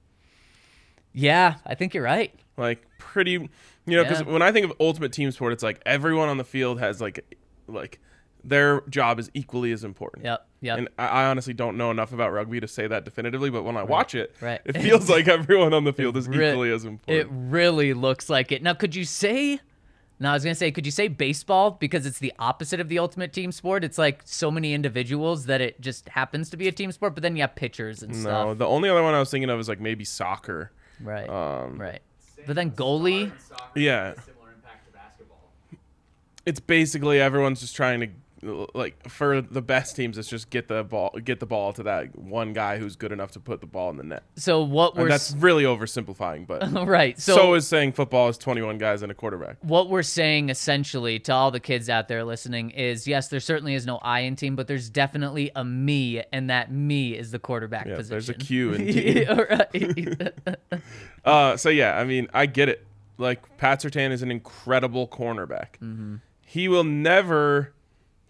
Yeah, 1.13 1.56
I 1.65 1.76
think 1.76 1.94
you're 1.94 2.04
right. 2.04 2.34
like 2.58 2.86
pretty, 2.98 3.32
you 3.32 3.50
know, 3.88 4.04
because 4.04 4.20
Yeah. 4.20 4.34
when 4.34 4.41
I 4.41 4.52
think 4.52 4.65
of 4.65 4.74
ultimate 4.82 5.13
team 5.13 5.32
sport, 5.32 5.54
it's 5.54 5.63
like 5.63 5.82
everyone 5.86 6.28
on 6.28 6.36
the 6.38 6.44
field 6.44 6.80
has 6.82 7.00
like, 7.00 7.38
like 7.67 8.02
their 8.44 8.82
job 8.90 9.20
is 9.20 9.30
equally 9.34 9.72
as 9.72 9.84
important. 9.84 10.26
Yep. 10.26 10.48
Yep. 10.62 10.78
And 10.78 10.90
I, 10.98 11.08
I 11.08 11.26
honestly 11.26 11.54
don't 11.54 11.78
know 11.78 11.92
enough 11.92 12.14
about 12.14 12.32
rugby 12.32 12.60
to 12.60 12.68
say 12.68 12.88
that 12.88 13.04
definitively, 13.06 13.50
but 13.50 13.64
when 13.64 13.78
I 13.78 13.84
watch 13.84 14.14
it, 14.16 14.36
Right. 14.42 14.62
it 14.66 14.78
feels 14.78 15.10
like 15.10 15.28
everyone 15.30 15.74
on 15.74 15.84
the 15.84 15.94
field 15.94 16.18
is 16.18 16.28
re- 16.28 16.50
equally 16.50 16.72
as 16.72 16.86
important. 16.86 17.18
it 17.20 17.28
really 17.32 17.94
looks 17.94 18.30
like 18.30 18.52
it. 18.52 18.62
Now, 18.64 18.74
could 18.74 18.96
you 18.96 19.06
say? 19.06 19.60
No, 20.20 20.30
I 20.30 20.34
was 20.34 20.44
gonna 20.44 20.54
say, 20.54 20.72
could 20.72 20.86
you 20.86 20.92
say 20.92 21.08
baseball 21.08 21.72
because 21.72 22.06
it's 22.06 22.20
the 22.20 22.32
opposite 22.38 22.80
of 22.80 22.90
the 22.90 23.00
ultimate 23.00 23.34
team 23.34 23.52
sport? 23.52 23.84
It's 23.84 23.98
like 23.98 24.22
so 24.26 24.52
many 24.52 24.72
individuals 24.76 25.48
that 25.48 25.62
it 25.62 25.82
just 25.82 26.10
happens 26.10 26.52
to 26.52 26.58
be 26.58 26.68
a 26.68 26.72
team 26.72 26.92
sport, 26.92 27.16
but 27.16 27.24
then 27.24 27.36
you 27.36 27.42
have 27.42 27.56
pitchers 27.56 28.04
and 28.04 28.14
no, 28.14 28.20
stuff. 28.20 28.46
No, 28.50 28.54
the 28.54 28.68
only 28.68 28.88
other 28.88 29.02
one 29.02 29.16
I 29.16 29.20
was 29.20 29.32
thinking 29.32 29.50
of 29.50 29.60
is 29.60 29.68
like 29.68 29.80
maybe 29.80 30.04
soccer. 30.06 30.72
Right. 31.00 31.28
Um, 31.28 31.80
right. 31.82 32.02
But 32.46 32.56
then 32.56 32.70
goalie. 32.72 33.32
Yeah. 33.76 34.10
has 34.10 34.18
a 34.20 34.22
similar 34.22 34.52
impact 34.54 34.86
to 34.86 34.94
basketball. 34.94 35.50
it's 36.46 36.60
basically 36.60 37.20
everyone's 37.20 37.60
just 37.62 37.76
trying 37.76 38.00
to 38.02 38.08
like 38.44 39.08
for 39.08 39.40
the 39.42 39.62
best 39.62 39.96
teams 39.96 40.18
it's 40.18 40.28
just 40.28 40.50
get 40.50 40.68
the 40.68 40.84
ball 40.84 41.12
get 41.24 41.40
the 41.40 41.46
ball 41.46 41.72
to 41.74 41.84
that 41.84 42.18
one 42.18 42.54
guy 42.54 42.78
who's 42.80 42.96
good 42.96 43.12
enough 43.12 43.32
to 43.32 43.40
put 43.40 43.62
the 43.62 43.68
ball 43.68 43.90
in 43.92 43.98
the 43.98 44.04
net 44.04 44.24
So 44.36 44.64
what 44.64 44.96
we're 44.96 45.04
and 45.04 45.12
that's 45.12 45.34
really 45.34 45.64
oversimplifying 45.64 46.48
but 46.48 46.72
right. 46.88 47.20
so, 47.20 47.36
So, 47.36 47.54
is 47.54 47.68
saying 47.68 47.92
football 47.94 48.30
is 48.30 48.38
21 48.40 48.80
guys 48.80 49.04
and 49.04 49.12
a 49.12 49.16
quarterback 49.16 49.58
what 49.62 49.90
we're 49.90 50.02
saying 50.02 50.50
essentially 50.50 51.20
to 51.20 51.34
all 51.34 51.52
the 51.52 51.60
kids 51.60 51.88
out 51.90 52.08
there 52.08 52.24
listening 52.24 52.72
is 52.72 53.08
yes, 53.08 53.28
there 53.28 53.40
certainly 53.40 53.76
is 53.76 53.86
no 53.86 53.98
I 53.98 54.22
in 54.22 54.36
team, 54.36 54.56
but 54.56 54.68
there's 54.68 54.90
definitely 54.90 55.52
a 55.56 55.64
me, 55.64 56.24
and 56.34 56.50
that 56.50 56.72
me 56.72 57.16
is 57.16 57.32
the 57.32 57.39
quarterback 57.39 57.86
yeah 57.86 57.96
position. 57.96 58.10
there's 58.12 58.30
a 58.30 58.34
q 58.34 58.74
in 58.74 58.88
team. 58.94 59.28
right. 59.50 60.34
uh 61.26 61.56
so 61.58 61.70
yeah 61.70 61.98
i 62.00 62.04
mean 62.04 62.28
i 62.34 62.46
get 62.46 62.70
it 62.70 62.86
like 63.18 63.58
pat 63.58 63.80
surtain 63.82 64.12
is 64.12 64.22
an 64.24 64.32
incredible 64.32 65.08
cornerback 65.08 65.78
Mm-hmm. 65.82 66.16
he 66.46 66.68
will 66.68 66.84
never 66.84 67.74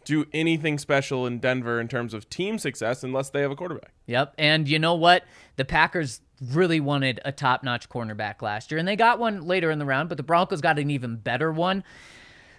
do 0.06 0.26
anything 0.34 0.78
special 0.78 1.26
in 1.26 1.40
denver 1.40 1.80
in 1.80 1.88
terms 1.88 2.14
of 2.14 2.30
team 2.30 2.58
success 2.58 3.04
unless 3.04 3.30
they 3.30 3.42
have 3.42 3.52
a 3.52 3.56
quarterback 3.56 3.92
Yep. 4.12 4.36
And 4.38 4.68
you 4.68 4.78
know 4.78 4.96
what? 4.96 5.24
The 5.56 5.64
Packers 5.64 6.20
really 6.42 6.82
wanted 6.82 7.22
a 7.24 7.32
top 7.32 7.64
notch 7.64 7.88
cornerback 7.88 8.42
last 8.42 8.70
year, 8.70 8.78
and 8.78 8.88
they 8.88 8.98
got 8.98 9.20
one 9.20 9.48
later 9.48 9.72
in 9.72 9.80
the 9.80 9.86
round, 9.86 10.10
but 10.10 10.18
the 10.18 10.24
Broncos 10.24 10.60
got 10.60 10.78
an 10.78 10.92
even 10.92 11.16
better 11.16 11.50
one. 11.50 11.86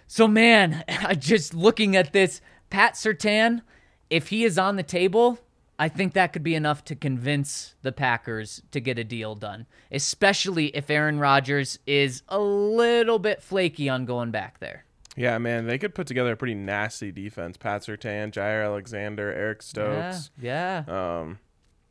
So, 0.07 0.27
man, 0.27 0.83
just 1.19 1.53
looking 1.53 1.95
at 1.95 2.11
this, 2.11 2.41
Pat 2.71 2.95
Surtain, 2.95 3.61
if 4.09 4.29
he 4.29 4.43
is 4.43 4.57
on 4.57 4.77
the 4.77 4.83
table, 4.83 5.37
I 5.77 5.89
think 5.89 6.13
that 6.13 6.33
could 6.33 6.43
be 6.43 6.55
enough 6.55 6.83
to 6.85 6.95
convince 6.95 7.75
the 7.83 7.91
Packers 7.91 8.63
to 8.71 8.79
get 8.79 8.97
a 8.97 9.03
deal 9.03 9.35
done, 9.35 9.67
especially 9.91 10.67
if 10.75 10.89
Aaron 10.89 11.19
Rodgers 11.19 11.77
is 11.85 12.23
a 12.29 12.39
little 12.39 13.19
bit 13.19 13.43
flaky 13.43 13.89
on 13.89 14.05
going 14.05 14.31
back 14.31 14.59
there. 14.59 14.85
Yeah, 15.15 15.37
man, 15.37 15.67
they 15.67 15.77
could 15.77 15.93
put 15.93 16.07
together 16.07 16.31
a 16.31 16.35
pretty 16.35 16.55
nasty 16.55 17.11
defense. 17.11 17.55
Pat 17.57 17.81
Surtain, 17.83 18.31
Jaire 18.31 18.63
Alexander, 18.65 19.31
Eric 19.31 19.61
Stokes. 19.61 20.31
Yeah, 20.41 20.83
yeah. 20.87 21.19
Um, 21.19 21.39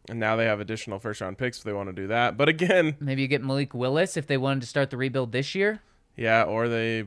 and 0.09 0.19
now 0.19 0.35
they 0.35 0.47
have 0.47 0.59
additional 0.59 0.99
first 0.99 1.21
round 1.21 1.39
picks 1.39 1.59
if 1.59 1.65
they 1.65 1.73
want 1.73 1.89
to 1.89 1.93
do 1.93 2.09
that. 2.09 2.37
But 2.37 2.49
again, 2.49 2.97
Maybe 2.99 3.23
you 3.23 3.29
get 3.29 3.43
Malik 3.45 3.75
Willis 3.75 4.17
if 4.17 4.27
they 4.27 4.37
wanted 4.37 4.61
to 4.63 4.67
start 4.67 4.91
the 4.91 4.97
rebuild 4.97 5.31
this 5.33 5.55
year. 5.55 5.81
yeah, 6.17 6.43
or 6.43 6.69
they 6.69 7.05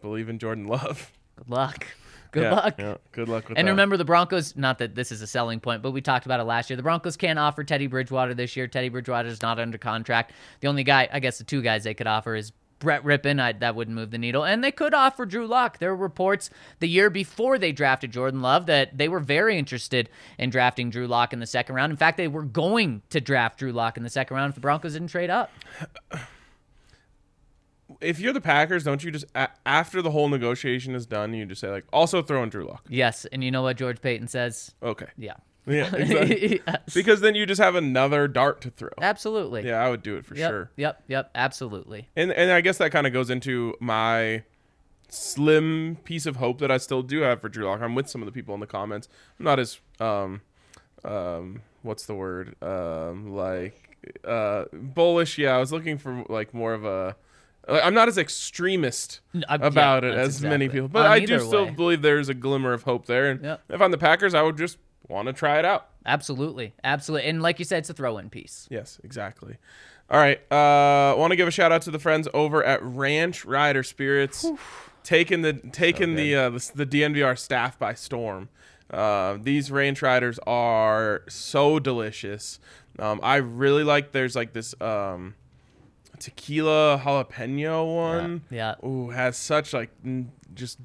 believe 0.00 0.28
in 0.28 0.38
Jordan 0.38 0.66
Love. 0.68 1.10
Good 1.36 1.50
luck. 1.50 1.86
Good 2.30 2.42
Yeah, 2.42 2.50
luck. 2.54 2.74
yeah, 2.78 2.96
good 3.12 3.26
luck 3.28 3.48
with 3.48 3.56
And 3.56 3.66
that. 3.66 3.72
remember, 3.72 3.96
the 3.96 4.04
Broncos, 4.04 4.54
not 4.54 4.76
that 4.80 4.94
this 4.94 5.10
is 5.10 5.22
a 5.22 5.26
selling 5.26 5.60
point, 5.60 5.80
but 5.82 5.92
we 5.92 6.02
talked 6.02 6.26
about 6.26 6.40
it 6.40 6.44
last 6.44 6.68
year. 6.68 6.76
The 6.76 6.82
Broncos 6.82 7.16
can't 7.16 7.38
offer 7.38 7.64
Teddy 7.64 7.86
Bridgewater 7.86 8.34
this 8.34 8.54
year. 8.54 8.66
Teddy 8.68 8.90
Bridgewater 8.90 9.28
is 9.30 9.40
not 9.40 9.58
under 9.58 9.78
contract. 9.78 10.32
The 10.60 10.68
only 10.68 10.84
guy, 10.84 11.08
I 11.10 11.20
guess 11.20 11.38
the 11.38 11.44
two 11.44 11.62
guys 11.62 11.84
they 11.84 11.94
could 11.94 12.06
offer 12.06 12.34
is 12.34 12.52
Brett 12.78 13.02
Rypien. 13.04 13.40
I, 13.40 13.52
that 13.52 13.74
wouldn't 13.74 13.94
move 13.94 14.10
the 14.10 14.18
needle. 14.18 14.44
And 14.44 14.62
they 14.62 14.72
could 14.72 14.94
offer 14.94 15.26
Drew 15.26 15.46
Lock. 15.46 15.78
There 15.78 15.94
were 15.94 16.02
reports 16.02 16.50
the 16.80 16.88
year 16.88 17.10
before 17.10 17.58
they 17.58 17.72
drafted 17.72 18.12
Jordan 18.12 18.42
Love 18.42 18.66
that 18.66 18.96
they 18.96 19.08
were 19.08 19.20
very 19.20 19.58
interested 19.58 20.08
in 20.38 20.50
drafting 20.50 20.90
Drew 20.90 21.06
Lock 21.06 21.32
in 21.32 21.40
the 21.40 21.46
second 21.46 21.74
round. 21.74 21.90
In 21.90 21.96
fact, 21.96 22.16
they 22.16 22.28
were 22.28 22.44
going 22.44 23.02
to 23.10 23.20
draft 23.20 23.58
Drew 23.58 23.72
Lock 23.72 23.96
in 23.96 24.02
the 24.02 24.10
second 24.10 24.36
round 24.36 24.50
if 24.50 24.54
the 24.54 24.60
Broncos 24.60 24.92
didn't 24.92 25.08
trade 25.08 25.30
up. 25.30 25.50
if 28.00 28.20
you're 28.20 28.32
the 28.32 28.40
Packers, 28.40 28.84
don't 28.84 29.02
you 29.02 29.10
just 29.10 29.26
after 29.66 30.02
the 30.02 30.10
whole 30.10 30.28
negotiation 30.28 30.94
is 30.94 31.06
done, 31.06 31.34
you 31.34 31.46
just 31.46 31.60
say 31.60 31.68
like, 31.68 31.84
also 31.92 32.22
throw 32.22 32.42
in 32.42 32.48
Drew 32.48 32.66
Lock. 32.66 32.84
Yes. 32.88 33.24
And 33.26 33.42
you 33.42 33.50
know 33.50 33.62
what 33.62 33.76
George 33.76 34.00
Paton 34.00 34.28
says? 34.28 34.74
Okay. 34.82 35.08
Yeah. 35.16 35.34
Yeah, 35.72 35.94
exactly. 35.94 36.62
Yes. 36.66 36.94
because 36.94 37.20
then 37.20 37.34
you 37.34 37.44
just 37.46 37.60
have 37.60 37.74
another 37.74 38.26
dart 38.28 38.60
to 38.62 38.70
throw. 38.70 38.90
Absolutely. 39.00 39.66
Yeah, 39.66 39.76
I 39.84 39.90
would 39.90 40.02
do 40.02 40.16
it 40.16 40.24
for 40.24 40.34
Yep. 40.34 40.50
sure. 40.50 40.70
Yep. 40.76 41.02
Yep. 41.08 41.30
Absolutely. 41.34 42.08
And 42.16 42.32
and 42.32 42.50
I 42.50 42.60
guess 42.60 42.78
that 42.78 42.90
kind 42.92 43.06
of 43.06 43.12
goes 43.12 43.30
into 43.30 43.74
my 43.80 44.42
slim 45.08 45.96
piece 46.04 46.26
of 46.26 46.36
hope 46.36 46.58
that 46.58 46.70
I 46.70 46.76
still 46.78 47.02
do 47.02 47.20
have 47.20 47.40
for 47.40 47.48
Drew 47.48 47.66
Lock. 47.66 47.80
I'm 47.80 47.94
with 47.94 48.08
some 48.08 48.20
of 48.22 48.26
the 48.26 48.32
people 48.32 48.54
in 48.54 48.60
the 48.60 48.66
comments. 48.66 49.08
I'm 49.38 49.44
not 49.44 49.58
as 49.58 49.78
um 50.00 50.40
um 51.04 51.62
what's 51.82 52.06
the 52.06 52.14
word 52.14 52.54
um 52.62 53.34
like 53.34 53.96
uh 54.24 54.64
bullish. 54.72 55.38
Yeah, 55.38 55.56
I 55.56 55.58
was 55.58 55.72
looking 55.72 55.98
for 55.98 56.24
like 56.28 56.52
more 56.54 56.74
of 56.74 56.84
a. 56.84 57.16
I'm 57.70 57.92
not 57.92 58.08
as 58.08 58.16
extremist 58.16 59.20
N- 59.34 59.44
I- 59.46 59.56
yeah, 59.56 59.66
about 59.66 60.02
it 60.04 60.14
that's 60.14 60.36
as 60.36 60.42
many 60.42 60.70
people, 60.70 60.88
but 60.88 61.04
On 61.04 61.12
I 61.12 61.18
do 61.20 61.38
still 61.38 61.66
way. 61.66 61.70
believe 61.72 62.00
there's 62.00 62.30
a 62.30 62.34
glimmer 62.34 62.72
of 62.72 62.84
hope 62.84 63.04
there. 63.04 63.30
And 63.30 63.44
Yep. 63.44 63.62
if 63.68 63.82
I'm 63.82 63.90
the 63.90 63.98
Packers, 63.98 64.32
I 64.32 64.40
would 64.40 64.56
just 64.56 64.78
want 65.06 65.26
to 65.26 65.32
try 65.32 65.58
it 65.58 65.64
out. 65.64 65.88
Absolutely, 66.06 66.74
absolutely, 66.82 67.28
and 67.28 67.42
like 67.42 67.58
you 67.58 67.64
said, 67.64 67.78
it's 67.78 67.90
a 67.90 67.94
throw-in 67.94 68.30
piece. 68.30 68.66
Yes, 68.70 68.98
exactly. 69.04 69.56
All 70.10 70.18
right. 70.18 70.40
Uh 70.50 71.14
want 71.16 71.32
to 71.32 71.36
give 71.36 71.46
a 71.48 71.50
shout 71.50 71.70
out 71.70 71.82
to 71.82 71.90
the 71.90 71.98
friends 71.98 72.28
over 72.32 72.64
at 72.64 72.82
Ranch 72.82 73.44
Rider 73.44 73.82
Spirits 73.82 74.46
taking 75.02 75.42
the 75.42 75.52
taking 75.54 76.14
the, 76.14 76.34
uh, 76.34 76.50
the 76.50 76.70
the 76.74 76.86
DNVR 76.86 77.38
staff 77.38 77.78
by 77.78 77.94
storm. 77.94 78.48
Uh, 78.90 79.36
these 79.42 79.70
ranch 79.70 80.00
riders 80.00 80.38
are 80.46 81.22
so 81.28 81.78
delicious. 81.78 82.58
Um, 82.98 83.20
I 83.22 83.36
really 83.36 83.84
like 83.84 84.12
there's 84.12 84.34
like 84.34 84.54
this 84.54 84.74
um, 84.80 85.34
tequila 86.18 87.00
jalapeno 87.04 87.94
one. 87.94 88.42
Yeah. 88.50 88.76
Ooh, 88.84 89.10
has 89.10 89.36
such 89.36 89.72
like 89.72 89.90
n- 90.04 90.32
just 90.54 90.78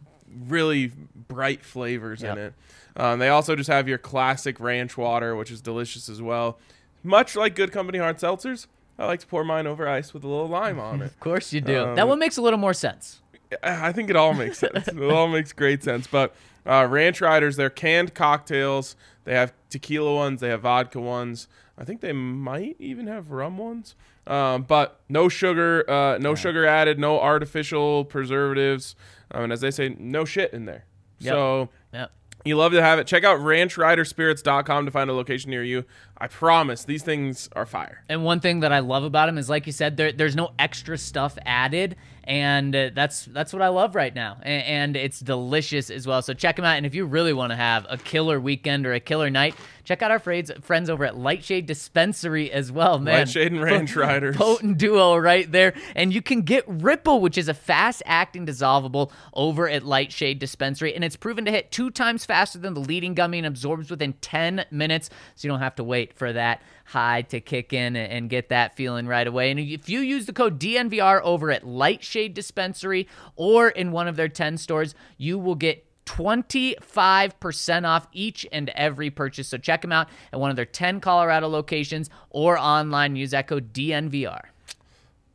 really 0.48 0.92
bright 1.28 1.64
flavors 1.64 2.22
Yep. 2.22 2.38
in 2.38 2.44
it. 2.44 2.54
Um, 2.96 3.20
they 3.20 3.30
also 3.30 3.56
just 3.56 3.70
have 3.70 3.88
your 3.88 3.98
classic 3.98 4.60
ranch 4.60 4.98
water, 4.98 5.36
which 5.36 5.50
is 5.52 5.62
delicious 5.62 6.10
as 6.10 6.22
well. 6.22 6.60
Much 7.04 7.36
like 7.36 7.56
Good 7.56 7.72
Company 7.72 7.98
hard 7.98 8.18
seltzers, 8.18 8.68
I 9.00 9.06
like 9.08 9.20
to 9.22 9.28
pour 9.28 9.44
mine 9.44 9.66
over 9.68 9.88
ice 9.88 10.14
with 10.14 10.24
a 10.24 10.28
little 10.28 10.48
lime 10.48 10.80
on 10.80 11.02
it. 11.02 11.06
Of 11.14 11.20
course 11.20 11.52
you 11.54 11.62
do. 11.62 11.84
Um, 11.86 11.96
that 11.96 12.08
one 12.08 12.20
makes 12.20 12.38
a 12.38 12.42
little 12.42 12.60
more 12.60 12.74
sense. 12.74 13.22
I 13.62 13.92
think 13.92 14.10
it 14.10 14.16
all 14.16 14.34
makes 14.34 14.58
sense. 14.60 14.88
it 14.88 15.12
all 15.12 15.28
makes 15.28 15.54
great 15.54 15.84
sense. 15.84 16.08
But 16.08 16.36
uh, 16.66 16.88
Ranch 16.90 17.22
Riders, 17.22 17.56
they're 17.56 17.70
canned 17.70 18.14
cocktails. 18.14 18.96
They 19.26 19.34
have 19.34 19.54
tequila 19.70 20.14
ones. 20.16 20.42
They 20.42 20.50
have 20.50 20.62
vodka 20.62 21.00
ones. 21.00 21.48
I 21.78 21.84
think 21.84 22.02
they 22.02 22.14
might 22.14 22.76
even 22.80 23.08
have 23.08 23.32
rum 23.32 23.58
ones. 23.58 23.96
Um, 24.26 24.64
but 24.64 25.00
no 25.10 25.28
sugar, 25.30 25.90
uh, 25.90 26.18
no 26.20 26.34
sugar 26.36 26.66
added, 26.66 26.98
no 27.00 27.20
artificial 27.20 28.06
preservatives, 28.06 28.96
um, 29.34 29.42
mean, 29.42 29.52
as 29.52 29.62
they 29.62 29.72
say, 29.72 29.96
no 30.00 30.26
shit 30.26 30.54
in 30.54 30.66
there. 30.66 30.86
Yep. 31.20 31.34
So 31.34 31.70
Yep. 31.94 32.12
you 32.46 32.58
love 32.58 32.72
to 32.74 32.82
have 32.82 33.00
it. 33.00 33.08
Check 33.08 33.24
out 33.24 33.40
ranchriderspirits.com 33.40 34.86
to 34.86 34.92
find 34.92 35.10
a 35.10 35.14
location 35.14 35.50
near 35.52 35.64
you. 35.64 35.86
I 36.18 36.28
promise 36.28 36.84
these 36.86 37.04
things 37.04 37.50
are 37.56 37.66
fire. 37.66 38.04
And 38.10 38.24
one 38.24 38.40
thing 38.40 38.62
that 38.62 38.72
I 38.72 38.80
love 38.80 39.04
about 39.04 39.28
them 39.28 39.38
is, 39.38 39.50
like 39.50 39.66
you 39.66 39.72
said, 39.72 39.98
there, 39.98 40.12
there's 40.12 40.36
no 40.36 40.52
extra 40.60 40.98
stuff 40.98 41.38
added, 41.46 41.96
and 42.26 42.76
uh, 42.76 42.90
that's 42.94 43.26
that's 43.26 43.52
what 43.52 43.62
I 43.62 43.68
love 43.68 43.96
right 43.96 44.14
now. 44.14 44.38
And, 44.42 44.64
and 44.64 44.98
it's 44.98 45.20
delicious 45.20 45.90
as 45.90 46.08
well. 46.08 46.22
So 46.22 46.34
check 46.34 46.56
them 46.56 46.66
out. 46.66 46.78
And 46.78 46.86
if 46.86 46.96
you 46.96 47.06
really 47.06 47.34
want 47.34 47.52
to 47.52 47.56
have 47.56 47.86
a 47.90 47.98
killer 47.98 48.40
weekend 48.40 48.86
or 48.86 48.94
a 48.94 49.00
killer 49.00 49.30
night, 49.30 49.56
check 49.84 50.02
out 50.02 50.12
our 50.12 50.20
friends 50.20 50.52
friends 50.62 50.90
over 50.90 51.06
at 51.06 51.18
Lightshade 51.18 51.66
Dispensary 51.66 52.52
as 52.52 52.72
well, 52.72 53.00
man. 53.00 53.20
Lightshade 53.20 53.52
and 53.52 53.62
Ranch 53.62 53.96
Riders. 53.96 54.36
potent 54.38 54.78
duo 54.78 55.18
right 55.18 55.52
there. 55.52 55.74
And 55.96 56.14
you 56.14 56.22
can 56.22 56.42
get 56.42 56.64
Ripple, 56.68 57.20
which 57.20 57.38
is 57.38 57.48
a 57.48 57.54
fast 57.54 58.02
acting 58.06 58.46
dissolvable 58.46 59.12
over 59.34 59.68
at 59.68 59.84
Lightshade 59.84 60.40
Dispensary. 60.40 60.96
And 60.96 61.04
it's 61.04 61.18
proven 61.18 61.46
to 61.46 61.52
hit 61.52 61.72
two 61.72 61.92
times 61.92 62.26
faster 62.26 62.58
than 62.60 62.74
the 62.74 62.80
leading 62.82 63.14
gummy 63.14 63.38
and 63.38 63.48
absorbs 63.48 63.90
within 63.90 64.14
10 64.14 64.66
minutes. 64.72 65.10
So 65.36 65.48
you 65.48 65.52
don't 65.52 65.62
have 65.62 65.76
to 65.76 65.84
wait 65.84 66.14
for 66.14 66.32
that 66.34 66.62
high 66.86 67.22
to 67.24 67.40
kick 67.40 67.74
in 67.74 67.96
and- 67.96 68.30
get 68.30 68.50
that 68.50 68.76
feeling 68.76 69.06
right 69.08 69.28
away. 69.28 69.52
And 69.52 69.60
if 69.60 69.90
you 69.90 70.00
use 70.00 70.26
the 70.26 70.34
code 70.34 70.60
DNVR 70.60 71.22
over 71.24 71.52
at 71.52 71.66
Lightshade 71.66 72.34
Dispensary 72.34 73.08
or 73.36 73.70
in 73.70 73.92
one 73.92 74.08
of 74.08 74.16
their 74.16 74.28
10 74.30 74.58
stores, 74.58 74.96
you 75.18 75.38
will 75.38 75.56
get 75.56 75.86
25% 76.06 77.86
off 77.86 78.08
each 78.12 78.46
and 78.52 78.70
every 78.70 79.10
purchase. 79.10 79.48
So 79.48 79.58
check 79.58 79.82
them 79.82 79.92
out 79.92 80.08
at 80.32 80.40
one 80.40 80.50
of 80.50 80.56
their 80.56 80.66
10 80.66 81.00
Colorado 81.00 81.48
locations 81.48 82.10
or 82.30 82.58
online. 82.58 83.16
Use 83.16 83.32
that 83.32 83.48
code 83.48 83.74
DNVR. 83.74 84.42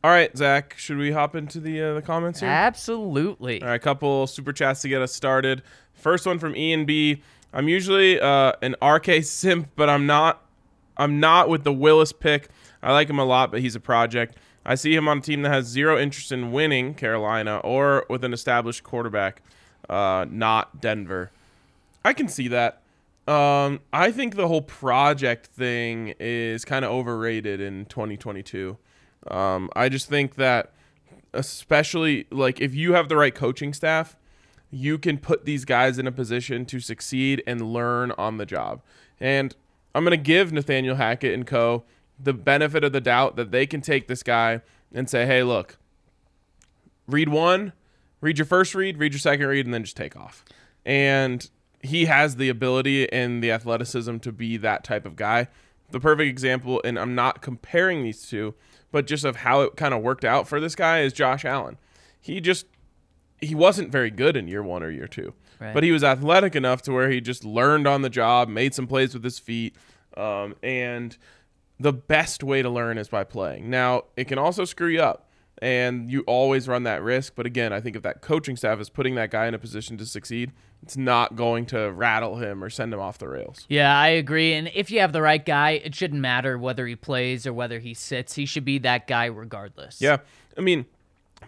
All 0.01 0.11
right, 0.11 0.35
Zach, 0.37 0.75
should 0.77 0.97
we 0.97 1.11
hop 1.11 1.35
into 1.35 1.59
the 1.59 1.81
uh, 1.81 1.93
the 1.95 2.01
comments 2.01 2.39
here? 2.39 2.47
Absolutely. 2.47 3.61
All 3.61 3.67
right, 3.67 3.75
a 3.75 3.79
couple 3.79 4.27
super 4.27 4.53
chats 4.53 4.81
to 4.83 4.87
get 4.87 5.01
us 5.01 5.13
started. 5.13 5.61
First 5.93 6.25
one 6.25 6.39
from 6.39 6.55
Ian 6.55 6.85
B. 6.85 7.21
I'm 7.51 7.67
usually 7.67 8.17
uh, 8.19 8.53
an 8.61 8.75
RK 8.81 9.23
simp, 9.23 9.67
but 9.75 9.89
I'm 9.89 10.05
not. 10.05 10.41
I'm 10.99 11.19
not 11.19 11.49
with 11.49 11.63
the 11.63 11.73
Willis 11.73 12.11
pick. 12.11 12.49
I 12.83 12.91
like 12.91 13.09
him 13.09 13.17
a 13.17 13.25
lot, 13.25 13.49
but 13.51 13.61
he's 13.61 13.75
a 13.75 13.79
project. 13.79 14.35
I 14.65 14.75
see 14.75 14.93
him 14.93 15.07
on 15.07 15.19
a 15.19 15.21
team 15.21 15.41
that 15.41 15.51
has 15.51 15.65
zero 15.65 15.97
interest 15.97 16.31
in 16.31 16.51
winning, 16.51 16.93
Carolina, 16.93 17.57
or 17.63 18.05
with 18.09 18.23
an 18.23 18.33
established 18.33 18.83
quarterback, 18.83 19.41
uh, 19.89 20.25
not 20.29 20.81
Denver. 20.81 21.31
I 22.03 22.13
can 22.13 22.27
see 22.27 22.49
that. 22.49 22.81
Um, 23.27 23.79
I 23.93 24.11
think 24.11 24.35
the 24.35 24.47
whole 24.47 24.61
project 24.61 25.47
thing 25.47 26.13
is 26.19 26.65
kind 26.65 26.83
of 26.83 26.91
overrated 26.91 27.61
in 27.61 27.85
2022. 27.85 28.77
Um, 29.27 29.69
I 29.75 29.87
just 29.87 30.09
think 30.09 30.35
that, 30.35 30.73
especially 31.33 32.27
like 32.29 32.59
if 32.59 32.75
you 32.75 32.93
have 32.93 33.07
the 33.07 33.15
right 33.15 33.33
coaching 33.33 33.73
staff, 33.73 34.17
you 34.71 34.97
can 34.97 35.17
put 35.17 35.45
these 35.45 35.63
guys 35.63 35.97
in 35.97 36.07
a 36.07 36.11
position 36.11 36.65
to 36.65 36.79
succeed 36.79 37.41
and 37.47 37.73
learn 37.73 38.11
on 38.17 38.37
the 38.37 38.45
job. 38.45 38.81
And 39.19 39.55
I'm 39.93 40.03
going 40.03 40.17
to 40.17 40.23
give 40.23 40.51
Nathaniel 40.51 40.95
Hackett 40.95 41.33
and 41.33 41.45
co 41.45 41.83
the 42.19 42.33
benefit 42.33 42.83
of 42.83 42.91
the 42.91 43.01
doubt 43.01 43.35
that 43.37 43.51
they 43.51 43.65
can 43.65 43.81
take 43.81 44.07
this 44.07 44.23
guy 44.23 44.61
and 44.93 45.09
say, 45.09 45.25
hey, 45.25 45.43
look, 45.43 45.77
read 47.07 47.29
one, 47.29 47.73
read 48.21 48.37
your 48.37 48.45
first 48.45 48.75
read, 48.75 48.97
read 48.97 49.13
your 49.13 49.19
second 49.19 49.47
read, 49.47 49.65
and 49.65 49.73
then 49.73 49.83
just 49.83 49.97
take 49.97 50.15
off. 50.15 50.43
And 50.85 51.49
he 51.81 52.05
has 52.05 52.35
the 52.35 52.49
ability 52.49 53.11
and 53.11 53.43
the 53.43 53.51
athleticism 53.51 54.17
to 54.17 54.31
be 54.31 54.57
that 54.57 54.83
type 54.83 55.05
of 55.05 55.15
guy. 55.15 55.47
The 55.91 55.99
perfect 55.99 56.29
example, 56.29 56.81
and 56.83 56.99
I'm 56.99 57.15
not 57.15 57.41
comparing 57.41 58.03
these 58.03 58.27
two, 58.27 58.53
but 58.91 59.07
just 59.07 59.23
of 59.23 59.37
how 59.37 59.61
it 59.61 59.75
kind 59.75 59.93
of 59.93 60.01
worked 60.01 60.25
out 60.25 60.47
for 60.47 60.59
this 60.59 60.75
guy 60.75 61.01
is 61.01 61.13
Josh 61.13 61.45
Allen. 61.45 61.77
He 62.19 62.41
just 62.41 62.65
he 63.41 63.55
wasn't 63.55 63.89
very 63.89 64.11
good 64.11 64.35
in 64.35 64.47
year 64.47 64.61
one 64.61 64.83
or 64.83 64.89
year 64.89 65.07
two, 65.07 65.33
Right. 65.59 65.73
but 65.73 65.83
he 65.83 65.91
was 65.91 66.03
athletic 66.03 66.55
enough 66.55 66.81
to 66.83 66.91
where 66.93 67.09
he 67.09 67.19
just 67.19 67.43
learned 67.43 67.85
on 67.87 68.01
the 68.01 68.09
job, 68.09 68.47
made 68.47 68.73
some 68.73 68.87
plays 68.87 69.13
with 69.13 69.23
his 69.23 69.39
feet, 69.39 69.75
um, 70.15 70.55
and 70.63 71.17
the 71.79 71.93
best 71.93 72.43
way 72.43 72.61
to 72.61 72.69
learn 72.69 72.97
is 72.97 73.07
by 73.09 73.23
playing. 73.23 73.69
Now, 73.69 74.03
it 74.15 74.27
can 74.27 74.37
also 74.37 74.65
screw 74.65 74.87
you 74.87 75.01
up, 75.01 75.29
and 75.61 76.09
you 76.11 76.21
always 76.21 76.67
run 76.67 76.83
that 76.83 77.01
risk. 77.03 77.33
But 77.35 77.45
again, 77.45 77.73
I 77.73 77.81
think 77.81 77.95
if 77.95 78.03
that 78.03 78.21
coaching 78.21 78.55
staff 78.55 78.79
is 78.79 78.89
putting 78.89 79.15
that 79.15 79.31
guy 79.31 79.47
in 79.47 79.53
a 79.53 79.59
position 79.59 79.97
to 79.97 80.05
succeed, 80.05 80.51
it's 80.81 80.95
not 80.95 81.35
going 81.35 81.65
to 81.67 81.91
rattle 81.91 82.37
him 82.37 82.63
or 82.63 82.69
send 82.69 82.93
him 82.93 82.99
off 83.01 83.17
the 83.17 83.27
rails. 83.27 83.65
Yeah, 83.67 83.97
I 83.97 84.07
agree. 84.07 84.53
And 84.53 84.71
if 84.73 84.89
you 84.91 85.01
have 85.01 85.11
the 85.11 85.21
right 85.21 85.45
guy, 85.45 85.71
it 85.71 85.93
shouldn't 85.93 86.21
matter 86.21 86.57
whether 86.57 86.87
he 86.87 86.95
plays 86.95 87.45
or 87.45 87.51
whether 87.51 87.79
he 87.79 87.93
sits. 87.93 88.35
He 88.35 88.45
should 88.45 88.63
be 88.65 88.77
that 88.79 89.07
guy 89.07 89.25
regardless. 89.25 90.01
Yeah, 90.01 90.17
I 90.57 90.61
mean, 90.61 90.85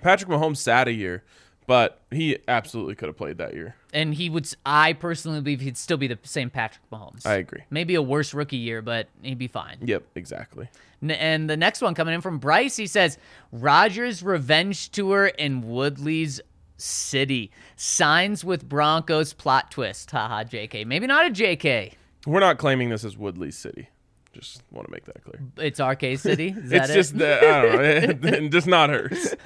Patrick 0.01 0.29
Mahomes 0.29 0.57
sat 0.57 0.87
a 0.87 0.93
year, 0.93 1.23
but 1.71 2.01
he 2.11 2.37
absolutely 2.49 2.95
could 2.95 3.07
have 3.07 3.15
played 3.15 3.37
that 3.37 3.53
year. 3.53 3.77
And 3.93 4.13
he 4.13 4.29
would, 4.29 4.45
I 4.65 4.91
personally 4.91 5.39
believe 5.39 5.61
he'd 5.61 5.77
still 5.77 5.95
be 5.95 6.07
the 6.07 6.19
same 6.23 6.49
Patrick 6.49 6.83
Mahomes. 6.91 7.25
I 7.25 7.35
agree. 7.35 7.61
Maybe 7.69 7.95
a 7.95 8.01
worse 8.01 8.33
rookie 8.33 8.57
year, 8.57 8.81
but 8.81 9.07
he'd 9.21 9.37
be 9.37 9.47
fine. 9.47 9.77
Yep, 9.81 10.03
exactly. 10.15 10.67
N- 11.01 11.11
And 11.11 11.49
the 11.49 11.55
next 11.55 11.81
one 11.81 11.95
coming 11.95 12.13
in 12.13 12.19
from 12.19 12.39
Bryce, 12.39 12.75
he 12.75 12.87
says 12.87 13.17
Rodgers 13.53 14.21
revenge 14.21 14.89
tour 14.89 15.27
in 15.27 15.61
Woodley's 15.65 16.41
City 16.75 17.51
signs 17.77 18.43
with 18.43 18.67
Broncos 18.67 19.31
plot 19.31 19.71
twist. 19.71 20.11
Haha, 20.11 20.43
JK. 20.43 20.85
Maybe 20.85 21.07
not 21.07 21.25
a 21.27 21.29
JK. 21.29 21.93
We're 22.27 22.41
not 22.41 22.57
claiming 22.57 22.89
this 22.89 23.05
as 23.05 23.17
Woodley's 23.17 23.57
City. 23.57 23.87
Just 24.33 24.63
want 24.71 24.87
to 24.87 24.91
make 24.91 25.03
that 25.05 25.23
clear. 25.23 25.41
It's 25.57 25.79
RK 25.79 26.17
City. 26.19 26.55
Is 26.57 26.69
that 26.69 26.83
It's 26.83 26.89
it? 26.91 26.93
just 26.93 27.17
that 27.17 27.43
I 27.43 28.05
don't 28.07 28.21
know, 28.23 28.47
just 28.49 28.65
not 28.67 28.89
hers. 28.89 29.35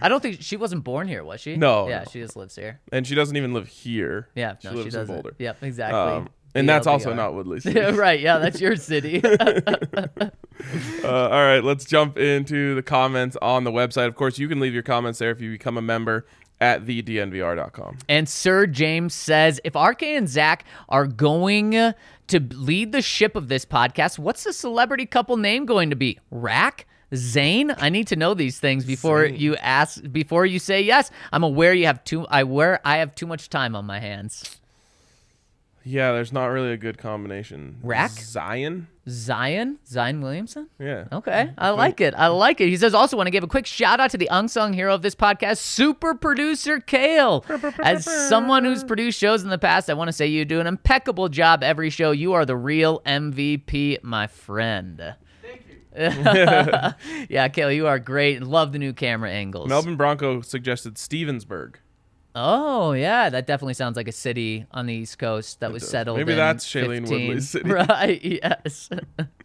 I 0.00 0.08
don't 0.08 0.20
think 0.22 0.40
she 0.40 0.56
wasn't 0.56 0.84
born 0.84 1.08
here, 1.08 1.24
was 1.24 1.40
she? 1.40 1.56
No, 1.56 1.88
Yeah, 1.88 2.00
no. 2.00 2.04
she 2.10 2.20
just 2.20 2.36
lives 2.36 2.54
here. 2.54 2.80
And 2.92 3.06
she 3.06 3.14
doesn't 3.16 3.36
even 3.36 3.52
live 3.52 3.66
here. 3.68 4.28
Yeah, 4.36 4.54
she 4.60 4.68
no, 4.68 4.74
lives 4.74 4.84
she 4.86 4.90
doesn't. 4.90 5.14
Boulder. 5.14 5.34
Yep, 5.38 5.62
exactly. 5.62 5.98
Um, 6.00 6.28
and 6.54 6.68
that's 6.68 6.86
also 6.86 7.12
not 7.14 7.34
Woodley 7.34 7.60
City. 7.60 7.80
right. 7.80 8.20
Yeah, 8.20 8.38
that's 8.38 8.60
your 8.60 8.76
city. 8.76 9.22
Uh, 9.24 10.28
all 11.04 11.30
right, 11.30 11.60
let's 11.64 11.84
jump 11.84 12.16
into 12.18 12.74
the 12.74 12.82
comments 12.82 13.36
on 13.42 13.64
the 13.64 13.72
website. 13.72 14.06
Of 14.06 14.14
course, 14.14 14.38
you 14.38 14.48
can 14.48 14.60
leave 14.60 14.74
your 14.74 14.82
comments 14.84 15.18
there 15.18 15.30
if 15.30 15.40
you 15.40 15.50
become 15.50 15.76
a 15.76 15.82
member 15.82 16.26
at 16.60 16.84
thednvr.com. 16.84 17.98
And 18.08 18.28
Sir 18.28 18.66
James 18.66 19.14
says, 19.14 19.60
if 19.64 19.74
RK 19.74 20.02
and 20.04 20.28
Zach 20.28 20.64
are 20.88 21.06
going 21.08 21.92
to 22.28 22.40
lead 22.40 22.92
the 22.92 23.02
ship 23.02 23.36
of 23.36 23.48
this 23.48 23.64
podcast, 23.64 24.18
what's 24.18 24.44
the 24.44 24.52
celebrity 24.52 25.06
couple 25.06 25.36
name 25.36 25.66
going 25.66 25.90
to 25.90 25.96
be? 25.96 26.18
Rack? 26.30 26.86
Zane? 27.14 27.74
I 27.76 27.90
need 27.90 28.06
to 28.08 28.16
know 28.16 28.34
these 28.34 28.58
things 28.58 28.84
before 28.84 29.26
you 29.26 29.56
ask 29.56 30.00
before 30.10 30.46
you 30.46 30.58
say 30.58 30.80
yes. 30.80 31.10
I'm 31.30 31.42
aware 31.42 31.74
you 31.74 31.86
have 31.86 32.02
too 32.04 32.26
I 32.28 32.40
aware 32.40 32.80
I 32.84 32.98
have 32.98 33.14
too 33.14 33.26
much 33.26 33.50
time 33.50 33.76
on 33.76 33.84
my 33.84 34.00
hands. 34.00 34.60
Yeah, 35.84 36.12
there's 36.12 36.32
not 36.32 36.46
really 36.46 36.72
a 36.72 36.76
good 36.76 36.98
combination. 36.98 37.78
Rack? 37.82 38.10
Zion? 38.12 38.88
Zion? 39.08 39.78
Zion 39.86 40.20
Williamson? 40.20 40.68
Yeah. 40.78 41.06
Okay, 41.10 41.46
mm-hmm. 41.48 41.54
I 41.58 41.70
like 41.70 42.00
it. 42.00 42.14
I 42.16 42.28
like 42.28 42.60
it. 42.60 42.68
He 42.68 42.76
says 42.76 42.94
also 42.94 43.16
want 43.16 43.26
to 43.26 43.32
give 43.32 43.42
a 43.42 43.48
quick 43.48 43.66
shout 43.66 43.98
out 43.98 44.10
to 44.12 44.18
the 44.18 44.28
unsung 44.30 44.72
hero 44.72 44.94
of 44.94 45.02
this 45.02 45.14
podcast, 45.14 45.58
super 45.58 46.14
producer 46.14 46.78
Kale. 46.78 47.44
As 47.80 48.04
someone 48.28 48.64
who's 48.64 48.84
produced 48.84 49.18
shows 49.18 49.42
in 49.42 49.48
the 49.48 49.58
past, 49.58 49.90
I 49.90 49.94
want 49.94 50.08
to 50.08 50.12
say 50.12 50.26
you 50.26 50.44
do 50.44 50.60
an 50.60 50.66
impeccable 50.66 51.28
job 51.28 51.64
every 51.64 51.90
show. 51.90 52.12
You 52.12 52.34
are 52.34 52.44
the 52.46 52.56
real 52.56 53.00
MVP, 53.00 54.02
my 54.04 54.28
friend. 54.28 55.14
Thank 55.42 55.66
you. 55.68 55.92
Yeah, 57.28 57.48
Kale, 57.48 57.72
you 57.72 57.86
are 57.86 57.98
great. 57.98 58.42
Love 58.42 58.72
the 58.72 58.78
new 58.78 58.92
camera 58.92 59.30
angles. 59.30 59.68
Melbourne 59.68 59.96
Bronco 59.96 60.42
suggested 60.42 60.96
Stevensburg. 60.96 61.78
Oh 62.34 62.92
yeah, 62.92 63.28
that 63.28 63.46
definitely 63.46 63.74
sounds 63.74 63.96
like 63.96 64.08
a 64.08 64.12
city 64.12 64.66
on 64.70 64.86
the 64.86 64.94
East 64.94 65.18
Coast 65.18 65.60
that 65.60 65.72
was 65.72 65.82
does. 65.82 65.90
settled. 65.90 66.18
Maybe 66.18 66.34
that's 66.34 66.66
Shailene 66.66 67.00
15. 67.00 67.28
Woodley's 67.28 67.50
city. 67.50 67.70
Right? 67.72 68.20
Yes. 68.24 68.88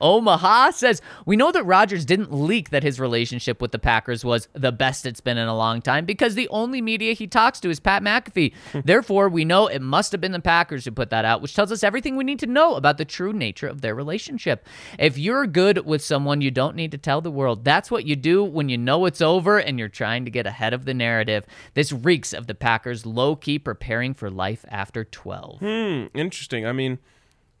Omaha 0.00 0.70
says 0.70 1.00
we 1.26 1.36
know 1.36 1.50
that 1.52 1.64
Rodgers 1.64 2.04
didn't 2.04 2.32
leak 2.32 2.70
that 2.70 2.82
his 2.82 3.00
relationship 3.00 3.60
with 3.60 3.72
the 3.72 3.78
Packers 3.78 4.24
was 4.24 4.48
the 4.52 4.72
best 4.72 5.06
it's 5.06 5.20
been 5.20 5.38
in 5.38 5.48
a 5.48 5.56
long 5.56 5.80
time 5.80 6.04
because 6.04 6.34
the 6.34 6.48
only 6.48 6.80
media 6.80 7.12
he 7.12 7.26
talks 7.26 7.60
to 7.60 7.70
is 7.70 7.80
Pat 7.80 8.02
McAfee. 8.02 8.52
Therefore, 8.84 9.28
we 9.28 9.44
know 9.44 9.66
it 9.66 9.82
must 9.82 10.12
have 10.12 10.20
been 10.20 10.32
the 10.32 10.40
Packers 10.40 10.84
who 10.84 10.90
put 10.90 11.10
that 11.10 11.24
out, 11.24 11.42
which 11.42 11.54
tells 11.54 11.72
us 11.72 11.82
everything 11.82 12.16
we 12.16 12.24
need 12.24 12.38
to 12.40 12.46
know 12.46 12.74
about 12.74 12.98
the 12.98 13.04
true 13.04 13.32
nature 13.32 13.68
of 13.68 13.80
their 13.80 13.94
relationship. 13.94 14.66
If 14.98 15.18
you're 15.18 15.46
good 15.46 15.86
with 15.86 16.02
someone, 16.02 16.40
you 16.40 16.50
don't 16.50 16.76
need 16.76 16.92
to 16.92 16.98
tell 16.98 17.20
the 17.20 17.30
world. 17.30 17.64
That's 17.64 17.90
what 17.90 18.04
you 18.04 18.16
do 18.16 18.44
when 18.44 18.68
you 18.68 18.78
know 18.78 19.06
it's 19.06 19.20
over 19.20 19.58
and 19.58 19.78
you're 19.78 19.88
trying 19.88 20.24
to 20.24 20.30
get 20.30 20.46
ahead 20.46 20.72
of 20.74 20.84
the 20.84 20.94
narrative. 20.94 21.44
This 21.74 21.92
reeks 21.92 22.32
of 22.32 22.46
the 22.46 22.54
Packers 22.54 23.06
low 23.06 23.36
key 23.36 23.58
preparing 23.58 24.14
for 24.14 24.30
life 24.30 24.64
after 24.68 25.04
12. 25.04 25.60
Hmm, 25.60 26.06
interesting. 26.14 26.66
I 26.66 26.72
mean, 26.72 26.98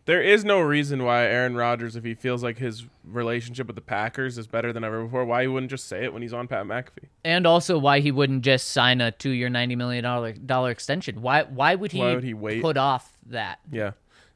there 0.08 0.22
is 0.22 0.42
no 0.42 0.58
reason 0.58 1.04
why 1.04 1.26
Aaron 1.26 1.54
Rodgers, 1.54 1.94
if 1.94 2.02
he 2.02 2.14
feels 2.14 2.42
like 2.42 2.56
his 2.56 2.86
relationship 3.04 3.66
with 3.66 3.76
the 3.76 3.82
Packers 3.82 4.38
is 4.38 4.46
better 4.46 4.72
than 4.72 4.82
ever 4.82 5.04
before, 5.04 5.26
why 5.26 5.42
he 5.42 5.48
wouldn't 5.48 5.68
just 5.68 5.86
say 5.86 6.02
it 6.02 6.14
when 6.14 6.22
he's 6.22 6.32
on 6.32 6.48
Pat 6.48 6.64
McAfee. 6.64 7.10
And 7.26 7.46
also 7.46 7.76
why 7.76 8.00
he 8.00 8.10
wouldn't 8.10 8.40
just 8.40 8.68
sign 8.70 9.02
a 9.02 9.10
two 9.12 9.28
year 9.28 9.50
ninety 9.50 9.76
million 9.76 10.02
dollar 10.02 10.32
dollar 10.32 10.70
extension. 10.70 11.20
Why 11.20 11.42
why 11.42 11.74
would 11.74 11.92
he, 11.92 11.98
Why 11.98 12.14
would 12.14 12.24
he 12.24 12.32
wait? 12.32 12.62
put 12.62 12.78
off 12.78 13.18
that? 13.26 13.58
Yeah, 13.70 13.90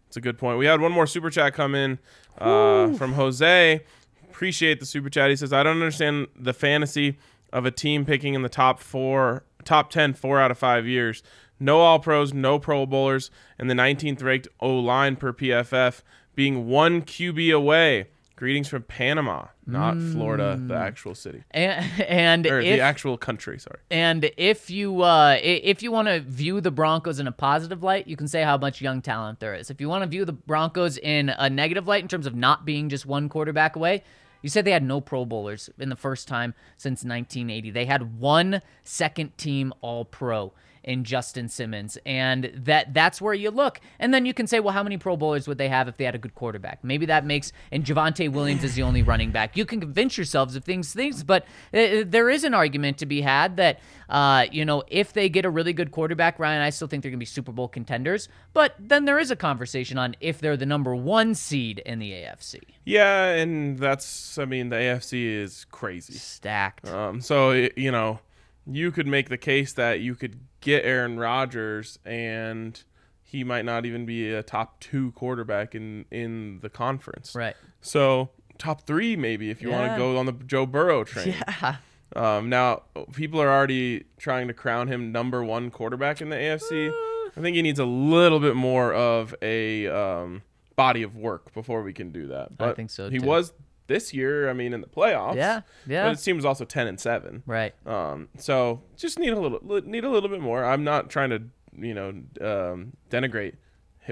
it's 0.09 0.19
a 0.19 0.21
good 0.21 0.37
point. 0.37 0.59
We 0.59 0.67
had 0.67 0.79
one 0.83 0.93
more 0.93 1.07
super 1.07 1.31
chat 1.31 1.55
come 1.55 1.75
in 1.75 1.99
uh, 2.37 2.93
from 2.93 3.15
Jose. 3.15 3.83
Appreciate 4.29 4.79
the 4.79 4.85
super 4.85 5.09
chat. 5.09 5.31
He 5.31 5.37
says, 5.37 5.55
"I 5.55 5.63
don't 5.63 5.77
understand 5.77 6.27
the 6.39 6.53
fantasy 6.53 7.17
of 7.51 7.65
a 7.65 7.71
team 7.71 8.05
picking 8.05 8.35
in 8.35 8.43
the 8.43 8.51
top 8.51 8.79
four, 8.79 9.45
top 9.65 9.89
ten, 9.89 10.13
four 10.13 10.39
out 10.39 10.51
of 10.51 10.59
five 10.59 10.87
years. 10.87 11.23
No 11.63 11.81
All 11.81 11.99
Pros, 11.99 12.35
no 12.35 12.59
Pro 12.59 12.85
Bowlers, 12.87 13.31
and 13.59 13.71
the 13.71 13.75
19th 13.75 14.23
ranked 14.23 14.49
O 14.61 14.75
line 14.79 15.17
per 15.17 15.33
PFF 15.33 16.03
being 16.35 16.67
one 16.67 17.03
QB 17.03 17.55
away." 17.55 18.09
Greetings 18.35 18.67
from 18.67 18.83
Panama, 18.83 19.45
not 19.67 19.97
Florida, 19.99 20.61
the 20.61 20.75
actual 20.75 21.15
city 21.15 21.45
And 21.53 21.87
and 22.09 22.45
or 22.45 22.59
if, 22.59 22.77
the 22.77 22.81
actual 22.81 23.17
country. 23.17 23.61
Sorry. 23.61 23.79
and 23.89 24.29
if 24.37 24.69
you 24.69 25.03
uh, 25.03 25.39
if 25.41 25.81
you 25.81 25.93
want 25.93 26.09
to 26.09 26.19
view 26.19 26.61
the 26.61 26.73
Broncos 26.73 27.21
in 27.21 27.29
a 27.29 27.33
positive 27.33 27.85
light, 27.85 28.09
you 28.09 28.17
can 28.17 28.27
say 28.27 28.43
how 28.43 28.59
much 28.59 28.81
young 28.81 29.01
talent 29.01 29.39
there 29.39 29.55
is. 29.55 29.71
If 29.71 29.81
you 29.81 29.89
want 29.89 30.03
to 30.03 30.09
view 30.09 30.25
the 30.25 30.33
Broncos 30.33 30.99
in 30.99 31.29
a 31.29 31.49
negative 31.49 31.87
light 31.87 32.03
in 32.03 32.09
terms 32.09 32.27
of 32.27 32.35
not 32.35 32.65
being 32.65 32.89
just 32.89 33.07
one 33.07 33.29
quarterback 33.29 33.77
away, 33.77 34.03
you 34.41 34.49
said 34.49 34.65
they 34.65 34.73
had 34.73 34.83
no 34.83 35.01
Pro 35.01 35.25
Bowlers 35.25 35.71
in 35.79 35.89
the 35.89 35.95
first 35.95 36.27
time 36.27 36.55
since 36.77 37.05
1980. 37.05 37.71
They 37.71 37.85
had 37.85 38.19
one 38.19 38.61
second 38.83 39.39
team 39.39 39.73
All 39.83 40.05
Pro 40.05 40.53
in 40.85 41.05
Justin 41.05 41.49
Simmons, 41.49 41.99
and 42.05 42.51
that 42.55 42.95
that's 42.95 43.21
where 43.21 43.35
you 43.35 43.51
look. 43.51 43.81
And 43.99 44.13
then 44.13 44.27
you 44.27 44.35
can 44.35 44.47
say, 44.47 44.61
well, 44.61 44.73
how 44.73 44.83
many 44.83 44.99
Pro 44.99 45.17
Bowlers 45.17 45.47
would 45.47 45.59
they 45.59 45.69
have 45.69 45.89
if 45.89 45.97
they 45.97 46.05
had 46.05 46.15
a 46.15 46.19
good 46.19 46.35
quarterback? 46.35 46.83
Maybe 46.83 47.07
that 47.07 47.25
makes 47.25 47.53
and 47.71 47.85
Javonte 47.85 48.31
Williams 48.31 48.65
is 48.65 48.75
the 48.75 48.83
only 48.83 49.03
running 49.03 49.31
back. 49.31 49.57
You 49.57 49.65
can 49.65 49.81
convince 49.81 50.17
yourselves 50.17 50.57
of 50.57 50.65
things, 50.65 50.93
things, 50.93 51.23
but 51.23 51.45
uh, 51.73 52.05
there 52.05 52.29
is 52.31 52.45
an 52.45 52.55
argument 52.55 52.99
to 52.99 53.07
be 53.07 53.21
had 53.21 53.57
that 53.57 53.81
uh, 54.09 54.47
you 54.51 54.65
know 54.65 54.83
if 54.89 55.13
they 55.13 55.29
get 55.29 55.45
a 55.45 55.51
really 55.51 55.73
good 55.73 55.91
quarterback, 55.91 56.39
Ryan, 56.39 56.63
I 56.63 56.71
still 56.71 56.89
think 56.89 57.03
they're 57.03 57.11
gonna 57.11 57.19
be 57.19 57.27
Super 57.27 57.53
Bowl 57.53 57.69
contenders. 57.69 58.29
But 58.53 58.75
then 58.79 59.05
there 59.05 59.19
is 59.19 59.31
a 59.31 59.37
conversation 59.37 59.99
on 59.99 60.17
if 60.21 60.41
they're 60.41 60.57
the 60.57 60.67
number 60.67 60.95
one 60.95 61.35
seed 61.35 61.81
in 61.81 61.99
the 61.99 62.13
AFC. 62.13 62.61
Yeah, 62.85 63.27
and 63.27 63.79
that's 63.79 64.39
I 64.39 64.45
mean 64.45 64.69
the 64.69 64.77
AFC 64.77 65.25
is 65.25 65.67
crazy. 65.71 66.15
Stacked. 66.15 66.89
Um, 66.89 67.21
so 67.21 67.53
you 67.77 67.91
know, 67.91 68.21
you 68.67 68.91
could 68.91 69.07
make 69.07 69.29
the 69.29 69.39
case 69.39 69.73
that 69.75 70.01
you 70.01 70.15
could 70.15 70.41
get 70.63 70.85
Aaron 70.85 71.19
Rodgers, 71.19 71.99
and 72.07 72.83
he 73.23 73.45
might 73.45 73.65
not 73.67 73.85
even 73.85 74.07
be 74.07 74.33
a 74.33 74.43
top 74.43 74.81
two 74.81 75.13
quarterback 75.13 75.75
in 75.75 76.07
in 76.11 76.61
the 76.61 76.71
conference. 76.71 77.35
Right. 77.35 77.55
So 77.83 78.31
top 78.59 78.87
three 78.87 79.17
maybe 79.17 79.51
if 79.51 79.61
you 79.61 79.71
want 79.71 79.93
to 79.93 79.99
go 79.99 80.17
on 80.17 80.27
the 80.27 80.33
Joe 80.33 80.65
Burrow 80.65 81.05
train. 81.05 81.35
Yeah. 81.63 81.77
Um, 82.15 82.51
now 82.51 82.83
people 83.15 83.41
are 83.41 83.49
already 83.51 84.05
trying 84.19 84.49
to 84.49 84.55
crown 84.55 84.89
him 84.89 85.13
number 85.13 85.43
one 85.43 85.71
quarterback 85.71 86.21
in 86.21 86.29
the 86.29 86.37
AFC. 86.37 86.93
I 87.37 87.41
think 87.41 87.57
he 87.57 87.63
needs 87.63 87.79
a 87.79 87.87
little 87.87 88.39
bit 88.39 88.55
more 88.55 88.93
of 88.93 89.35
a 89.41 89.87
um, 89.89 90.43
body 90.77 91.03
of 91.03 91.17
work 91.17 91.55
before 91.55 91.83
we 91.83 91.95
can 91.95 92.13
do 92.13 92.27
that. 92.29 92.51
I 92.61 92.73
think 92.73 92.91
so, 92.91 93.09
He 93.09 93.19
too. 93.19 93.27
was 93.27 93.55
this 93.93 94.15
year. 94.15 94.49
I 94.49 94.53
mean, 94.55 94.73
in 94.73 94.81
the 94.81 94.87
playoffs. 94.87 95.37
Yeah. 95.37 95.61
Yeah. 95.87 96.05
But 96.05 96.11
his 96.17 96.23
team 96.25 96.37
was 96.37 96.45
also 96.45 96.65
ten 96.65 96.87
and 96.87 96.99
seven. 96.99 97.43
Right. 97.47 97.75
Um, 97.87 98.29
so 98.39 98.83
just 98.97 99.19
need 99.19 99.33
a 99.33 99.39
little 99.41 99.61
need 99.85 100.05
a 100.05 100.11
little 100.11 100.29
bit 100.29 100.41
more. 100.41 100.65
I'm 100.65 100.85
not 100.85 101.11
trying 101.11 101.31
to 101.31 101.43
you 101.79 101.95
know 101.95 102.09
um, 102.41 102.93
denigrate 103.11 103.55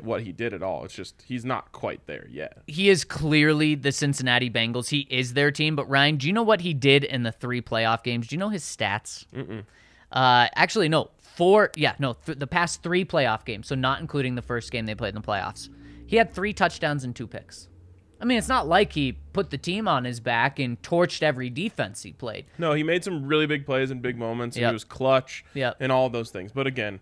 what 0.03 0.23
he 0.23 0.33
did 0.33 0.55
at 0.55 0.63
all. 0.63 0.85
It's 0.85 0.95
just 0.95 1.23
he's 1.27 1.45
not 1.45 1.73
quite 1.73 2.07
there 2.07 2.29
yet. 2.31 2.59
he 2.67 2.89
is 2.91 3.05
clearly 3.05 3.75
the 3.75 3.91
Cincinnati 3.91 4.49
Bengals. 4.49 4.89
He 4.91 5.01
is 5.11 5.35
their 5.35 5.51
team. 5.51 5.75
But 5.75 5.89
Ryan, 5.89 6.17
do 6.17 6.27
you 6.29 6.33
know 6.33 6.45
what 6.45 6.61
he 6.61 6.73
did 6.75 7.03
in 7.05 7.23
the 7.25 7.33
three 7.33 7.61
playoff 7.61 8.03
games? 8.05 8.29
Do 8.29 8.35
you 8.37 8.39
know 8.39 8.51
his 8.51 8.63
stats? 8.63 9.27
Mm-mm. 9.35 9.65
Uh, 10.13 10.49
actually, 10.55 10.89
no. 10.89 11.11
Four. 11.37 11.71
Yeah, 11.75 11.95
no. 11.99 12.15
Th- 12.27 12.39
the 12.39 12.47
past 12.47 12.83
three 12.83 13.05
playoff 13.05 13.45
games, 13.45 13.67
so 13.69 13.75
not 13.75 14.01
including 14.01 14.35
the 14.35 14.43
first 14.43 14.71
game 14.71 14.85
they 14.87 14.95
played 14.95 15.15
in 15.15 15.21
the 15.23 15.27
playoffs. 15.27 15.69
He 16.07 16.17
had 16.17 16.35
three 16.35 16.53
touchdowns 16.53 17.03
and 17.05 17.15
two 17.17 17.27
picks. 17.27 17.69
I 18.21 18.25
mean, 18.27 18.37
it's 18.39 18.49
not 18.49 18.69
like 18.69 18.93
he 18.93 19.13
put 19.33 19.51
the 19.51 19.57
team 19.59 19.89
on 19.89 20.05
his 20.05 20.21
back 20.21 20.59
and 20.59 20.81
torched 20.83 21.23
every 21.23 21.49
defense 21.49 22.03
he 22.03 22.13
played. 22.13 22.45
No, 22.59 22.75
he 22.75 22.83
made 22.83 23.03
some 23.03 23.27
really 23.27 23.47
big 23.47 23.65
plays 23.65 23.91
and 23.91 24.03
big 24.03 24.19
moments, 24.19 24.57
and 24.57 24.63
Yep. 24.63 24.71
he 24.71 24.75
was 24.75 24.85
clutch 24.85 25.45
Yep. 25.55 25.77
and 25.81 25.91
all 25.91 26.11
those 26.11 26.31
things. 26.31 26.53
But 26.53 26.67
again, 26.67 27.01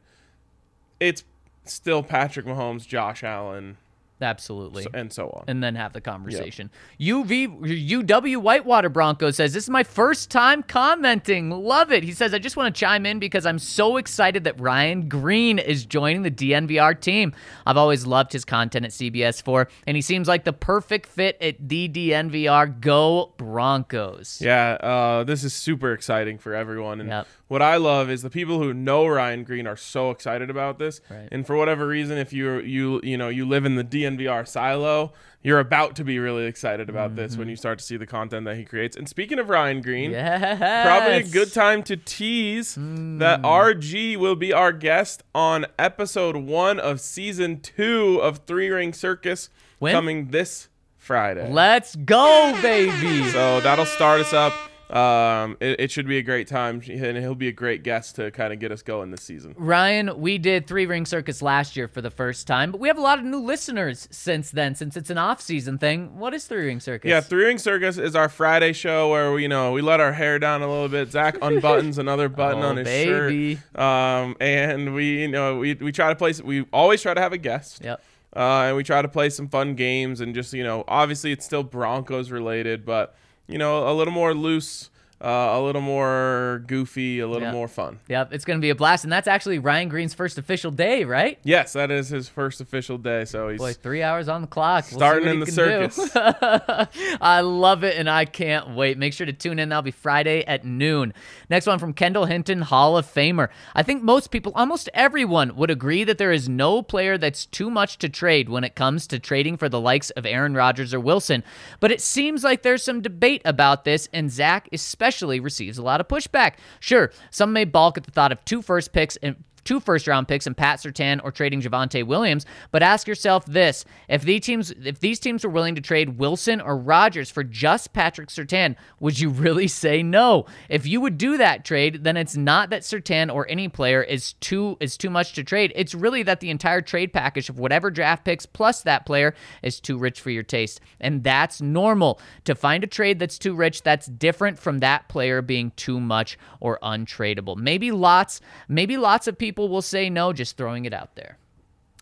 it's 1.01 1.25
still 1.65 2.03
Patrick 2.03 2.47
Mahomes, 2.47 2.87
Josh 2.87 3.25
Allen, 3.25 3.79
Absolutely. 4.21 4.87
and 4.95 5.13
so 5.13 5.29
on. 5.31 5.45
and 5.49 5.63
then 5.63 5.75
have 5.77 5.93
the 5.93 6.01
conversation. 6.01 6.71
UV 7.01 7.49
UW 7.91 8.37
Whitewater 8.39 8.89
Bronco 8.89 9.31
says 9.31 9.53
this 9.55 9.65
is 9.65 9.71
my 9.71 9.83
first 9.83 10.31
time 10.31 10.63
commenting. 10.63 11.51
Love 11.51 11.93
it. 11.93 12.03
He 12.03 12.13
says 12.13 12.35
I 12.35 12.39
just 12.39 12.57
want 12.57 12.75
to 12.75 12.79
chime 12.79 13.07
in 13.07 13.19
because 13.19 13.47
I'm 13.47 13.59
so 13.59 13.97
excited 13.97 14.45
that 14.45 14.59
Ryan 14.61 15.09
Green 15.09 15.59
is 15.59 15.85
joining 15.85 16.23
the 16.23 16.31
DNVR 16.31 17.01
team. 17.01 17.33
I've 17.67 17.77
always 17.77 18.07
loved 18.07 18.33
his 18.33 18.45
content 18.45 18.85
at 18.85 18.91
CBS4 18.93 19.67
and 19.87 19.97
he 19.97 20.03
seems 20.03 20.27
like 20.29 20.45
the 20.45 20.53
perfect 20.53 21.07
fit 21.07 21.37
at 21.41 21.57
the 21.69 21.89
DNVR. 21.89 22.81
Go 22.81 23.33
Broncos. 23.37 24.41
Yeah, 24.43 24.73
uh, 24.73 25.25
this 25.25 25.45
is 25.45 25.53
super 25.53 25.93
exciting 25.93 26.39
for 26.39 26.55
everyone. 26.55 27.01
And 27.01 27.09
Yep. 27.09 27.27
what 27.49 27.63
I 27.63 27.77
love 27.77 28.11
is 28.11 28.23
the 28.23 28.31
people 28.31 28.59
who 28.63 28.73
know 28.75 29.07
Ryan 29.07 29.45
Green 29.45 29.67
are 29.67 29.77
so 29.77 30.11
excited 30.11 30.51
about 30.51 30.79
this. 30.79 31.01
Right. 31.11 31.29
And 31.31 31.47
for 31.47 31.57
whatever 31.57 31.87
reason, 31.87 32.19
if 32.19 32.33
you 32.33 32.59
you 32.61 33.01
you 33.03 33.17
know 33.17 33.29
you 33.29 33.47
live 33.47 33.65
in 33.65 33.77
the 33.77 33.85
DNVR 33.85 34.08
silo, 34.47 35.13
you're 35.43 35.59
about 35.61 35.95
to 35.97 36.05
be 36.05 36.19
really 36.19 36.47
excited 36.47 36.89
about 36.89 37.15
this 37.17 37.33
Mm-hmm. 37.33 37.39
when 37.41 37.49
you 37.49 37.57
start 37.57 37.79
to 37.79 37.85
see 37.85 37.97
the 37.97 38.07
content 38.07 38.45
that 38.47 38.57
he 38.57 38.65
creates. 38.65 38.97
And 38.97 39.09
speaking 39.09 39.39
of 39.39 39.49
Ryan 39.49 39.83
Green, 39.83 40.11
Yes. 40.13 40.59
probably 40.87 41.19
a 41.19 41.23
good 41.23 41.53
time 41.53 41.83
to 41.85 41.97
tease 41.97 42.75
Hmm. 42.75 43.19
that 43.19 43.41
RG 43.43 44.17
will 44.17 44.37
be 44.37 44.53
our 44.53 44.73
guest 44.73 45.23
on 45.35 45.67
episode 45.79 46.37
one 46.37 46.79
of 46.81 47.01
season 47.01 47.61
two 47.61 48.19
of 48.23 48.39
Three 48.47 48.69
Ring 48.71 48.93
Circus 48.93 49.51
When? 49.79 49.93
coming 49.93 50.29
this 50.29 50.69
Friday. 50.97 51.51
Let's 51.51 51.97
go, 51.97 52.57
baby. 52.61 53.25
So 53.31 53.61
that'll 53.61 53.87
start 53.87 54.21
us 54.21 54.33
up. 54.33 54.53
Um, 54.91 55.59
it, 55.61 55.81
it 55.81 55.91
should 55.91 56.07
be 56.09 56.17
a 56.17 56.23
great 56.23 56.49
time, 56.49 56.81
and 56.89 57.17
he'll 57.19 57.35
be 57.35 57.49
a 57.49 57.53
great 57.53 57.83
guest 57.83 58.17
to 58.17 58.31
kind 58.31 58.53
of 58.55 58.59
get 58.59 58.73
us 58.73 58.81
going 58.83 59.11
this 59.11 59.23
season. 59.23 59.55
Ryan, 59.59 60.19
we 60.19 60.39
did 60.39 60.67
Three 60.67 60.87
Ring 60.87 61.05
Circus 61.05 61.43
last 61.43 61.77
year 61.77 61.89
for 61.89 62.01
the 62.01 62.11
first 62.11 62.47
time, 62.47 62.71
but 62.73 62.81
we 62.81 62.89
have 62.89 62.97
a 62.97 63.03
lot 63.03 63.19
of 63.19 63.25
new 63.27 63.39
listeners 63.39 64.09
since 64.11 64.51
then, 64.51 64.75
since 64.75 64.97
it's 64.97 65.11
an 65.11 65.19
off-season 65.19 65.77
thing. 65.79 66.19
What 66.19 66.33
is 66.33 66.47
Three 66.47 66.67
Ring 66.67 66.81
Circus? 66.81 67.09
Yeah, 67.09 67.21
Three 67.21 67.45
Ring 67.45 67.59
Circus 67.59 67.99
is 67.99 68.17
our 68.17 68.31
Friday 68.31 68.73
show 68.73 69.11
where 69.11 69.33
we, 69.33 69.43
you 69.43 69.49
know, 69.49 69.73
we 69.73 69.83
let 69.83 70.01
our 70.01 70.13
hair 70.13 70.39
down 70.39 70.63
a 70.63 70.69
little 70.69 70.89
bit. 70.89 71.13
Zach 71.13 71.35
unbuttons 71.41 71.99
another 71.99 72.29
button 72.31 72.63
Oh, 72.63 72.69
on 72.69 72.77
his 72.79 72.85
baby. 72.87 73.57
shirt, 73.57 73.79
um, 73.81 74.37
and 74.41 74.95
we, 74.95 75.21
you 75.23 75.29
know, 75.29 75.59
we 75.59 75.75
we 75.75 75.93
try 75.93 76.09
to 76.09 76.17
place 76.17 76.41
We 76.43 76.63
always 76.73 77.03
try 77.03 77.13
to 77.13 77.21
have 77.21 77.33
a 77.35 77.39
guest. 77.39 77.83
Yep. 77.85 78.03
Uh, 78.35 78.41
and 78.69 78.77
we 78.77 78.85
try 78.85 79.01
to 79.03 79.09
play 79.09 79.31
some 79.31 79.49
fun 79.49 79.75
games 79.75 80.21
and 80.21 80.35
just 80.35 80.53
you 80.53 80.63
know 80.63 80.85
obviously 80.87 81.33
it's 81.33 81.45
still 81.45 81.63
Broncos 81.63 82.31
related, 82.31 82.85
but 82.85 83.15
you 83.49 83.59
know 83.59 83.89
a 83.89 83.93
little 83.95 84.13
more 84.13 84.35
loose, 84.35 84.91
uh, 85.21 85.27
a 85.27 85.61
little 85.61 85.81
more 85.83 86.63
goofy, 86.69 87.19
a 87.19 87.27
little 87.27 87.49
Yeah. 87.49 87.53
more 87.53 87.67
fun. 87.67 87.99
Yep, 88.09 88.33
it's 88.33 88.45
going 88.45 88.59
to 88.59 88.63
be 88.63 88.71
a 88.71 88.75
blast. 88.77 89.03
And 89.05 89.13
that's 89.13 89.27
actually 89.27 89.59
Ryan 89.59 89.89
Green's 89.89 90.15
first 90.15 90.39
official 90.39 90.71
day, 90.71 91.05
right? 91.05 91.39
Yes, 91.43 91.73
that 91.73 91.91
is 91.91 92.09
his 92.11 92.29
first 92.29 92.61
official 92.61 92.99
day, 92.99 93.25
so 93.25 93.49
he's 93.49 93.59
Boy, 93.59 93.73
three 93.73 94.03
hours 94.03 94.29
on 94.29 94.43
the 94.43 94.47
clock. 94.47 94.85
We'll 94.91 94.99
Starting 95.01 95.29
in 95.29 95.41
the 95.41 95.47
circus. 95.47 95.99
I 97.21 97.41
love 97.41 97.83
it, 97.83 97.97
and 97.97 98.09
I 98.09 98.27
can't 98.27 98.71
wait. 98.77 98.97
Make 98.97 99.13
sure 99.13 99.27
to 99.27 99.33
tune 99.33 99.59
in. 99.59 99.71
That'll 99.71 99.83
be 99.83 99.91
Friday 99.91 100.45
at 100.45 100.65
noon. 100.65 101.13
Next 101.51 101.67
one 101.67 101.81
from 101.81 101.95
Kendall 101.95 102.27
Hinton, 102.27 102.63
Hall 102.63 102.97
of 102.97 103.05
Famer. 103.07 103.49
I 103.75 103.83
think 103.83 104.03
most 104.05 104.31
people, 104.31 104.53
almost 104.55 104.89
everyone, 104.95 105.57
would 105.57 105.71
agree 105.71 106.05
that 106.05 106.19
there 106.19 106.33
is 106.33 106.49
no 106.49 106.81
player 106.83 107.19
that's 107.19 107.45
too 107.45 107.71
much 107.71 107.99
to 107.99 108.09
trade 108.09 108.49
when 108.49 108.63
it 108.63 108.77
comes 108.77 109.07
to 109.09 109.19
trading 109.19 109.57
for 109.57 109.69
the 109.69 109.81
likes 109.81 110.11
of 110.11 110.25
Aaron 110.25 110.55
Rodgers 110.55 110.95
or 110.95 111.01
Wilson. 111.01 111.43
But 111.81 111.91
it 111.91 112.01
seems 112.01 112.45
like 112.45 112.63
there's 112.63 112.85
some 112.85 113.03
debate 113.03 113.43
about 113.45 113.85
this, 113.85 114.09
and 114.13 114.31
Zach 114.31 114.69
especially 114.73 115.08
receives 115.41 115.79
a 115.79 115.83
lot 115.83 116.01
of 116.01 116.09
pushback. 116.09 116.55
Sure, 116.81 117.11
some 117.31 117.53
may 117.53 117.65
balk 117.65 117.97
at 117.97 118.05
the 118.05 118.11
thought 118.11 118.33
of 118.33 118.45
two 118.45 118.63
first 118.63 118.93
picks 118.93 119.17
and 119.17 119.37
two 119.69 119.81
first 119.81 120.07
round 120.07 120.27
picks 120.27 120.47
and 120.47 120.57
Pat 120.57 120.79
Surtain 120.79 121.21
or 121.23 121.31
trading 121.31 121.61
Javonte 121.61 122.03
Williams, 122.03 122.47
but 122.71 122.83
ask 122.83 123.07
yourself 123.07 123.45
this. 123.45 123.85
If 124.09 124.23
these 124.23 124.41
teams 124.41 124.71
if 124.71 125.01
these 125.01 125.21
teams 125.21 125.45
were 125.45 125.51
willing 125.51 125.75
to 125.75 125.83
trade 125.83 126.19
Wilson 126.19 126.63
or 126.63 126.75
Rodgers 126.75 127.31
for 127.31 127.45
just 127.45 127.93
Patrick 127.93 128.31
Surtain, 128.31 128.77
would 128.99 129.21
you 129.21 129.29
really 129.45 129.69
say 129.69 130.03
no? 130.03 130.47
If 130.71 130.87
you 130.87 131.03
would 131.03 131.19
do 131.19 131.37
that 131.37 131.67
trade, 131.67 132.03
then 132.03 132.17
it's 132.17 132.35
not 132.35 132.71
that 132.71 132.81
Surtain 132.81 133.31
or 133.33 133.47
any 133.51 133.69
player 133.69 134.03
is 134.03 134.33
too 134.41 134.79
is 134.81 134.97
too 134.97 135.11
much 135.11 135.35
to 135.35 135.45
trade. 135.45 135.71
It's 135.77 135.95
really 135.95 136.23
that 136.23 136.41
the 136.41 136.49
entire 136.49 136.81
trade 136.81 137.13
package 137.13 137.51
of 137.51 137.59
whatever 137.59 137.91
draft 137.91 138.25
picks 138.25 138.47
plus 138.47 138.81
that 138.85 139.05
player 139.05 139.35
is 139.63 139.81
too 139.81 139.99
rich 139.99 140.19
for 140.23 140.31
your 140.31 140.45
taste. 140.45 140.81
And 140.99 141.23
that's 141.23 141.61
normal. 141.61 142.23
To 142.45 142.55
find 142.55 142.85
a 142.85 142.87
trade 142.87 143.19
that's 143.19 143.39
too 143.39 143.55
rich, 143.55 143.83
that's 143.83 144.07
different 144.07 144.59
from 144.59 144.79
that 144.79 145.09
player 145.09 145.43
being 145.43 145.73
too 145.77 146.01
much 146.01 146.39
or 146.59 146.79
untradeable. 146.83 147.59
Maybe 147.59 147.91
lots 147.91 148.41
maybe 148.67 148.97
lots 148.97 149.27
of 149.27 149.37
people 149.37 149.58
will 149.67 149.83
say 149.83 150.09
no 150.11 150.33
just 150.33 150.57
throwing 150.57 150.85
it 150.85 150.93
out 150.93 151.17
there. 151.17 151.39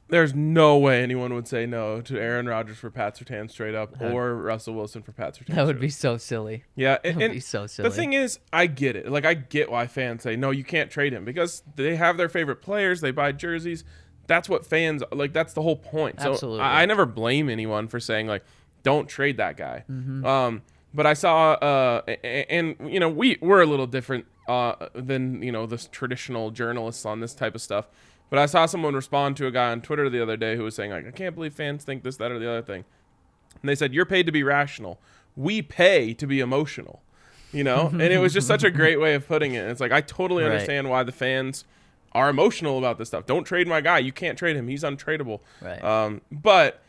there's 0.09 0.34
no 0.34 0.76
way 0.78 1.02
anyone 1.02 1.34
would 1.34 1.48
say 1.48 1.66
no 1.66 2.00
to 2.00 2.18
Aaron 2.20 2.46
Rodgers 2.46 2.76
for 2.78 2.90
Pat 2.90 3.16
Surtain 3.18 3.50
straight 3.50 3.74
up 3.74 4.00
or 4.00 4.34
Russell 4.36 4.74
Wilson 4.74 5.02
for 5.02 5.12
Pat 5.12 5.34
Surtain. 5.36 5.54
That 5.54 5.66
would 5.66 5.80
be 5.80 5.88
so 5.88 6.16
silly. 6.16 6.64
yeah, 6.76 6.98
and, 7.02 7.16
would 7.16 7.24
and 7.24 7.32
be 7.34 7.40
so 7.40 7.66
silly. 7.66 7.88
The 7.88 7.94
thing 7.94 8.12
is, 8.12 8.38
I 8.52 8.66
get 8.66 8.94
it. 8.96 9.09
Like 9.11 9.24
I 9.24 9.34
get 9.34 9.70
why 9.70 9.86
fans 9.86 10.22
say 10.22 10.36
no, 10.36 10.50
you 10.50 10.62
can't 10.64 10.90
trade 10.90 11.12
him 11.12 11.24
because 11.24 11.62
they 11.74 11.96
have 11.96 12.16
their 12.18 12.28
favorite 12.28 12.62
players. 12.62 13.00
They 13.00 13.11
buy 13.11 13.32
jerseys. 13.32 13.82
That's 14.28 14.48
what 14.48 14.66
fans 14.66 15.02
like. 15.12 15.32
That's 15.32 15.54
the 15.54 15.62
whole 15.62 15.76
point. 15.76 16.20
So 16.20 16.32
Absolutely. 16.32 16.61
I, 16.61 16.82
I 16.82 16.86
never 16.86 17.07
blame 17.07 17.48
anyone 17.48 17.86
for 17.88 17.98
saying 18.00 18.26
like, 18.26 18.44
don't 18.82 19.09
trade 19.09 19.36
that 19.38 19.57
guy. 19.57 19.84
Mm-hmm. 19.90 20.24
Um, 20.26 20.62
but 20.94 21.07
I 21.07 21.14
saw, 21.14 21.52
uh, 21.52 22.02
a- 22.09 22.18
a- 22.26 22.46
and 22.50 22.76
you 22.88 22.98
know, 23.00 23.09
we 23.09 23.38
we're 23.40 23.61
a 23.62 23.66
little 23.66 23.86
different 23.86 24.26
uh 24.49 24.88
than 24.94 25.42
you 25.42 25.53
know 25.53 25.66
the 25.66 25.76
traditional 25.78 26.51
journalists 26.51 27.05
on 27.07 27.20
this 27.20 27.34
type 27.34 27.55
of 27.55 27.62
stuff. 27.62 27.86
But 28.28 28.38
I 28.40 28.47
saw 28.47 28.66
someone 28.66 28.94
respond 28.94 29.36
to 29.36 29.47
a 29.47 29.51
guy 29.53 29.70
on 29.70 29.80
Twitter 29.82 30.11
the 30.11 30.20
other 30.20 30.36
day 30.36 30.57
who 30.57 30.64
was 30.64 30.74
saying 30.74 30.90
like, 30.90 31.07
I 31.07 31.12
can't 31.12 31.34
believe 31.34 31.55
fans 31.55 31.84
think 31.84 32.03
this, 32.03 32.16
that, 32.16 32.32
or 32.32 32.40
the 32.40 32.49
other 32.49 32.62
thing. 32.62 32.84
And 33.62 33.68
they 33.68 33.76
said, 33.76 33.94
You're 33.94 34.05
paid 34.05 34.26
to 34.26 34.32
be 34.32 34.42
rational. 34.42 34.99
We 35.36 35.62
pay 35.62 36.12
to 36.14 36.26
be 36.26 36.40
emotional. 36.40 37.03
You 37.53 37.62
know? 37.62 37.86
and 37.92 38.03
it 38.03 38.18
was 38.18 38.32
just 38.32 38.49
such 38.49 38.64
a 38.64 38.70
great 38.70 39.01
way 39.01 39.14
of 39.14 39.26
putting 39.28 39.55
it. 39.55 39.64
It's 39.68 39.80
like, 39.80 39.92
I 39.92 40.01
totally 40.01 40.42
Right. 40.42 40.51
understand 40.53 40.90
why 40.90 41.05
the 41.05 41.12
fans 41.12 41.64
are 42.12 42.28
emotional 42.28 42.78
about 42.78 42.99
this 42.99 43.09
stuff. 43.09 43.26
Don't 43.26 43.44
trade 43.44 43.68
my 43.68 43.80
guy. 43.80 43.99
You 43.99 44.11
can't 44.12 44.36
trade 44.36 44.57
him. 44.57 44.66
He's 44.68 44.82
untradeable. 44.82 45.40
Right. 45.62 45.82
Um, 45.84 46.20
but 46.32 46.82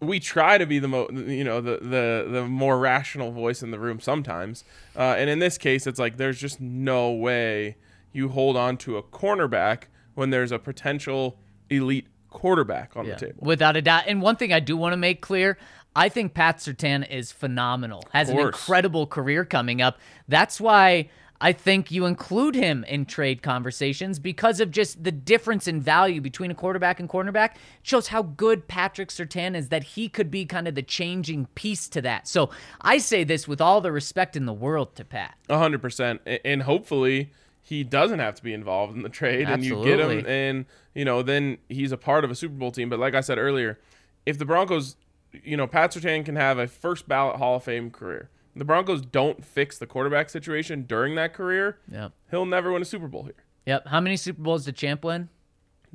we 0.00 0.20
try 0.20 0.58
to 0.58 0.66
be 0.66 0.78
the 0.78 0.88
mo- 0.88 1.08
you 1.10 1.44
know 1.44 1.60
the 1.60 1.78
the 1.80 2.26
the 2.30 2.44
more 2.46 2.78
rational 2.78 3.30
voice 3.32 3.62
in 3.62 3.70
the 3.70 3.78
room 3.78 4.00
sometimes 4.00 4.64
uh, 4.96 5.14
and 5.16 5.30
in 5.30 5.38
this 5.38 5.56
case 5.56 5.86
it's 5.86 5.98
like 5.98 6.16
there's 6.16 6.38
just 6.38 6.60
no 6.60 7.10
way 7.10 7.76
you 8.12 8.28
hold 8.28 8.56
on 8.56 8.76
to 8.76 8.96
a 8.96 9.02
cornerback 9.02 9.84
when 10.14 10.30
there's 10.30 10.52
a 10.52 10.58
potential 10.58 11.38
elite 11.70 12.06
quarterback 12.30 12.96
on 12.96 13.06
Yeah, 13.06 13.14
the 13.14 13.26
table 13.26 13.38
without 13.40 13.76
a 13.76 13.82
doubt. 13.82 14.04
And 14.06 14.20
one 14.20 14.36
thing 14.36 14.52
I 14.52 14.60
do 14.60 14.76
want 14.76 14.92
to 14.92 14.96
make 14.96 15.20
clear, 15.20 15.56
I 15.96 16.08
think 16.08 16.34
Pat 16.34 16.58
Surtain 16.58 17.08
is 17.08 17.32
phenomenal. 17.32 18.04
Has 18.12 18.28
an 18.28 18.38
incredible 18.38 19.06
career 19.06 19.44
coming 19.44 19.80
up. 19.80 19.98
That's 20.28 20.60
why 20.60 21.08
I 21.44 21.52
think 21.52 21.90
you 21.90 22.06
include 22.06 22.54
him 22.54 22.84
in 22.84 23.04
trade 23.04 23.42
conversations 23.42 24.18
because 24.18 24.60
of 24.60 24.70
just 24.70 25.04
the 25.04 25.12
difference 25.12 25.68
in 25.68 25.78
value 25.78 26.22
between 26.22 26.50
a 26.50 26.54
quarterback 26.54 26.98
and 26.98 27.06
cornerback. 27.06 27.50
It 27.50 27.58
shows 27.82 28.08
how 28.08 28.22
good 28.22 28.66
Patrick 28.66 29.10
Surtain 29.10 29.54
is 29.54 29.68
that 29.68 29.84
he 29.84 30.08
could 30.08 30.30
be 30.30 30.46
kind 30.46 30.66
of 30.66 30.74
the 30.74 30.82
changing 30.82 31.44
piece 31.54 31.86
to 31.88 32.00
that. 32.00 32.26
So 32.26 32.48
I 32.80 32.96
say 32.96 33.24
this 33.24 33.46
with 33.46 33.60
all 33.60 33.82
the 33.82 33.92
respect 33.92 34.36
in 34.36 34.46
the 34.46 34.54
world 34.54 34.96
to 34.96 35.04
Pat. 35.04 35.34
A 35.50 35.58
hundred 35.58 35.82
percent, 35.82 36.22
and 36.46 36.62
hopefully 36.62 37.30
he 37.60 37.84
doesn't 37.84 38.20
have 38.20 38.36
to 38.36 38.42
be 38.42 38.54
involved 38.54 38.96
in 38.96 39.02
the 39.02 39.10
trade, 39.10 39.46
and 39.46 39.62
you 39.62 39.84
get 39.84 40.00
him, 40.00 40.24
and 40.26 40.64
you 40.94 41.04
know 41.04 41.20
then 41.20 41.58
he's 41.68 41.92
a 41.92 41.98
part 41.98 42.24
of 42.24 42.30
a 42.30 42.34
Super 42.34 42.54
Bowl 42.54 42.72
team. 42.72 42.88
But 42.88 43.00
like 43.00 43.14
I 43.14 43.20
said 43.20 43.36
earlier, 43.36 43.78
if 44.24 44.38
the 44.38 44.46
Broncos, 44.46 44.96
you 45.30 45.58
know, 45.58 45.66
Pat 45.66 45.92
Surtain 45.92 46.24
can 46.24 46.36
have 46.36 46.56
a 46.56 46.66
first 46.66 47.06
ballot 47.06 47.36
Hall 47.36 47.56
of 47.56 47.64
Fame 47.64 47.90
career. 47.90 48.30
The 48.56 48.64
Broncos 48.64 49.00
don't 49.02 49.44
fix 49.44 49.78
the 49.78 49.86
quarterback 49.86 50.30
situation 50.30 50.82
during 50.86 51.14
that 51.16 51.34
career. 51.34 51.78
yeah. 51.90 52.08
He'll 52.30 52.46
never 52.46 52.72
win 52.72 52.82
a 52.82 52.84
Super 52.84 53.08
Bowl 53.08 53.24
here. 53.24 53.34
Yep. 53.66 53.88
How 53.88 54.00
many 54.00 54.16
Super 54.16 54.42
Bowls 54.42 54.64
did 54.64 54.76
Champ 54.76 55.04
win? 55.04 55.28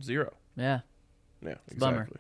Zero. 0.02 0.34
Yeah. 0.56 0.80
Yeah, 1.42 1.56
bummer. 1.78 2.08
exactly. 2.10 2.20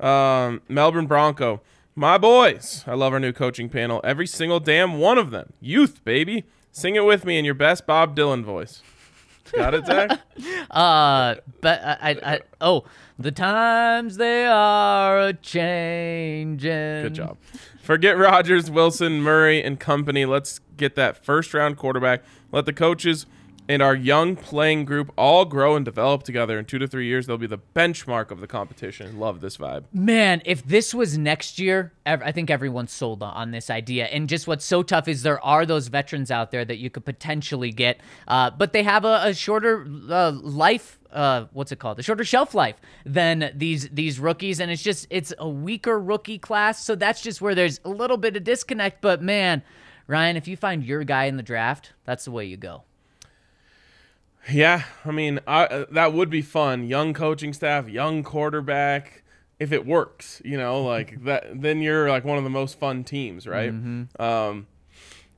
Um, 0.00 0.60
Melbourne 0.68 1.06
Bronco, 1.06 1.62
my 1.94 2.18
boys. 2.18 2.84
I 2.86 2.94
love 2.94 3.12
our 3.14 3.20
new 3.20 3.32
coaching 3.32 3.68
panel. 3.70 4.00
Every 4.04 4.26
single 4.26 4.60
damn 4.60 4.98
one 4.98 5.16
of 5.18 5.30
them. 5.30 5.52
Youth, 5.60 6.04
baby. 6.04 6.44
Sing 6.72 6.94
it 6.96 7.04
with 7.04 7.24
me 7.24 7.38
in 7.38 7.44
your 7.46 7.54
best 7.54 7.86
Bob 7.86 8.14
Dylan 8.16 8.44
voice. 8.44 8.82
Got 9.52 9.74
it, 9.74 9.86
Zach? 9.86 10.20
Uh, 10.70 11.34
but 11.60 11.82
I, 11.82 11.96
I, 12.00 12.34
I 12.34 12.40
oh, 12.60 12.84
the 13.18 13.32
times 13.32 14.16
they 14.18 14.46
are 14.46 15.20
a 15.20 15.32
changing. 15.34 16.68
Good 17.02 17.14
job. 17.14 17.36
Forget 17.82 18.18
Rodgers, 18.18 18.70
Wilson, 18.70 19.22
Murray, 19.22 19.62
and 19.62 19.80
company. 19.80 20.24
Let's 20.26 20.60
get 20.76 20.94
that 20.96 21.24
first 21.24 21.54
round 21.54 21.76
quarterback. 21.76 22.22
Let 22.52 22.66
the 22.66 22.72
coaches 22.72 23.26
and 23.68 23.82
our 23.82 23.94
young 23.94 24.34
playing 24.34 24.84
group 24.84 25.12
all 25.16 25.44
grow 25.44 25.76
and 25.76 25.84
develop 25.84 26.24
together. 26.24 26.58
In 26.58 26.64
two 26.64 26.78
to 26.78 26.88
three 26.88 27.06
years, 27.06 27.26
they'll 27.26 27.38
be 27.38 27.46
the 27.46 27.60
benchmark 27.74 28.30
of 28.30 28.40
the 28.40 28.46
competition. 28.46 29.18
Love 29.18 29.40
this 29.40 29.56
vibe. 29.56 29.84
Man, 29.92 30.42
if 30.44 30.64
this 30.64 30.92
was 30.92 31.16
next 31.16 31.58
year, 31.58 31.92
I 32.04 32.32
think 32.32 32.50
everyone's 32.50 32.92
sold 32.92 33.22
on- 33.22 33.50
this 33.50 33.70
idea. 33.70 34.06
And 34.06 34.28
just 34.28 34.46
what's 34.46 34.64
so 34.64 34.82
tough 34.82 35.08
is 35.08 35.22
there 35.22 35.42
are 35.44 35.64
those 35.66 35.88
veterans 35.88 36.30
out 36.30 36.50
there 36.50 36.64
that 36.64 36.78
you 36.78 36.90
could 36.90 37.04
potentially 37.04 37.72
get, 37.72 38.00
uh, 38.28 38.50
but 38.50 38.72
they 38.72 38.82
have 38.82 39.04
a, 39.04 39.20
a 39.24 39.34
shorter 39.34 39.86
uh, 40.08 40.30
life 40.32 40.99
uh, 41.12 41.46
what's 41.52 41.72
it 41.72 41.78
called? 41.78 41.98
A 41.98 42.02
shorter 42.02 42.24
shelf 42.24 42.54
life 42.54 42.76
than 43.04 43.52
these 43.54 43.88
these 43.90 44.18
rookies, 44.18 44.60
and 44.60 44.70
it's 44.70 44.82
just 44.82 45.06
it's 45.10 45.32
a 45.38 45.48
weaker 45.48 46.00
rookie 46.00 46.38
class. 46.38 46.84
So 46.84 46.94
that's 46.94 47.20
just 47.20 47.40
where 47.40 47.54
there's 47.54 47.80
a 47.84 47.88
little 47.88 48.16
bit 48.16 48.36
of 48.36 48.44
disconnect. 48.44 49.00
But 49.00 49.22
man, 49.22 49.62
Ryan, 50.06 50.36
if 50.36 50.48
you 50.48 50.56
find 50.56 50.84
your 50.84 51.04
guy 51.04 51.24
in 51.24 51.36
the 51.36 51.42
draft, 51.42 51.92
that's 52.04 52.24
the 52.24 52.30
way 52.30 52.44
you 52.44 52.56
go. 52.56 52.84
Yeah, 54.50 54.84
I 55.04 55.10
mean, 55.10 55.40
I, 55.46 55.64
uh, 55.64 55.84
that 55.90 56.12
would 56.14 56.30
be 56.30 56.42
fun. 56.42 56.86
Young 56.86 57.12
coaching 57.12 57.52
staff, 57.52 57.88
young 57.88 58.22
quarterback. 58.22 59.22
If 59.58 59.72
it 59.72 59.84
works, 59.84 60.40
you 60.42 60.56
know, 60.56 60.82
like 60.82 61.22
that, 61.24 61.60
then 61.60 61.82
you're 61.82 62.08
like 62.08 62.24
one 62.24 62.38
of 62.38 62.44
the 62.44 62.50
most 62.50 62.78
fun 62.78 63.04
teams, 63.04 63.46
right? 63.46 63.68
Um, 64.18 64.66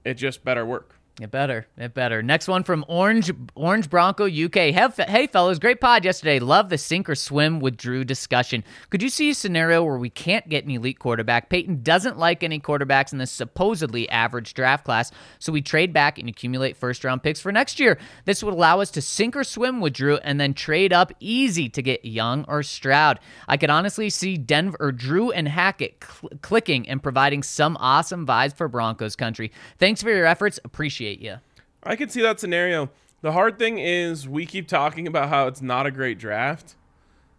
it 0.05 0.15
just 0.15 0.45
better 0.45 0.65
work. 0.65 0.95
It 1.21 1.31
better. 1.31 1.67
It 1.77 1.93
better. 1.93 2.23
Next 2.23 2.49
one 2.49 2.65
from 2.65 2.87
Orange 2.89 3.31
Orange 3.55 3.91
Bronco 3.91 4.25
UK. 4.25 4.73
Hey, 4.73 5.27
fellas, 5.27 5.59
great 5.59 5.79
pod 5.79 6.07
yesterday. 6.07 6.39
Love 6.39 6.71
the 6.71 6.79
sink 6.79 7.07
or 7.07 7.15
swim 7.15 7.61
with 7.61 7.77
Drew 7.77 8.03
discussion. 8.03 8.65
Could 8.89 9.03
you 9.03 9.11
see 9.11 9.29
a 9.29 9.35
scenario 9.35 9.85
where 9.85 9.99
we 9.99 10.09
can't 10.09 10.49
get 10.49 10.65
an 10.65 10.71
elite 10.71 10.99
quarterback? 10.99 11.51
Paton 11.51 11.83
doesn't 11.83 12.19
like 12.19 12.43
any 12.43 12.59
quarterbacks 12.59 13.13
in 13.13 13.19
this 13.19 13.31
supposedly 13.31 14.09
average 14.09 14.55
draft 14.55 14.87
class, 14.87 15.13
so 15.39 15.53
we 15.53 15.61
trade 15.61 15.93
back 15.93 16.19
and 16.19 16.31
accumulate 16.31 16.79
first 16.79 17.05
round 17.05 17.23
picks 17.23 17.43
for 17.43 17.53
next 17.53 17.79
year. 17.79 17.99
This 18.25 18.43
would 18.43 18.55
allow 18.55 18.81
us 18.81 18.91
to 18.93 19.03
sink 19.03 19.37
or 19.37 19.45
swim 19.45 19.83
with 19.83 19.93
Drew 19.93 20.17
and 20.17 20.41
then 20.41 20.55
trade 20.55 20.95
up 20.95 21.13
easy 21.21 21.69
to 21.69 21.83
get 21.83 22.07
Young 22.07 22.47
or 22.49 22.63
Stroud. 22.63 23.21
I 23.47 23.59
could 23.59 23.71
honestly 23.71 24.09
see 24.09 24.39
Denver 24.39 24.79
or 24.81 24.93
Drew 24.93 25.31
and 25.31 25.47
Hackett 25.47 26.03
cl- 26.03 26.31
clicking 26.41 26.89
and 26.89 27.03
providing 27.03 27.43
some 27.43 27.77
awesome 27.79 28.27
vibes 28.27 28.57
for 28.57 28.67
Broncos 28.67 29.15
country. 29.15 29.53
Thanks 29.79 30.03
for 30.03 30.09
your 30.09 30.25
efforts. 30.25 30.59
Appreciate 30.65 31.02
you. 31.21 31.37
I 31.83 31.97
could 31.97 32.11
see 32.13 32.23
that 32.23 32.39
scenario. 32.41 32.91
The 33.23 33.33
hard 33.33 33.59
thing 33.59 33.79
is 33.79 34.29
we 34.29 34.47
keep 34.47 34.69
talking 34.69 35.07
about 35.07 35.29
how 35.29 35.47
it's 35.47 35.63
not 35.63 35.87
a 35.87 35.91
great 35.91 36.19
draft. 36.19 36.77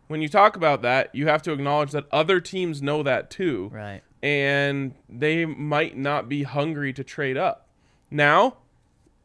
When 0.08 0.22
you 0.22 0.30
talk 0.30 0.56
about 0.56 0.82
that, 0.82 1.14
you 1.16 1.28
have 1.28 1.42
to 1.44 1.52
acknowledge 1.54 1.92
that 1.92 2.06
other 2.12 2.40
teams 2.40 2.82
know 2.82 3.04
that 3.04 3.30
too. 3.30 3.70
Right. 3.74 4.02
And 4.22 4.94
they 5.10 5.46
might 5.46 5.98
not 5.98 6.30
be 6.30 6.44
hungry 6.44 6.94
to 6.94 7.04
trade 7.04 7.38
up. 7.38 7.68
Now, 8.12 8.58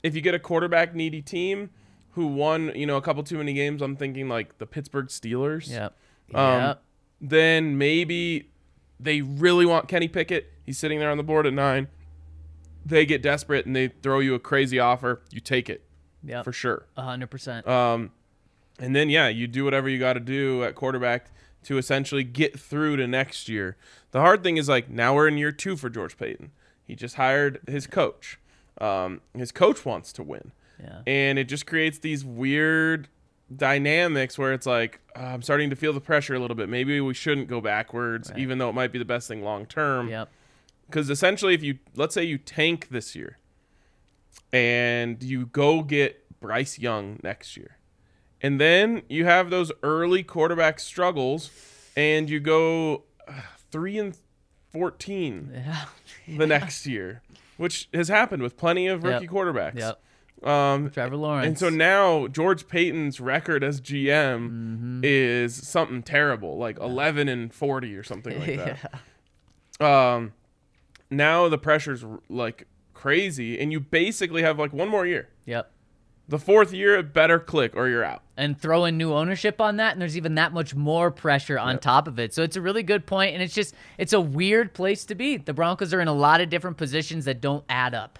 if 0.02 0.14
you 0.14 0.20
get 0.20 0.34
a 0.34 0.38
quarterback 0.38 0.94
needy 0.94 1.22
team 1.22 1.70
who 2.12 2.26
won, 2.26 2.72
you 2.74 2.86
know, 2.86 2.96
a 2.96 3.02
couple 3.02 3.22
too 3.22 3.38
many 3.38 3.52
games, 3.52 3.82
I'm 3.82 3.96
thinking 3.96 4.28
like 4.28 4.58
the 4.58 4.66
Pittsburgh 4.66 5.06
Steelers. 5.08 5.70
Yep. 5.70 5.94
Um, 6.34 6.60
Yep. 6.62 6.82
Then 7.20 7.78
maybe 7.78 8.50
they 9.00 9.22
really 9.22 9.66
want 9.66 9.88
Kenny 9.88 10.08
Pickett. 10.08 10.52
He's 10.64 10.78
sitting 10.78 10.98
there 11.00 11.10
on 11.10 11.16
the 11.16 11.24
board 11.24 11.46
at 11.46 11.52
nine. 11.52 11.88
They 12.88 13.04
get 13.06 13.22
desperate 13.22 13.66
and 13.66 13.76
they 13.76 13.88
throw 13.88 14.18
you 14.20 14.34
a 14.34 14.38
crazy 14.38 14.78
offer. 14.78 15.20
You 15.30 15.40
take 15.40 15.68
it 15.68 15.82
Yep. 16.24 16.44
for 16.44 16.52
sure. 16.52 16.86
A 16.96 17.02
hundred 17.02 17.30
percent. 17.30 17.66
Um, 17.68 18.10
and 18.80 18.94
then 18.96 19.08
yeah, 19.10 19.28
you 19.28 19.46
do 19.46 19.64
whatever 19.64 19.88
you 19.88 19.98
got 19.98 20.14
to 20.14 20.20
do 20.20 20.64
at 20.64 20.74
quarterback 20.74 21.30
to 21.64 21.76
essentially 21.78 22.24
get 22.24 22.58
through 22.58 22.96
to 22.96 23.06
next 23.06 23.48
year. 23.48 23.76
The 24.12 24.20
hard 24.20 24.42
thing 24.42 24.56
is 24.56 24.68
like 24.68 24.88
now 24.88 25.14
we're 25.14 25.28
in 25.28 25.36
year 25.36 25.52
two 25.52 25.76
for 25.76 25.90
George 25.90 26.16
Paton. 26.16 26.50
He 26.84 26.94
just 26.94 27.16
hired 27.16 27.60
his 27.68 27.86
coach. 27.86 28.38
Um, 28.80 29.20
his 29.34 29.52
coach 29.52 29.84
wants 29.84 30.12
to 30.14 30.22
win, 30.22 30.52
Yeah. 30.80 31.00
and 31.06 31.38
it 31.38 31.44
just 31.44 31.66
creates 31.66 31.98
these 31.98 32.24
weird 32.24 33.08
dynamics 33.54 34.38
where 34.38 34.52
it's 34.52 34.66
like 34.66 35.00
uh, 35.16 35.20
I'm 35.20 35.42
starting 35.42 35.68
to 35.70 35.76
feel 35.76 35.92
the 35.92 36.00
pressure 36.00 36.34
a 36.34 36.38
little 36.38 36.54
bit. 36.56 36.68
Maybe 36.68 37.00
we 37.00 37.12
shouldn't 37.14 37.48
go 37.48 37.60
backwards, 37.60 38.30
even 38.36 38.58
though 38.58 38.68
it 38.68 38.74
might 38.74 38.92
be 38.92 38.98
the 38.98 39.04
best 39.04 39.26
thing 39.28 39.42
long 39.42 39.66
term 39.66 40.08
Yep. 40.08 40.28
Because 40.88 41.10
essentially 41.10 41.54
if 41.54 41.62
you 41.62 41.78
let's 41.94 42.14
say 42.14 42.24
you 42.24 42.38
tank 42.38 42.88
this 42.90 43.14
year 43.14 43.38
and 44.52 45.22
you 45.22 45.46
go 45.46 45.82
get 45.82 46.24
Bryce 46.40 46.78
Young 46.78 47.18
next 47.22 47.56
year 47.56 47.76
and 48.40 48.60
then 48.60 49.02
you 49.08 49.24
have 49.24 49.50
those 49.50 49.70
early 49.82 50.22
quarterback 50.22 50.78
struggles 50.80 51.50
and 51.96 52.30
you 52.30 52.40
go 52.40 53.02
uh, 53.26 53.32
3 53.70 53.98
and 53.98 54.18
14 54.72 55.50
Yeah. 55.54 55.84
the 56.38 56.46
next 56.46 56.86
year 56.86 57.22
which 57.56 57.88
has 57.92 58.08
happened 58.08 58.42
with 58.42 58.56
plenty 58.56 58.86
of 58.86 59.02
rookie 59.02 59.24
Yep. 59.24 59.32
quarterbacks 59.32 59.78
Yep. 59.78 60.48
um 60.48 60.90
Trevor 60.90 61.16
Lawrence. 61.16 61.46
and 61.46 61.58
so 61.58 61.68
now 61.68 62.28
George 62.28 62.68
Paton's 62.68 63.20
record 63.20 63.62
as 63.64 63.80
GM 63.80 64.48
Mm-hmm. 64.48 65.00
is 65.02 65.54
something 65.54 66.02
terrible, 66.02 66.56
like 66.56 66.78
11 66.78 67.28
and 67.28 67.52
40 67.52 67.96
or 67.96 68.02
something 68.04 68.38
like 68.38 68.48
yeah. 68.56 68.76
that. 69.78 69.84
Um, 69.84 70.32
now 71.10 71.48
the 71.48 71.58
pressure's 71.58 72.04
like 72.28 72.66
crazy, 72.94 73.58
and 73.58 73.72
you 73.72 73.80
basically 73.80 74.42
have 74.42 74.58
like 74.58 74.72
one 74.72 74.88
more 74.88 75.06
year. 75.06 75.28
Yep. 75.46 75.70
The 76.28 76.38
fourth 76.38 76.74
year, 76.74 77.02
better 77.02 77.38
click 77.38 77.74
or 77.74 77.88
you're 77.88 78.04
out. 78.04 78.22
and 78.36 78.60
throw 78.60 78.84
in 78.84 78.98
new 78.98 79.14
ownership 79.14 79.60
on 79.62 79.76
that 79.78 79.92
and 79.92 80.00
there's 80.02 80.16
even 80.16 80.34
that 80.34 80.52
much 80.52 80.74
more 80.74 81.10
pressure 81.10 81.58
on 81.58 81.78
top 81.78 82.06
of 82.06 82.18
it 82.18 82.32
so 82.34 82.42
it's 82.42 82.54
a 82.54 82.60
really 82.60 82.82
good 82.82 83.04
point 83.06 83.32
and 83.34 83.42
it's 83.42 83.54
just 83.54 83.74
it's 83.96 84.12
a 84.12 84.20
weird 84.20 84.72
place 84.74 85.04
to 85.06 85.14
be 85.14 85.38
the 85.38 85.52
broncos 85.54 85.92
are 85.94 86.00
in 86.02 86.06
a 86.06 86.12
lot 86.12 86.40
of 86.42 86.48
different 86.50 86.76
positions 86.76 87.24
that 87.24 87.40
don't 87.40 87.64
add 87.70 87.94
up 87.94 88.18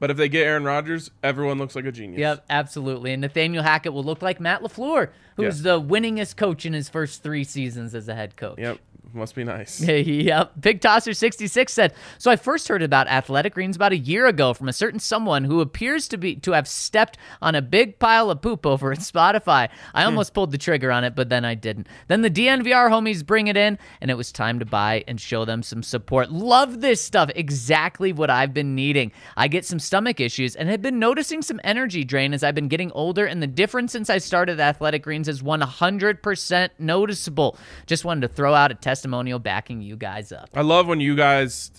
But 0.00 0.10
if 0.10 0.16
they 0.16 0.28
get 0.30 0.46
Aaron 0.46 0.64
Rodgers, 0.64 1.10
everyone 1.22 1.58
looks 1.58 1.76
like 1.76 1.84
a 1.84 1.92
genius. 1.92 2.18
yep 2.18 2.44
absolutely 2.50 3.12
and 3.12 3.20
nathaniel 3.20 3.62
hackett 3.62 3.92
will 3.92 4.02
look 4.02 4.22
like 4.22 4.40
matt 4.40 4.62
lafleur 4.62 5.10
who's 5.36 5.62
Yeah. 5.62 5.74
the 5.74 5.80
winningest 5.82 6.36
coach 6.36 6.64
in 6.66 6.72
his 6.72 6.88
first 6.88 7.22
three 7.22 7.44
seasons 7.44 7.94
as 7.94 8.08
a 8.08 8.14
head 8.14 8.34
coach 8.36 8.58
Yep. 8.58 8.78
Must 9.12 9.34
be 9.34 9.44
nice. 9.44 9.80
yep. 9.82 10.52
Big 10.60 10.80
Tosser 10.80 11.14
66 11.14 11.72
said, 11.72 11.94
So 12.18 12.30
I 12.30 12.36
first 12.36 12.68
heard 12.68 12.82
about 12.82 13.06
athletic 13.08 13.54
greens 13.54 13.76
about 13.76 13.92
a 13.92 13.96
year 13.96 14.26
ago 14.26 14.52
from 14.52 14.68
a 14.68 14.72
certain 14.72 15.00
someone 15.00 15.44
who 15.44 15.60
appears 15.60 16.08
to 16.08 16.18
be 16.18 16.36
to 16.36 16.52
have 16.52 16.68
stepped 16.68 17.16
on 17.40 17.54
a 17.54 17.62
big 17.62 17.98
pile 17.98 18.30
of 18.30 18.42
poop 18.42 18.66
over 18.66 18.92
at 18.92 18.98
Spotify. 18.98 19.68
I 19.94 20.02
hmm. 20.02 20.06
almost 20.06 20.34
pulled 20.34 20.50
the 20.50 20.58
trigger 20.58 20.90
on 20.90 21.04
it, 21.04 21.14
but 21.14 21.28
then 21.28 21.44
I 21.44 21.54
didn't. 21.54 21.86
Then 22.08 22.22
the 22.22 22.30
DNVR 22.30 22.90
homies 22.90 23.24
bring 23.24 23.46
it 23.46 23.56
in, 23.56 23.78
and 24.00 24.10
it 24.10 24.16
was 24.16 24.32
time 24.32 24.58
to 24.58 24.64
buy 24.64 25.04
and 25.06 25.20
show 25.20 25.44
them 25.44 25.62
some 25.62 25.82
support. 25.82 26.30
Love 26.30 26.80
this 26.80 27.00
stuff. 27.00 27.30
Exactly 27.34 28.12
what 28.12 28.28
I've 28.28 28.52
been 28.52 28.74
needing. 28.74 29.12
I 29.36 29.48
get 29.48 29.64
some 29.64 29.78
stomach 29.78 30.20
issues 30.20 30.56
and 30.56 30.68
have 30.68 30.82
been 30.82 30.98
noticing 30.98 31.42
some 31.42 31.60
energy 31.64 32.04
drain 32.04 32.34
as 32.34 32.42
I've 32.42 32.54
been 32.54 32.68
getting 32.68 32.90
older, 32.92 33.24
and 33.24 33.42
the 33.42 33.46
difference 33.46 33.92
since 33.92 34.10
I 34.10 34.18
started 34.18 34.60
Athletic 34.60 35.02
Greens 35.02 35.28
is 35.28 35.42
100% 35.42 36.70
noticeable. 36.78 37.56
Just 37.86 38.04
wanted 38.04 38.22
to 38.22 38.28
throw 38.28 38.52
out 38.52 38.72
a 38.72 38.74
testimonial 38.96 39.38
backing 39.38 39.80
you 39.82 39.96
guys 39.96 40.32
up. 40.32 40.48
I 40.54 40.62
love 40.62 40.86
when 40.86 41.00
you 41.00 41.14
guys 41.14 41.70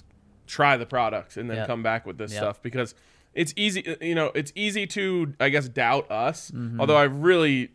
try 0.46 0.78
the 0.78 0.86
product 0.86 1.36
and 1.38 1.50
then 1.50 1.58
Yep. 1.58 1.68
come 1.68 1.84
back 1.84 2.06
with 2.06 2.18
this 2.18 2.32
Yep. 2.32 2.42
stuff 2.42 2.62
because 2.62 2.96
it's 3.34 3.54
easy. 3.58 3.96
You 4.02 4.16
know, 4.16 4.32
it's 4.36 4.52
easy 4.56 4.88
to 4.88 5.34
I 5.40 5.50
guess 5.50 5.68
doubt 5.68 6.10
us. 6.12 6.52
Mm-hmm. 6.52 6.80
Although 6.80 6.98
I 6.98 7.04
really 7.04 7.70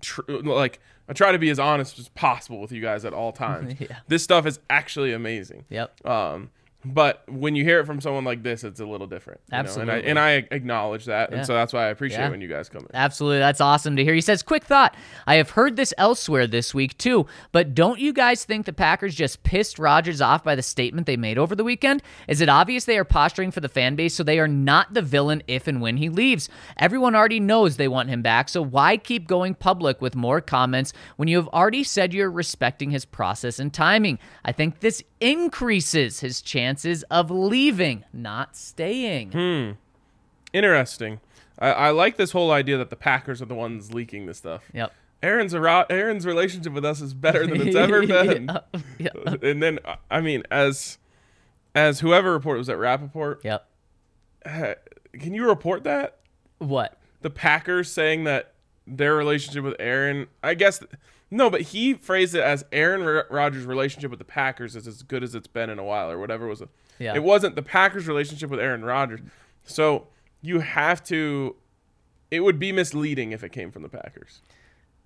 tr- 0.00 0.22
like 0.28 0.80
I 1.08 1.12
try 1.12 1.32
to 1.32 1.38
be 1.38 1.48
as 1.50 1.58
honest 1.58 1.98
as 1.98 2.08
possible 2.10 2.60
with 2.60 2.72
you 2.72 2.82
guys 2.82 3.04
at 3.04 3.12
all 3.12 3.32
times. 3.46 3.74
Yeah. 3.80 3.98
This 4.08 4.22
stuff 4.24 4.46
is 4.46 4.58
actually 4.68 5.12
amazing. 5.12 5.64
Yep. 5.70 6.04
Um, 6.06 6.50
but 6.84 7.24
when 7.28 7.56
you 7.56 7.64
hear 7.64 7.80
it 7.80 7.86
from 7.86 8.00
someone 8.00 8.24
like 8.24 8.42
this, 8.42 8.62
it's 8.62 8.78
a 8.80 8.86
little 8.86 9.06
different. 9.08 9.40
you 9.50 9.52
know, 9.56 9.58
Absolutely. 9.58 9.94
and, 9.94 10.18
I, 10.18 10.32
and 10.32 10.48
I 10.50 10.54
acknowledge 10.54 11.06
that, 11.06 11.30
Yeah. 11.30 11.38
and 11.38 11.46
so 11.46 11.52
that's 11.54 11.72
why 11.72 11.86
I 11.86 11.88
appreciate 11.88 12.20
Yeah. 12.20 12.30
when 12.30 12.40
you 12.40 12.46
guys 12.48 12.68
come 12.68 12.82
in. 12.82 12.88
Absolutely. 12.94 13.40
That's 13.40 13.60
awesome 13.60 13.96
to 13.96 14.04
hear. 14.04 14.14
He 14.14 14.20
says, 14.20 14.42
Quick 14.42 14.64
thought. 14.64 14.94
I 15.26 15.34
have 15.36 15.50
heard 15.50 15.76
this 15.76 15.92
elsewhere 15.98 16.46
this 16.46 16.72
week 16.74 16.96
too, 16.96 17.26
but 17.52 17.74
don't 17.74 17.98
you 17.98 18.12
guys 18.12 18.44
think 18.44 18.64
the 18.64 18.72
Packers 18.72 19.14
just 19.14 19.42
pissed 19.42 19.78
Rodgers 19.78 20.20
off 20.20 20.44
by 20.44 20.54
the 20.54 20.62
statement 20.62 21.06
they 21.06 21.16
made 21.16 21.36
over 21.36 21.54
the 21.56 21.64
weekend? 21.64 22.02
Is 22.28 22.40
it 22.40 22.48
obvious 22.48 22.84
they 22.84 22.96
are 22.98 23.04
posturing 23.04 23.50
for 23.50 23.60
the 23.60 23.68
fan 23.68 23.96
base 23.96 24.14
so 24.14 24.22
they 24.22 24.38
are 24.38 24.48
not 24.48 24.94
the 24.94 25.02
villain 25.02 25.42
if 25.48 25.66
and 25.66 25.80
when 25.80 25.96
he 25.96 26.08
leaves? 26.08 26.48
Everyone 26.76 27.14
already 27.16 27.40
knows 27.40 27.76
they 27.76 27.88
want 27.88 28.08
him 28.08 28.22
back, 28.22 28.48
so 28.48 28.62
why 28.62 28.96
keep 28.96 29.26
going 29.26 29.54
public 29.54 30.00
with 30.00 30.14
more 30.14 30.40
comments 30.40 30.92
when 31.16 31.26
you 31.28 31.36
have 31.36 31.48
already 31.48 31.82
said 31.82 32.14
you're 32.14 32.30
respecting 32.30 32.90
his 32.92 33.04
process 33.04 33.58
and 33.58 33.74
timing? 33.74 34.18
I 34.44 34.52
think 34.52 34.80
this 34.80 35.02
increases 35.20 36.20
his 36.20 36.40
chances 36.78 37.02
of 37.10 37.30
leaving, 37.30 38.04
not 38.12 38.56
staying. 38.56 39.32
Hmm. 39.32 39.70
Interesting. 40.52 41.20
I, 41.58 41.70
I 41.72 41.90
like 41.90 42.16
this 42.16 42.30
whole 42.32 42.50
idea 42.52 42.76
that 42.78 42.90
the 42.90 42.96
Packers 42.96 43.42
are 43.42 43.46
the 43.46 43.54
ones 43.54 43.92
leaking 43.92 44.26
this 44.26 44.38
stuff. 44.38 44.62
Yep. 44.72 44.92
Aaron's 45.22 45.52
a 45.52 45.60
ro- 45.60 45.84
Aaron's 45.90 46.24
relationship 46.24 46.72
with 46.72 46.84
us 46.84 47.00
is 47.00 47.12
better 47.14 47.44
than 47.46 47.60
it's 47.66 47.74
ever 47.76 48.06
been. 48.06 48.48
Yeah. 48.98 49.08
and 49.42 49.60
then 49.62 49.78
uh, 49.84 49.96
I 50.10 50.20
mean, 50.20 50.42
as 50.50 50.98
as 51.74 52.00
whoever 52.00 52.32
reported 52.32 52.58
was 52.58 52.66
that 52.68 52.76
Rapoport, 52.78 53.40
Yep. 53.44 53.68
uh, 54.46 54.74
can 55.14 55.34
you 55.34 55.46
report 55.48 55.84
that 55.84 56.18
What? 56.58 56.98
the 57.22 57.30
Packers 57.30 57.90
saying 57.92 58.24
that 58.24 58.54
their 58.86 59.14
relationship 59.16 59.64
with 59.64 59.74
Aaron? 59.80 60.28
I 60.42 60.54
guess 60.54 60.80
no, 61.30 61.50
but 61.50 61.60
he 61.60 61.94
phrased 61.94 62.34
it 62.34 62.42
as 62.42 62.64
Aaron 62.72 63.24
Rodgers' 63.30 63.66
relationship 63.66 64.10
with 64.10 64.18
the 64.18 64.24
Packers 64.24 64.74
is 64.74 64.86
as 64.86 65.02
good 65.02 65.22
as 65.22 65.34
it's 65.34 65.46
been 65.46 65.68
in 65.68 65.78
a 65.78 65.84
while, 65.84 66.10
or 66.10 66.18
whatever 66.18 66.46
was 66.46 66.62
it. 66.62 66.68
Yeah. 66.98 67.14
It 67.14 67.22
wasn't 67.22 67.54
the 67.54 67.62
Packers' 67.62 68.06
relationship 68.08 68.50
with 68.50 68.60
Aaron 68.60 68.84
Rodgers. 68.84 69.20
So 69.64 70.06
you 70.40 70.60
have 70.60 71.02
to. 71.04 71.56
It 72.30 72.40
would 72.40 72.58
be 72.58 72.72
misleading 72.72 73.32
if 73.32 73.42
it 73.42 73.52
came 73.52 73.70
from 73.70 73.82
the 73.82 73.88
Packers. 73.88 74.40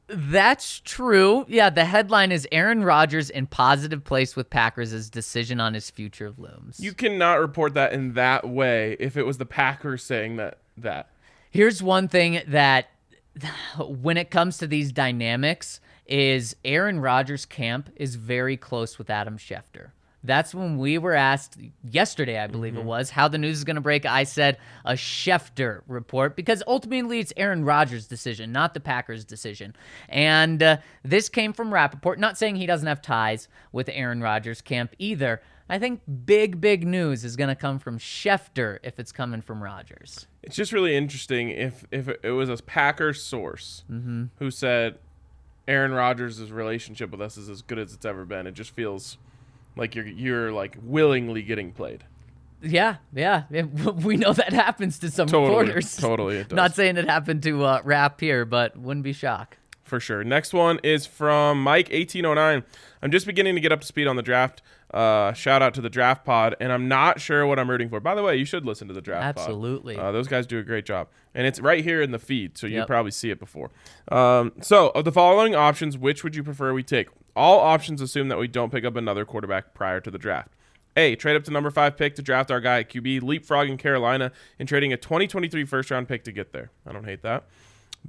That's 0.08 0.80
true. 0.80 1.44
Yeah, 1.48 1.70
the 1.70 1.84
headline 1.84 2.32
is 2.32 2.46
Aaron 2.52 2.84
Rodgers 2.84 3.30
in 3.30 3.46
positive 3.46 4.04
place 4.04 4.36
with 4.36 4.50
Packers' 4.50 5.08
decision 5.08 5.60
on 5.60 5.74
his 5.74 5.90
future 5.90 6.32
looms. 6.36 6.80
You 6.80 6.92
cannot 6.92 7.40
report 7.40 7.74
that 7.74 7.92
in 7.92 8.14
that 8.14 8.48
way 8.48 8.96
if 9.00 9.16
it 9.16 9.24
was 9.24 9.38
the 9.38 9.46
Packers 9.46 10.02
saying 10.02 10.36
that 10.36 10.58
that. 10.76 11.10
Here's 11.50 11.82
one 11.82 12.08
thing 12.08 12.42
that 12.46 12.90
when 13.78 14.16
it 14.16 14.30
comes 14.30 14.58
to 14.58 14.66
these 14.66 14.92
dynamics 14.92 15.80
is 16.06 16.56
Aaron 16.64 17.00
Rodgers' 17.00 17.44
camp 17.44 17.90
is 17.96 18.16
very 18.16 18.56
close 18.56 18.98
with 18.98 19.10
Adam 19.10 19.38
Schefter. 19.38 19.90
That's 20.24 20.54
when 20.54 20.78
we 20.78 20.98
were 20.98 21.14
asked 21.14 21.58
yesterday, 21.82 22.38
I 22.38 22.46
believe 22.46 22.76
it 22.76 22.84
was, 22.84 23.10
how 23.10 23.26
the 23.26 23.38
news 23.38 23.58
is 23.58 23.64
going 23.64 23.76
to 23.76 23.82
break. 23.82 24.06
I 24.06 24.22
said 24.22 24.58
a 24.84 24.92
Schefter 24.92 25.82
report 25.88 26.36
because 26.36 26.62
ultimately 26.66 27.18
it's 27.18 27.32
Aaron 27.36 27.64
Rodgers' 27.64 28.06
decision, 28.06 28.52
not 28.52 28.72
the 28.72 28.78
Packers' 28.80 29.24
decision. 29.24 29.74
And 30.08 30.62
uh, 30.62 30.76
this 31.02 31.28
came 31.28 31.52
from 31.52 31.74
Rapoport, 31.74 32.20
not 32.20 32.38
saying 32.38 32.56
he 32.56 32.66
doesn't 32.66 32.86
have 32.86 33.02
ties 33.02 33.48
with 33.72 33.88
Aaron 33.92 34.20
Rodgers' 34.20 34.60
camp 34.60 34.94
either. 34.98 35.42
I 35.68 35.78
think 35.80 36.02
big, 36.24 36.60
big 36.60 36.86
news 36.86 37.24
is 37.24 37.34
going 37.34 37.48
to 37.48 37.56
come 37.56 37.80
from 37.80 37.98
Schefter 37.98 38.78
if 38.84 39.00
it's 39.00 39.10
coming 39.10 39.42
from 39.42 39.62
Rodgers. 39.62 40.26
It's 40.42 40.54
just 40.54 40.72
really 40.72 40.94
interesting 40.94 41.48
if 41.48 41.84
if 41.90 42.08
it 42.08 42.30
was 42.30 42.48
a 42.48 42.56
Packers 42.58 43.22
source 43.22 43.84
who 44.38 44.50
said 44.50 44.98
Aaron 45.68 45.92
Rodgers' 45.92 46.50
relationship 46.50 47.10
with 47.10 47.20
us 47.20 47.36
is 47.36 47.48
as 47.48 47.62
good 47.62 47.78
as 47.78 47.94
it's 47.94 48.04
ever 48.04 48.24
been. 48.24 48.46
It 48.46 48.54
just 48.54 48.70
feels 48.72 49.18
like 49.76 49.94
you're 49.94 50.06
you're 50.06 50.52
like 50.52 50.76
willingly 50.82 51.42
getting 51.42 51.72
played. 51.72 52.04
Yeah, 52.62 52.96
yeah. 53.12 53.44
We 53.50 54.16
know 54.16 54.32
that 54.32 54.52
happens 54.52 54.98
to 55.00 55.10
some 55.10 55.26
Totally, 55.28 55.58
reporters. 55.66 55.96
totally 56.00 56.36
it 56.36 56.48
does. 56.50 56.56
Not 56.56 56.74
saying 56.74 56.96
it 56.96 57.08
happened 57.08 57.42
to 57.44 57.64
uh, 57.64 57.80
Rap 57.84 58.20
here, 58.20 58.44
but 58.44 58.76
wouldn't 58.76 59.04
be 59.04 59.12
shocked. 59.12 59.58
For 59.82 59.98
sure. 60.00 60.24
Next 60.24 60.54
one 60.54 60.78
is 60.82 61.04
from 61.04 61.62
Mike1809. 61.64 62.64
I'm 63.02 63.10
just 63.10 63.26
beginning 63.26 63.56
to 63.56 63.60
get 63.60 63.72
up 63.72 63.80
to 63.82 63.86
speed 63.86 64.06
on 64.06 64.16
the 64.16 64.22
draft. 64.22 64.62
Uh, 64.92 65.32
shout 65.32 65.62
out 65.62 65.72
to 65.74 65.80
the 65.80 65.88
draft 65.88 66.24
pod, 66.24 66.54
and 66.60 66.70
I'm 66.70 66.86
not 66.86 67.20
sure 67.20 67.46
what 67.46 67.58
I'm 67.58 67.70
rooting 67.70 67.88
for. 67.88 67.98
By 67.98 68.14
the 68.14 68.22
way, 68.22 68.36
you 68.36 68.44
should 68.44 68.66
listen 68.66 68.88
to 68.88 68.94
the 68.94 69.00
draft 69.00 69.36
pod. 69.36 69.42
Absolutely. 69.42 69.96
Uh, 69.96 70.12
those 70.12 70.28
guys 70.28 70.46
do 70.46 70.58
a 70.58 70.62
great 70.62 70.84
job. 70.84 71.08
And 71.34 71.46
it's 71.46 71.60
right 71.60 71.82
here 71.82 72.02
in 72.02 72.10
the 72.10 72.18
feed, 72.18 72.58
so 72.58 72.66
you 72.66 72.76
Yep. 72.78 72.86
probably 72.88 73.10
see 73.10 73.30
it 73.30 73.38
before. 73.40 73.70
Um, 74.10 74.52
so, 74.60 74.90
of 74.90 75.04
the 75.06 75.12
following 75.12 75.54
options, 75.54 75.96
which 75.96 76.22
would 76.22 76.36
you 76.36 76.42
prefer 76.42 76.74
we 76.74 76.82
take? 76.82 77.08
All 77.34 77.60
options 77.60 78.02
assume 78.02 78.28
that 78.28 78.38
we 78.38 78.48
don't 78.48 78.70
pick 78.70 78.84
up 78.84 78.94
another 78.96 79.24
quarterback 79.24 79.72
prior 79.72 80.00
to 80.00 80.10
the 80.10 80.18
draft. 80.18 80.50
A, 80.94 81.16
trade 81.16 81.36
up 81.36 81.44
to 81.44 81.50
number 81.50 81.70
five 81.70 81.96
pick 81.96 82.14
to 82.16 82.22
draft 82.22 82.50
our 82.50 82.60
guy 82.60 82.80
at 82.80 82.90
QB, 82.90 83.22
leapfrogging 83.22 83.78
Carolina, 83.78 84.30
and 84.58 84.68
trading 84.68 84.92
a 84.92 84.98
2023 84.98 85.64
first 85.64 85.90
round 85.90 86.06
pick 86.06 86.22
to 86.24 86.32
get 86.32 86.52
there. 86.52 86.70
I 86.86 86.92
don't 86.92 87.04
hate 87.04 87.22
that. 87.22 87.44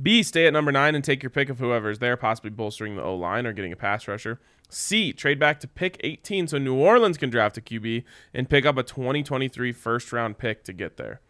B, 0.01 0.21
stay 0.23 0.47
at 0.47 0.53
number 0.53 0.71
nine 0.71 0.95
and 0.95 1.03
take 1.03 1.23
your 1.23 1.29
pick 1.29 1.49
of 1.49 1.59
whoever 1.59 1.89
is 1.89 1.99
there, 1.99 2.17
possibly 2.17 2.49
bolstering 2.49 2.95
the 2.97 3.03
O 3.03 3.15
line 3.15 3.45
or 3.45 3.53
getting 3.53 3.71
a 3.71 3.75
pass 3.77 4.05
rusher. 4.07 4.41
C, 4.73 5.13
trade 5.13 5.39
back 5.39 5.59
to 5.61 5.67
pick 5.67 5.97
18 6.03 6.47
so 6.47 6.57
New 6.57 6.75
Orleans 6.75 7.17
can 7.17 7.29
draft 7.29 7.57
a 7.57 7.61
QB 7.61 8.03
and 8.33 8.49
pick 8.49 8.65
up 8.65 8.77
a 8.77 8.83
2023 8.83 9.71
first 9.71 10.11
round 10.11 10.37
pick 10.37 10.63
to 10.65 10.73
get 10.73 10.97
there. 10.97 11.21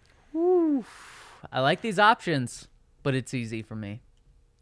I 1.51 1.59
like 1.59 1.81
these 1.81 1.99
options, 1.99 2.67
but 3.03 3.13
it's 3.15 3.33
easy 3.33 3.61
for 3.61 3.75
me. 3.75 4.01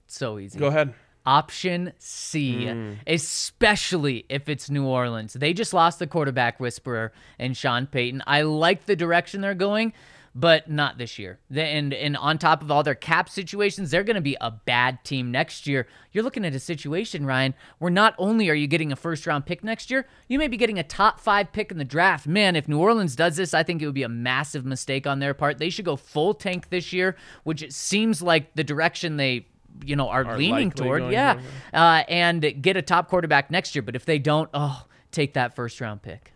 It's 0.06 0.18
So 0.18 0.40
easy. 0.40 0.58
Go 0.60 0.68
ahead. 0.68 0.94
Option 1.26 1.94
C, 2.00 2.66
Hmm. 2.68 2.94
especially 3.06 4.26
if 4.28 4.50
it's 4.50 4.70
New 4.72 4.86
Orleans. 4.86 5.34
They 5.34 5.54
just 5.54 5.74
lost 5.74 6.00
the 6.00 6.08
quarterback 6.08 6.60
whisperer 6.60 7.12
and 7.38 7.56
Sean 7.56 7.86
Payton. 7.86 8.24
I 8.26 8.42
like 8.42 8.88
the 8.88 8.96
direction 8.96 9.42
they're 9.42 9.54
going, 9.54 9.94
but 10.34 10.70
not 10.70 10.98
this 10.98 11.20
year. 11.20 11.40
And 11.54 11.94
and 11.94 12.16
on 12.16 12.38
top 12.38 12.62
of 12.62 12.72
all 12.72 12.84
their 12.84 12.96
cap 12.96 13.28
situations, 13.30 13.92
they're 13.92 14.04
going 14.04 14.16
to 14.16 14.22
be 14.22 14.38
a 14.40 14.52
bad 14.52 15.04
team 15.04 15.32
next 15.32 15.68
year. 15.68 15.88
You're 16.12 16.24
looking 16.24 16.46
at 16.46 16.56
a 16.56 16.60
situation, 16.60 17.26
Ryan, 17.26 17.54
where 17.80 17.92
not 17.92 18.16
only 18.18 18.50
are 18.50 18.54
you 18.54 18.68
getting 18.68 18.92
a 18.92 18.96
first 18.96 19.28
round 19.28 19.46
pick 19.46 19.64
next 19.64 19.92
year, 19.92 20.08
you 20.28 20.40
may 20.40 20.48
be 20.48 20.58
getting 20.58 20.80
a 20.80 20.84
top 20.84 21.20
five 21.20 21.52
pick 21.52 21.72
in 21.72 21.78
the 21.78 21.86
draft. 21.86 22.28
Man, 22.28 22.56
if 22.56 22.68
New 22.68 22.80
Orleans 22.80 23.16
does 23.16 23.36
this, 23.36 23.54
I 23.54 23.64
think 23.64 23.82
it 23.82 23.86
would 23.86 23.96
be 23.96 24.04
a 24.04 24.10
massive 24.10 24.66
mistake 24.66 25.06
on 25.06 25.20
their 25.20 25.34
part. 25.34 25.58
They 25.58 25.70
should 25.70 25.86
go 25.86 25.96
full 25.98 26.34
tank 26.34 26.70
this 26.70 26.94
year, 26.94 27.18
which 27.44 27.62
it 27.62 27.74
seems 27.74 28.22
like 28.22 28.54
the 28.56 28.64
direction 28.64 29.18
they 29.18 29.48
you 29.86 29.96
know 29.96 30.10
are, 30.10 30.26
Are 30.26 30.38
leaning 30.38 30.70
toward 30.70 31.14
yeah 31.14 31.40
uh, 31.74 32.04
and 32.10 32.62
get 32.62 32.76
a 32.76 32.82
top 32.82 33.08
quarterback 33.08 33.50
next 33.50 33.74
year 33.74 33.82
but 33.82 33.96
if 33.96 34.04
they 34.04 34.20
don't 34.20 34.50
oh 34.54 34.86
take 35.12 35.34
that 35.36 35.56
first 35.56 35.80
round 35.80 36.02
pick 36.02 36.34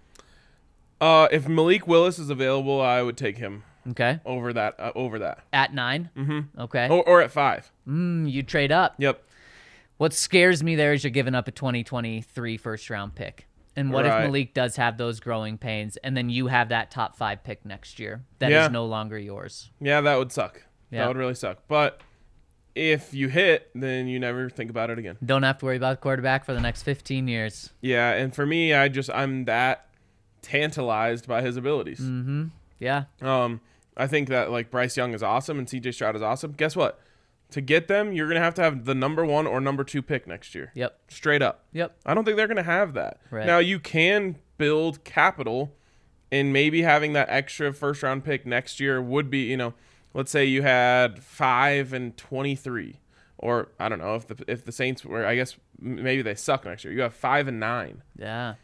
Uh, 1.02 1.28
if 1.34 1.46
Malik 1.46 1.86
Willis 1.86 2.18
is 2.18 2.30
available, 2.30 2.80
I 2.80 3.02
would 3.02 3.18
take 3.18 3.38
him 3.38 3.64
okay 3.89 4.19
over 4.25 4.53
that. 4.53 4.75
Uh, 4.79 4.91
over 4.95 5.19
that, 5.19 5.39
at 5.53 5.73
9 5.73 6.09
mm-hmm. 6.17 6.61
okay 6.61 6.88
or, 6.89 7.07
or 7.07 7.21
at 7.21 7.31
five. 7.31 7.71
mm, 7.88 8.29
you 8.29 8.41
trade 8.43 8.71
up 8.71 8.95
Yep. 8.97 9.23
what 9.97 10.13
scares 10.13 10.63
me 10.63 10.75
there 10.75 10.93
is 10.93 11.03
you're 11.03 11.11
giving 11.11 11.36
up 11.36 11.47
a 11.47 11.51
2023 11.51 12.57
first 12.57 12.89
round 12.89 13.15
pick 13.15 13.47
and 13.75 13.91
what 13.91 14.05
Right. 14.05 14.21
if 14.23 14.27
Malik 14.27 14.53
does 14.53 14.77
have 14.77 14.97
those 14.97 15.19
growing 15.19 15.57
pains 15.57 15.97
and 15.97 16.15
then 16.15 16.29
you 16.29 16.47
have 16.47 16.69
that 16.69 16.91
top 16.91 17.15
five 17.17 17.43
pick 17.43 17.65
next 17.65 17.99
year 17.99 18.23
that 18.39 18.51
is 18.51 18.55
Yeah. 18.55 18.67
no 18.69 18.86
longer 18.86 19.17
yours 19.19 19.69
Yeah, 19.81 20.01
that 20.01 20.15
would 20.17 20.31
suck. 20.31 20.63
Yeah. 20.91 21.01
That 21.01 21.07
would 21.09 21.17
really 21.17 21.36
suck. 21.36 21.59
But 21.67 21.99
if 22.73 23.13
you 23.13 23.29
hit, 23.29 23.69
then 23.73 24.07
you 24.07 24.19
never 24.19 24.49
think 24.49 24.69
about 24.69 24.89
it 24.89 24.99
again. 24.99 25.17
don't 25.25 25.43
have 25.43 25.57
to 25.59 25.65
worry 25.65 25.77
about 25.77 26.01
quarterback 26.01 26.43
for 26.45 26.53
the 26.53 26.59
next 26.61 26.83
15 26.83 27.27
years 27.27 27.71
Yeah, 27.81 28.11
and 28.11 28.33
for 28.36 28.45
me, 28.45 28.73
I 28.73 28.88
just 28.89 29.09
I'm 29.11 29.45
that 29.45 29.88
tantalized 30.41 31.27
by 31.27 31.41
his 31.41 31.57
abilities. 31.57 31.99
Mm-hmm. 31.99 32.45
Yeah 32.79 33.05
Um, 33.21 33.61
I 33.98 34.08
think 34.08 34.30
that 34.30 34.52
like 34.52 34.70
Bryce 34.72 34.98
Young 34.98 35.14
is 35.14 35.24
awesome 35.24 35.58
and 35.60 35.68
CJ 35.68 35.93
Stroud 35.93 36.16
is 36.16 36.22
awesome. 36.22 36.52
Guess 36.54 36.76
what? 36.76 37.00
To 37.52 37.62
get 37.62 37.88
them, 37.88 38.12
you're 38.12 38.28
gonna 38.28 38.39
have 38.41 38.56
to 38.56 38.62
have 38.64 38.86
the 38.86 38.96
number 38.96 39.24
one 39.26 39.46
or 39.48 39.62
number 39.62 39.84
two 39.84 40.02
pick 40.02 40.28
next 40.28 40.56
year. 40.56 40.72
yep 40.76 41.00
Straight 41.08 41.41
up. 41.41 41.66
yep 41.72 41.96
I 42.06 42.14
don't 42.14 42.26
think 42.26 42.38
they're 42.38 42.48
gonna 42.48 42.64
have 42.64 42.93
that. 42.96 43.20
Right. 43.32 43.46
Now 43.46 43.60
you 43.60 43.80
can 43.80 44.38
build 44.58 45.04
capital, 45.04 45.74
and 46.32 46.52
maybe 46.52 46.82
having 46.82 47.14
that 47.14 47.30
extra 47.30 47.72
first 47.72 48.02
round 48.04 48.24
pick 48.26 48.46
next 48.46 48.80
year 48.80 49.02
would 49.02 49.30
be, 49.30 49.43
you 49.43 49.58
know, 49.58 49.74
let's 50.14 50.32
say 50.32 50.43
you 50.46 50.64
had 50.64 51.24
five 51.24 51.93
and 51.93 52.18
twenty 52.18 52.56
three, 52.56 53.00
or 53.38 53.70
I 53.80 53.89
don't 53.89 54.00
know 54.00 54.16
if 54.16 54.28
the 54.28 54.43
if 54.48 54.66
the 54.66 54.72
Saints 54.72 55.06
were, 55.06 55.26
I 55.26 55.36
guess 55.36 55.56
maybe 55.80 56.24
they 56.24 56.36
suck 56.36 56.66
next 56.66 56.84
year. 56.84 56.93
You 56.93 57.02
have 57.02 57.14
five 57.14 57.48
and 57.48 57.60
nine. 57.60 58.02
yeah 58.18 58.56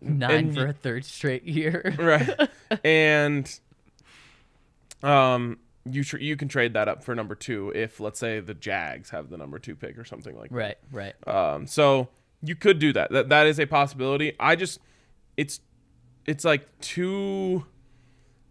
nine 0.00 0.30
And 0.30 0.54
for 0.54 0.66
a 0.66 0.72
third 0.72 1.04
straight 1.04 1.44
year 1.44 1.94
right 1.98 2.48
and 2.84 3.60
um 5.02 5.58
you 5.84 6.04
tr- 6.04 6.18
you 6.18 6.36
can 6.36 6.48
trade 6.48 6.74
that 6.74 6.88
up 6.88 7.02
for 7.02 7.14
number 7.14 7.34
two 7.34 7.72
if 7.74 8.00
let's 8.00 8.18
say 8.18 8.40
the 8.40 8.54
jags 8.54 9.10
have 9.10 9.30
the 9.30 9.36
number 9.36 9.58
two 9.58 9.74
pick 9.74 9.98
or 9.98 10.04
something 10.04 10.36
like 10.36 10.50
right 10.50 10.76
right. 10.92 11.14
That 11.24 11.36
um 11.36 11.66
so 11.66 12.08
you 12.42 12.54
could 12.54 12.78
do 12.78 12.92
that. 12.94 13.10
That, 13.10 13.28
that 13.28 13.46
is 13.46 13.60
a 13.60 13.66
possibility. 13.66 14.34
I 14.40 14.56
just 14.56 14.80
it's 15.36 15.60
it's 16.26 16.44
like 16.44 16.66
too 16.80 17.66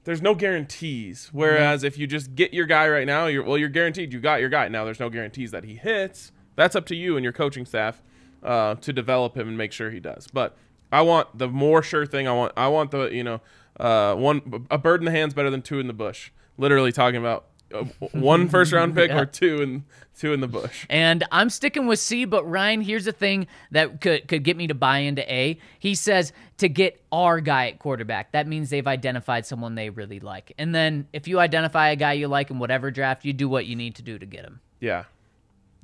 there's 0.06 0.22
no 0.22 0.34
guarantees. 0.34 1.30
Whereas 1.32 1.84
if 1.84 1.97
you 1.97 2.08
just 2.08 2.34
get 2.34 2.54
your 2.54 2.66
guy 2.66 2.88
right 2.89 3.06
now 3.06 3.28
you're 3.28 3.43
well 3.43 3.58
you're 3.58 3.70
guaranteed 3.70 4.12
you 4.14 4.20
got 4.20 4.39
your 4.39 4.50
guy. 4.50 4.68
Now 4.68 4.86
there's 4.86 5.00
no 5.00 5.10
guarantees 5.10 5.52
that 5.52 5.64
he 5.64 5.76
hits. 5.76 6.32
That's 6.56 6.76
up 6.76 6.86
to 6.88 6.95
you 6.95 7.16
and 7.16 7.24
your 7.24 7.34
coaching 7.34 7.66
staff 7.66 8.02
uh, 8.43 8.76
to 8.76 8.91
develop 8.91 9.38
him 9.38 9.47
and 9.47 9.58
make 9.58 9.72
sure 9.72 9.91
he 9.91 10.00
does. 10.00 10.28
But 10.28 10.58
i 10.91 11.02
want 11.02 11.38
the 11.38 11.47
more 11.47 11.84
sure 11.84 12.06
thing. 12.08 12.28
I 12.28 12.34
want 12.34 12.54
i 12.58 12.68
want 12.68 12.89
the 12.89 13.10
you 13.10 13.24
know 13.24 13.41
uh, 13.80 14.16
one 14.16 14.66
a 14.72 14.78
bird 14.78 15.02
in 15.02 15.06
the 15.06 15.12
hand's 15.12 15.36
better 15.36 15.52
than 15.52 15.62
two 15.62 15.80
in 15.80 15.88
the 15.88 15.93
bush 15.93 16.32
literally 16.60 16.91
talking 16.91 17.18
about 17.20 17.45
uh, 17.74 17.84
one 18.12 18.47
first 18.47 18.72
round 18.72 18.93
pick 18.95 19.10
Yeah. 19.12 19.20
or 19.20 19.26
two 19.26 19.62
in 19.62 19.84
two 20.18 20.34
in 20.34 20.41
the 20.41 20.47
bush 20.47 20.86
And 20.89 21.24
I'm 21.32 21.49
sticking 21.49 21.86
with 21.88 21.99
C, 21.99 22.26
but 22.26 22.43
Ryan, 22.43 22.82
here's 22.82 23.05
the 23.05 23.12
thing 23.12 23.47
that 23.72 24.01
could 24.01 24.28
could 24.28 24.43
get 24.43 24.57
me 24.57 24.68
to 24.68 24.74
buy 24.74 24.97
into 24.99 25.22
A. 25.34 25.57
He 25.78 25.95
says 25.95 26.34
to 26.57 26.68
get 26.68 27.01
our 27.12 27.39
guy 27.39 27.68
at 27.70 27.80
quarterback. 27.80 28.32
That 28.34 28.47
means 28.47 28.70
they've 28.70 28.86
identified 28.88 29.45
someone 29.45 29.76
they 29.76 29.89
really 29.91 30.20
like. 30.20 30.51
And 30.57 30.74
then 30.76 31.07
if 31.14 31.28
you 31.28 31.39
identify 31.39 31.89
a 31.89 31.95
guy 31.95 32.14
you 32.14 32.28
like 32.28 32.49
in 32.51 32.60
whatever 32.60 32.91
draft, 32.91 33.24
you 33.24 33.34
do 33.34 33.47
what 33.47 33.66
you 33.68 33.76
need 33.76 33.95
to 33.95 34.01
do 34.01 34.18
to 34.20 34.26
get 34.26 34.43
him. 34.43 34.60
yeah 34.80 35.03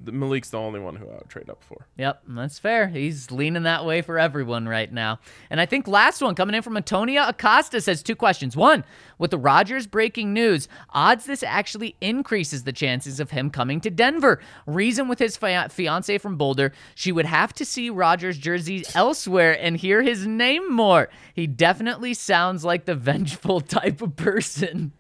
malik's 0.04 0.50
the 0.50 0.58
only 0.60 0.80
one 0.80 0.96
who 0.96 1.08
i 1.10 1.14
would 1.14 1.30
trade 1.30 1.50
up 1.50 1.64
for 1.64 1.86
Yep, 1.98 2.24
that's 2.28 2.60
fair. 2.60 2.90
He's 2.90 3.32
leaning 3.32 3.64
that 3.64 3.86
way 3.86 4.02
for 4.02 4.20
everyone 4.20 4.68
right 4.68 4.92
now. 4.92 5.20
And 5.50 5.62
I 5.62 5.66
think 5.66 5.88
last 5.88 6.22
one 6.22 6.36
coming 6.36 6.54
in 6.54 6.62
from 6.62 6.76
Antonia 6.76 7.26
Acosta 7.26 7.80
says 7.80 8.04
two 8.04 8.18
questions. 8.18 8.58
One, 8.58 8.84
with 9.18 9.32
the 9.32 9.38
Rodgers 9.38 9.88
breaking 9.88 10.34
news, 10.34 10.68
odds 10.90 11.26
this 11.26 11.42
actually 11.42 11.96
increases 12.02 12.64
the 12.66 12.74
chances 12.74 13.22
of 13.22 13.32
him 13.32 13.50
coming 13.50 13.80
to 13.82 13.90
Denver. 13.90 14.42
Reason 14.66 15.08
with 15.08 15.20
his 15.20 15.38
fia- 15.38 15.70
fiance 15.70 16.18
from 16.18 16.36
Boulder, 16.36 16.74
she 16.96 17.14
would 17.14 17.26
have 17.26 17.54
to 17.54 17.64
see 17.64 17.90
Rodgers 17.90 18.38
jerseys 18.38 18.94
elsewhere 18.94 19.58
and 19.58 19.78
hear 19.78 20.02
his 20.02 20.28
name 20.28 20.70
more. 20.70 21.08
He 21.34 21.48
definitely 21.48 22.14
sounds 22.14 22.66
like 22.66 22.84
the 22.84 22.96
vengeful 23.06 23.62
type 23.62 24.02
of 24.02 24.18
person. 24.18 24.92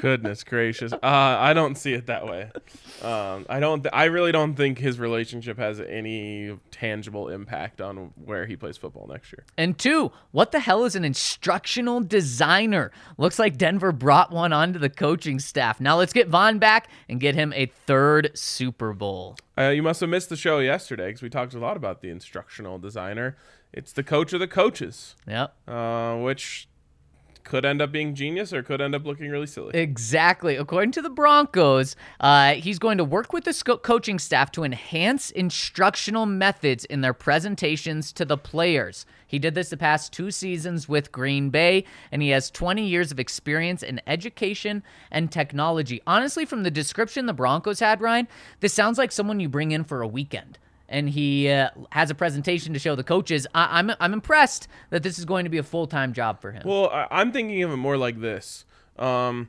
Goodness 0.00 0.44
gracious. 0.44 0.92
Uh, 0.92 0.98
I 1.02 1.54
don't 1.54 1.76
see 1.78 1.94
it 1.94 2.06
that 2.06 2.26
way. 2.26 2.50
Um, 3.02 3.46
I 3.48 3.60
don't. 3.60 3.82
Th- 3.82 3.92
I 3.92 4.04
really 4.04 4.32
don't 4.32 4.54
think 4.54 4.78
his 4.78 4.98
relationship 4.98 5.58
has 5.58 5.80
any 5.80 6.58
tangible 6.70 7.28
impact 7.28 7.80
on 7.80 8.12
where 8.24 8.46
he 8.46 8.56
plays 8.56 8.76
football 8.76 9.06
next 9.10 9.32
year. 9.32 9.44
And 9.58 9.78
two, 9.78 10.12
what 10.32 10.52
the 10.52 10.60
hell 10.60 10.84
is 10.84 10.96
an 10.96 11.04
instructional 11.04 12.00
designer? 12.00 12.90
Looks 13.18 13.38
like 13.38 13.56
Denver 13.58 13.92
brought 13.92 14.32
one 14.32 14.52
onto 14.52 14.78
the 14.78 14.88
coaching 14.90 15.38
staff. 15.38 15.80
Now 15.80 15.96
let's 15.98 16.12
get 16.12 16.28
Von 16.28 16.58
back 16.58 16.88
and 17.08 17.20
get 17.20 17.34
him 17.34 17.52
a 17.54 17.66
third 17.66 18.30
Super 18.34 18.92
Bowl. 18.92 19.36
Uh, 19.58 19.68
you 19.68 19.82
must 19.82 20.00
have 20.00 20.10
missed 20.10 20.28
the 20.28 20.36
show 20.36 20.58
yesterday 20.60 21.06
because 21.08 21.22
we 21.22 21.28
talked 21.30 21.54
a 21.54 21.58
lot 21.58 21.76
about 21.76 22.00
the 22.00 22.08
instructional 22.10 22.78
designer. 22.78 23.36
It's 23.72 23.92
the 23.92 24.02
coach 24.02 24.32
of 24.32 24.40
the 24.40 24.48
coaches, 24.48 25.16
Yep. 25.26 25.54
uh, 25.68 26.16
which 26.16 26.68
could 27.46 27.64
end 27.64 27.80
up 27.80 27.92
being 27.92 28.14
genius 28.14 28.52
or 28.52 28.62
could 28.62 28.80
end 28.80 28.94
up 28.94 29.06
looking 29.06 29.30
really 29.30 29.46
silly. 29.46 29.74
Exactly. 29.78 30.56
According 30.56 30.90
to 30.92 31.02
the 31.02 31.08
Broncos, 31.08 31.96
uh, 32.20 32.54
he's 32.54 32.78
going 32.78 32.98
to 32.98 33.04
work 33.04 33.32
with 33.32 33.44
the 33.44 33.52
sco- 33.52 33.78
coaching 33.78 34.18
staff 34.18 34.50
to 34.52 34.64
enhance 34.64 35.30
instructional 35.30 36.26
methods 36.26 36.84
in 36.84 37.00
their 37.00 37.14
presentations 37.14 38.12
to 38.12 38.24
the 38.24 38.36
players. 38.36 39.06
He 39.26 39.38
did 39.38 39.54
this 39.54 39.70
the 39.70 39.76
past 39.76 40.12
two 40.12 40.30
seasons 40.30 40.88
with 40.88 41.12
Green 41.12 41.50
Bay, 41.50 41.84
and 42.10 42.20
he 42.20 42.30
has 42.30 42.50
20 42.50 42.84
years 42.84 43.12
of 43.12 43.20
experience 43.20 43.82
in 43.82 44.00
education 44.06 44.82
and 45.10 45.30
technology. 45.30 46.02
Honestly, 46.06 46.44
from 46.44 46.64
the 46.64 46.70
description 46.70 47.26
the 47.26 47.32
Broncos 47.32 47.80
had, 47.80 48.00
Ryan, 48.00 48.28
this 48.60 48.74
sounds 48.74 48.98
like 48.98 49.12
someone 49.12 49.40
you 49.40 49.48
bring 49.48 49.70
in 49.70 49.84
for 49.84 50.02
a 50.02 50.08
weekend. 50.08 50.58
And 50.88 51.08
he 51.10 51.48
uh, 51.50 51.70
has 51.90 52.10
a 52.10 52.14
presentation 52.14 52.72
to 52.72 52.78
show 52.78 52.94
the 52.94 53.02
coaches. 53.04 53.46
I- 53.54 53.78
I'm 53.78 53.90
I'm 54.00 54.12
impressed 54.12 54.68
that 54.90 55.02
this 55.02 55.18
is 55.18 55.24
going 55.24 55.44
to 55.44 55.50
be 55.50 55.58
a 55.58 55.62
full 55.64 55.86
time 55.86 56.12
job 56.12 56.40
for 56.40 56.52
him. 56.52 56.62
Well, 56.64 56.88
I, 56.90 57.06
I'm 57.10 57.32
thinking 57.32 57.62
of 57.62 57.72
it 57.72 57.76
more 57.76 57.96
like 57.96 58.20
this. 58.20 58.64
Um, 58.98 59.48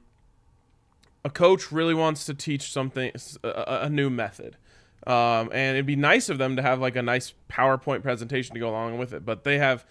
a 1.24 1.30
coach 1.30 1.72
really 1.72 1.94
wants 1.94 2.26
to 2.26 2.34
teach 2.34 2.72
something, 2.72 3.12
a, 3.44 3.80
a- 3.84 3.90
new 3.90 4.10
method. 4.10 4.58
Um, 5.06 5.50
and 5.54 5.76
it'd 5.78 5.86
be 5.86 5.96
nice 5.96 6.28
of 6.28 6.38
them 6.38 6.56
to 6.58 6.62
have 6.62 6.80
like 6.82 6.96
a 6.98 7.02
nice 7.02 7.34
PowerPoint 7.50 8.02
presentation 8.02 8.54
to 8.56 8.60
go 8.60 8.70
along 8.70 8.98
with 8.98 9.14
it. 9.14 9.26
But 9.26 9.44
they 9.46 9.58
have 9.58 9.86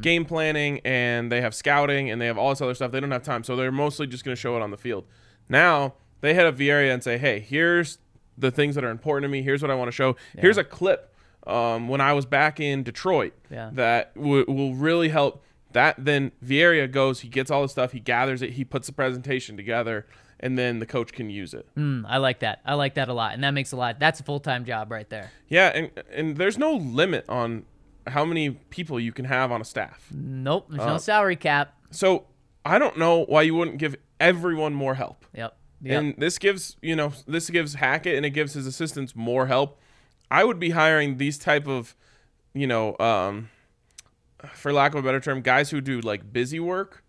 game 0.00 0.24
planning 0.24 0.80
and 0.84 1.30
they 1.30 1.42
have 1.42 1.54
scouting 1.54 2.10
and 2.10 2.20
they 2.22 2.26
have 2.26 2.38
all 2.38 2.50
this 2.50 2.62
other 2.62 2.74
stuff. 2.74 2.90
They 2.90 3.00
don't 3.00 3.10
have 3.10 3.22
time. 3.22 3.44
So 3.44 3.54
they're 3.54 3.70
mostly 3.72 4.06
just 4.06 4.24
going 4.24 4.34
to 4.34 4.40
show 4.40 4.56
it 4.56 4.62
on 4.62 4.70
the 4.70 4.78
field. 4.78 5.04
Now 5.48 5.94
they 6.22 6.32
hit 6.32 6.46
up 6.46 6.56
Vieira 6.56 6.90
and 6.92 7.02
say, 7.02 7.18
hey, 7.18 7.40
here's 7.40 7.98
the 8.38 8.50
things 8.50 8.74
that 8.74 8.84
are 8.84 8.90
important 8.90 9.24
to 9.24 9.28
me. 9.28 9.42
Here's 9.42 9.62
what 9.62 9.70
I 9.70 9.74
want 9.74 9.88
to 9.88 9.92
show. 9.92 10.16
Here's 10.38 10.58
a 10.58 10.64
clip 10.64 11.14
um, 11.46 11.88
when 11.88 12.00
I 12.00 12.12
was 12.12 12.24
back 12.26 12.60
in 12.60 12.82
Detroit 12.82 13.32
Yeah. 13.50 13.70
that 13.74 14.14
w- 14.14 14.44
will 14.48 14.74
really 14.74 15.08
help. 15.08 15.42
That 15.72 15.96
then 15.98 16.32
Vieira 16.44 16.90
goes, 16.90 17.20
he 17.20 17.28
gets 17.28 17.50
all 17.50 17.62
the 17.62 17.68
stuff, 17.68 17.92
he 17.92 18.00
gathers 18.00 18.42
it, 18.42 18.50
he 18.50 18.64
puts 18.64 18.86
the 18.88 18.92
presentation 18.92 19.56
together, 19.56 20.06
and 20.38 20.58
then 20.58 20.80
the 20.80 20.86
coach 20.86 21.12
can 21.12 21.30
use 21.30 21.54
it. 21.54 21.66
Mm, 21.76 22.04
I 22.06 22.18
like 22.18 22.40
that. 22.40 22.60
I 22.66 22.74
like 22.74 22.94
that 22.94 23.08
a 23.08 23.14
lot, 23.14 23.32
and 23.34 23.42
that 23.42 23.52
makes 23.52 23.72
a 23.72 23.76
lot. 23.76 23.98
That's 23.98 24.20
a 24.20 24.22
full 24.22 24.40
time 24.40 24.64
job 24.66 24.90
right 24.90 25.08
there. 25.08 25.30
Yeah, 25.48 25.68
and 25.68 25.90
and 26.12 26.36
there's 26.36 26.58
no 26.58 26.72
limit 26.74 27.24
on 27.28 27.64
how 28.06 28.24
many 28.26 28.50
people 28.50 29.00
you 29.00 29.12
can 29.12 29.24
have 29.24 29.50
on 29.50 29.60
a 29.60 29.64
staff. 29.64 30.06
Nope, 30.12 30.66
there's 30.68 30.82
Uh, 30.82 30.86
no 30.92 30.98
salary 30.98 31.36
cap. 31.36 31.74
So 31.90 32.26
I 32.66 32.78
don't 32.78 32.98
know 32.98 33.24
why 33.24 33.42
you 33.42 33.54
wouldn't 33.54 33.78
give 33.78 33.96
everyone 34.20 34.74
more 34.74 34.94
help. 34.96 35.24
Yep. 35.34 35.56
And 35.84 36.14
this 36.16 36.38
gives 36.38 36.76
you 36.80 36.94
know 36.94 37.12
this 37.26 37.50
gives 37.50 37.74
Hackett 37.74 38.16
and 38.16 38.24
it 38.24 38.30
gives 38.30 38.54
his 38.54 38.66
assistants 38.66 39.16
more 39.16 39.46
help. 39.46 39.78
I 40.30 40.44
would 40.44 40.58
be 40.58 40.70
hiring 40.70 41.18
these 41.18 41.36
type 41.38 41.68
of, 41.68 41.94
you 42.54 42.66
know, 42.66 42.96
um, 42.98 43.50
for 44.54 44.72
lack 44.72 44.94
of 44.94 45.00
a 45.00 45.02
better 45.02 45.20
term, 45.20 45.42
guys 45.42 45.70
who 45.70 45.80
do 45.80 46.00
like 46.00 46.32
busy 46.32 46.60
work, 46.60 47.04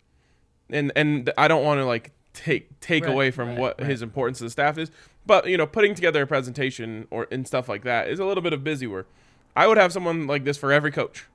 and 0.69 0.91
and 0.95 1.31
I 1.37 1.47
don't 1.47 1.63
want 1.63 1.79
to 1.79 1.85
like 1.85 2.11
take 2.33 2.79
take 2.79 3.05
Right, 3.05 3.13
away 3.13 3.31
from 3.31 3.49
right, 3.49 3.57
what 3.59 3.79
right. 3.79 3.89
his 3.89 4.01
importance 4.01 4.39
to 4.39 4.45
the 4.45 4.49
staff 4.49 4.77
is, 4.77 4.91
but 5.25 5.47
you 5.47 5.55
know, 5.57 5.67
putting 5.67 5.95
together 5.95 6.23
a 6.23 6.27
presentation 6.27 7.07
or 7.11 7.27
and 7.31 7.47
stuff 7.47 7.69
like 7.69 7.83
that 7.83 8.09
is 8.09 8.19
a 8.19 8.25
little 8.25 8.43
bit 8.43 8.53
of 8.53 8.63
busy 8.63 8.87
work. 8.87 9.07
I 9.55 9.67
would 9.67 9.77
have 9.77 9.93
someone 9.93 10.25
like 10.27 10.43
this 10.43 10.57
for 10.57 10.71
every 10.71 10.91
coach, 10.91 11.25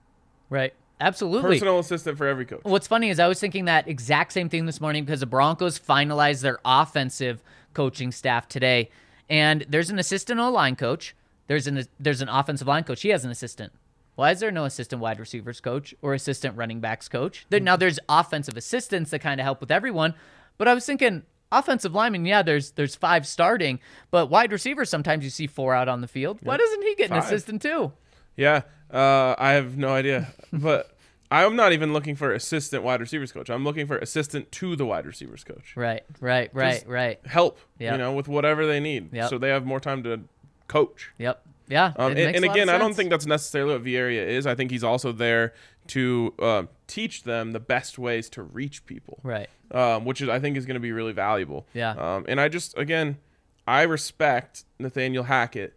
right. 0.50 0.74
Absolutely. 1.00 1.52
personal 1.52 1.78
assistant 1.78 2.18
for 2.18 2.26
every 2.26 2.44
coach. 2.44 2.60
What's 2.64 2.86
funny 2.86 3.10
is 3.10 3.20
I 3.20 3.28
was 3.28 3.38
thinking 3.38 3.66
that 3.66 3.88
exact 3.88 4.32
same 4.32 4.48
thing 4.48 4.66
this 4.66 4.80
morning 4.80 5.04
because 5.04 5.20
the 5.20 5.26
Broncos 5.26 5.78
finalized 5.78 6.42
their 6.42 6.58
offensive 6.64 7.42
coaching 7.74 8.10
staff 8.10 8.48
today, 8.48 8.90
and 9.28 9.64
there's 9.68 9.90
an 9.90 9.98
assistant 9.98 10.40
O 10.40 10.50
line 10.50 10.76
coach. 10.76 11.14
There's 11.46 11.66
an 11.66 11.84
there's 12.00 12.20
an 12.20 12.28
offensive 12.28 12.66
line 12.66 12.84
coach. 12.84 13.02
He 13.02 13.10
has 13.10 13.24
an 13.24 13.30
assistant. 13.30 13.72
Why 14.16 14.32
is 14.32 14.40
there 14.40 14.50
no 14.50 14.64
assistant 14.64 15.00
wide 15.00 15.20
receivers 15.20 15.60
coach 15.60 15.94
or 16.02 16.12
assistant 16.12 16.56
running 16.56 16.80
backs 16.80 17.08
coach? 17.08 17.46
Now 17.50 17.76
hmm. 17.76 17.80
there's 17.80 18.00
offensive 18.08 18.56
assistants 18.56 19.10
that 19.12 19.20
kind 19.20 19.40
of 19.40 19.44
help 19.44 19.60
with 19.60 19.70
everyone, 19.70 20.14
but 20.56 20.66
I 20.66 20.74
was 20.74 20.84
thinking 20.84 21.22
offensive 21.52 21.94
lineman. 21.94 22.26
Yeah, 22.26 22.42
there's 22.42 22.72
there's 22.72 22.96
five 22.96 23.26
starting, 23.26 23.78
but 24.10 24.26
wide 24.26 24.50
receivers 24.50 24.90
sometimes 24.90 25.22
you 25.22 25.30
see 25.30 25.46
four 25.46 25.74
out 25.74 25.88
on 25.88 26.00
the 26.00 26.08
field. 26.08 26.38
Why 26.42 26.56
doesn't 26.56 26.82
he 26.82 26.94
get 26.96 27.10
an 27.10 27.18
assistant 27.18 27.62
too? 27.62 27.92
Yeah, 28.36 28.62
uh, 28.92 29.34
I 29.38 29.52
have 29.52 29.76
no 29.76 29.88
idea, 29.88 30.28
but 30.52 30.90
I'm 31.30 31.56
not 31.56 31.72
even 31.72 31.92
looking 31.92 32.16
for 32.16 32.32
assistant 32.32 32.82
wide 32.82 33.00
receivers 33.00 33.32
coach. 33.32 33.50
I'm 33.50 33.64
looking 33.64 33.86
for 33.86 33.98
assistant 33.98 34.50
to 34.52 34.76
the 34.76 34.86
wide 34.86 35.06
receivers 35.06 35.44
coach. 35.44 35.74
Right, 35.76 36.02
right, 36.20 36.50
right, 36.54 36.74
Just- 36.74 36.86
right. 36.86 37.18
Help, 37.26 37.58
Yep. 37.78 37.92
you 37.92 37.98
know, 37.98 38.12
with 38.12 38.28
whatever 38.28 38.66
they 38.66 38.80
need, 38.80 39.12
Yep. 39.12 39.30
so 39.30 39.38
they 39.38 39.48
have 39.50 39.66
more 39.66 39.80
time 39.80 40.02
to 40.04 40.20
coach. 40.68 41.10
Yep. 41.18 41.42
Yeah. 41.68 41.92
Um, 41.96 42.12
and 42.12 42.18
and 42.18 42.36
a 42.36 42.40
lot 42.40 42.48
of 42.48 42.54
again, 42.54 42.68
I 42.70 42.78
don't 42.78 42.94
think 42.94 43.10
that's 43.10 43.26
necessarily 43.26 43.74
what 43.74 43.84
Vieira 43.84 44.14
is. 44.26 44.46
I 44.46 44.54
think 44.54 44.70
he's 44.70 44.82
also 44.84 45.12
there 45.12 45.52
to 45.88 46.32
uh, 46.38 46.62
teach 46.86 47.24
them 47.24 47.52
the 47.52 47.60
best 47.60 47.98
ways 47.98 48.30
to 48.30 48.42
reach 48.42 48.86
people, 48.86 49.18
Right. 49.22 49.48
um, 49.70 50.06
which 50.06 50.22
is 50.22 50.30
I 50.30 50.38
think 50.38 50.56
is 50.56 50.64
going 50.64 50.76
to 50.76 50.80
be 50.80 50.92
really 50.92 51.12
valuable. 51.12 51.66
Yeah. 51.74 51.90
Um, 51.90 52.24
and 52.26 52.40
I 52.40 52.48
just 52.48 52.76
again, 52.78 53.18
I 53.66 53.82
respect 53.82 54.64
Nathaniel 54.78 55.24
Hackett 55.24 55.74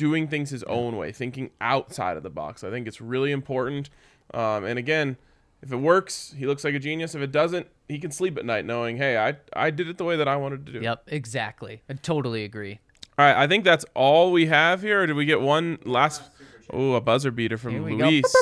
doing 0.00 0.26
things 0.28 0.48
his 0.48 0.62
own 0.64 0.96
way, 0.96 1.12
thinking 1.12 1.50
outside 1.60 2.16
of 2.16 2.22
the 2.22 2.30
box. 2.30 2.64
I 2.64 2.70
think 2.70 2.88
it's 2.88 3.02
really 3.02 3.32
important. 3.32 3.90
Um, 4.32 4.64
and 4.64 4.78
again, 4.78 5.18
if 5.60 5.70
it 5.70 5.76
works, 5.76 6.34
he 6.38 6.46
looks 6.46 6.64
like 6.64 6.72
a 6.72 6.78
genius. 6.78 7.14
If 7.14 7.20
it 7.20 7.30
doesn't, 7.30 7.66
he 7.86 7.98
can 7.98 8.10
sleep 8.10 8.38
at 8.38 8.46
night 8.46 8.64
knowing, 8.64 8.96
hey, 8.96 9.18
I 9.18 9.36
I 9.52 9.70
did 9.70 9.88
it 9.88 9.98
the 9.98 10.04
way 10.04 10.16
that 10.16 10.26
I 10.26 10.36
wanted 10.36 10.64
to 10.64 10.72
do. 10.72 10.78
it. 10.78 10.84
Yep. 10.84 11.02
Exactly. 11.08 11.82
I 11.90 11.92
totally 11.92 12.44
agree. 12.44 12.80
All 13.18 13.26
right, 13.26 13.36
I 13.36 13.46
think 13.46 13.64
that's 13.64 13.84
all 13.94 14.32
we 14.32 14.46
have 14.46 14.80
here. 14.80 15.02
Or 15.02 15.06
did 15.06 15.16
we 15.16 15.26
get 15.26 15.42
one 15.42 15.78
last? 15.84 16.22
Oh, 16.72 16.94
a 16.94 17.00
buzzer 17.02 17.30
beater 17.30 17.58
from 17.58 17.72
Here 17.72 17.82
we 17.82 17.96
go. 17.96 18.08
Luis. 18.08 18.34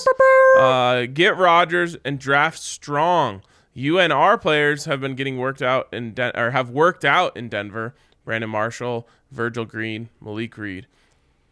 Uh, 0.58 1.06
get 1.12 1.36
Rodgers 1.36 1.96
and 2.04 2.20
draft 2.20 2.58
strong. 2.60 3.42
UNR 3.76 4.40
players 4.40 4.84
have 4.84 5.00
been 5.00 5.14
getting 5.16 5.38
worked 5.38 5.62
out 5.62 5.88
in 5.92 6.12
Den- 6.14 6.36
or 6.36 6.50
have 6.52 6.70
worked 6.70 7.04
out 7.04 7.36
in 7.36 7.48
Denver. 7.48 7.94
Brandon 8.24 8.50
Marshall, 8.50 9.08
Virgil 9.32 9.64
Green, 9.64 10.10
Malik 10.20 10.56
Reed. 10.58 10.86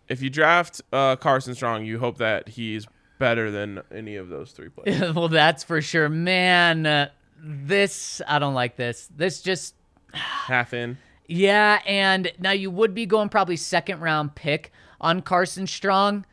If 0.09 0.23
you 0.23 0.31
draft 0.31 0.81
uh, 0.93 1.17
Carson 1.17 1.55
Strong, 1.55 1.85
you 1.85 1.99
hope 1.99 2.19
that 2.19 2.49
he's 2.49 2.87
better 3.19 3.51
than 3.51 3.83
any 3.91 4.17
of 4.17 4.29
those 4.29 4.53
three 4.53 4.69
players. 4.69 5.15
well, 5.15 5.29
that's 5.29 5.65
for 5.65 5.81
sure. 5.83 6.09
Man, 6.09 6.87
uh, 6.87 7.09
this, 7.39 8.21
I 8.27 8.39
don't 8.39 8.55
like 8.55 8.77
this. 8.77 9.09
This 9.17 9.43
just, 9.43 9.75
Half 10.13 10.75
in. 10.75 10.99
yeah. 11.27 11.81
And 11.87 12.31
now 12.39 12.53
you 12.53 12.71
would 12.71 12.95
be 12.95 13.07
going 13.07 13.29
probably 13.29 13.57
second 13.57 14.01
round 14.01 14.35
pick 14.35 14.73
on 15.01 15.23
Carson 15.23 15.67
Strong. 15.67 16.25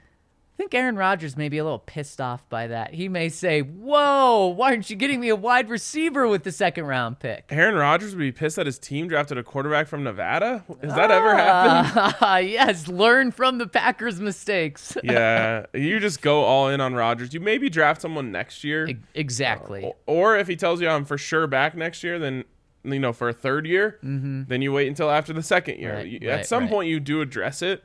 I 0.54 0.56
think 0.56 0.76
Aaron 0.76 0.96
Rodgers 0.96 1.36
may 1.36 1.50
be 1.50 1.58
a 1.58 1.64
little 1.64 1.80
pissed 1.80 2.22
off 2.22 2.48
by 2.48 2.68
that. 2.68 2.94
He 2.94 3.10
may 3.10 3.28
say, 3.30 3.62
Whoa, 3.62 4.54
why 4.56 4.70
aren't 4.70 4.88
you 4.88 4.96
getting 4.96 5.20
me 5.20 5.30
a 5.30 5.36
wide 5.36 5.68
receiver 5.68 6.28
with 6.28 6.44
the 6.44 6.52
second 6.52 6.86
round 6.86 7.18
pick? 7.20 7.46
Aaron 7.50 7.74
Rodgers 7.74 8.12
would 8.14 8.20
be 8.22 8.32
pissed 8.32 8.58
that 8.58 8.68
his 8.68 8.78
team 8.78 9.08
drafted 9.08 9.40
a 9.40 9.44
quarterback 9.44 9.88
from 9.88 10.04
Nevada. 10.04 10.64
Has 10.84 10.94
that 10.94 11.10
ever 11.10 11.36
happened? 11.36 12.16
Ah, 12.22 12.38
yes, 12.38 12.88
learn 12.88 13.32
from 13.32 13.58
the 13.58 13.66
Packers' 13.66 14.20
mistakes. 14.22 14.96
yeah, 15.04 15.66
you 15.74 16.00
just 16.00 16.22
go 16.22 16.44
all 16.44 16.70
in 16.70 16.80
on 16.82 16.94
Rodgers. 16.94 17.34
You 17.34 17.40
maybe 17.40 17.68
draft 17.68 18.00
someone 18.02 18.32
next 18.32 18.64
year, 18.64 18.88
exactly. 19.16 19.86
O- 19.86 19.96
or 20.06 20.38
if 20.38 20.48
he 20.48 20.56
tells 20.56 20.80
you 20.82 20.88
I'm 20.88 21.06
for 21.06 21.18
sure 21.18 21.48
back 21.48 21.76
next 21.76 22.04
year, 22.04 22.20
then 22.20 22.44
you 22.84 23.00
know 23.00 23.12
for 23.12 23.28
a 23.28 23.34
third 23.34 23.66
year, 23.66 23.98
then 24.04 24.62
you 24.62 24.72
wait 24.72 24.88
until 24.88 25.10
after 25.10 25.34
the 25.34 25.42
second 25.42 25.80
year. 25.80 25.96
Right, 25.96 26.08
You- 26.08 26.20
right, 26.30 26.40
At 26.42 26.46
some 26.46 26.64
right. 26.66 26.70
point, 26.72 26.90
you 26.90 27.00
do 27.00 27.22
address 27.22 27.64
it, 27.64 27.84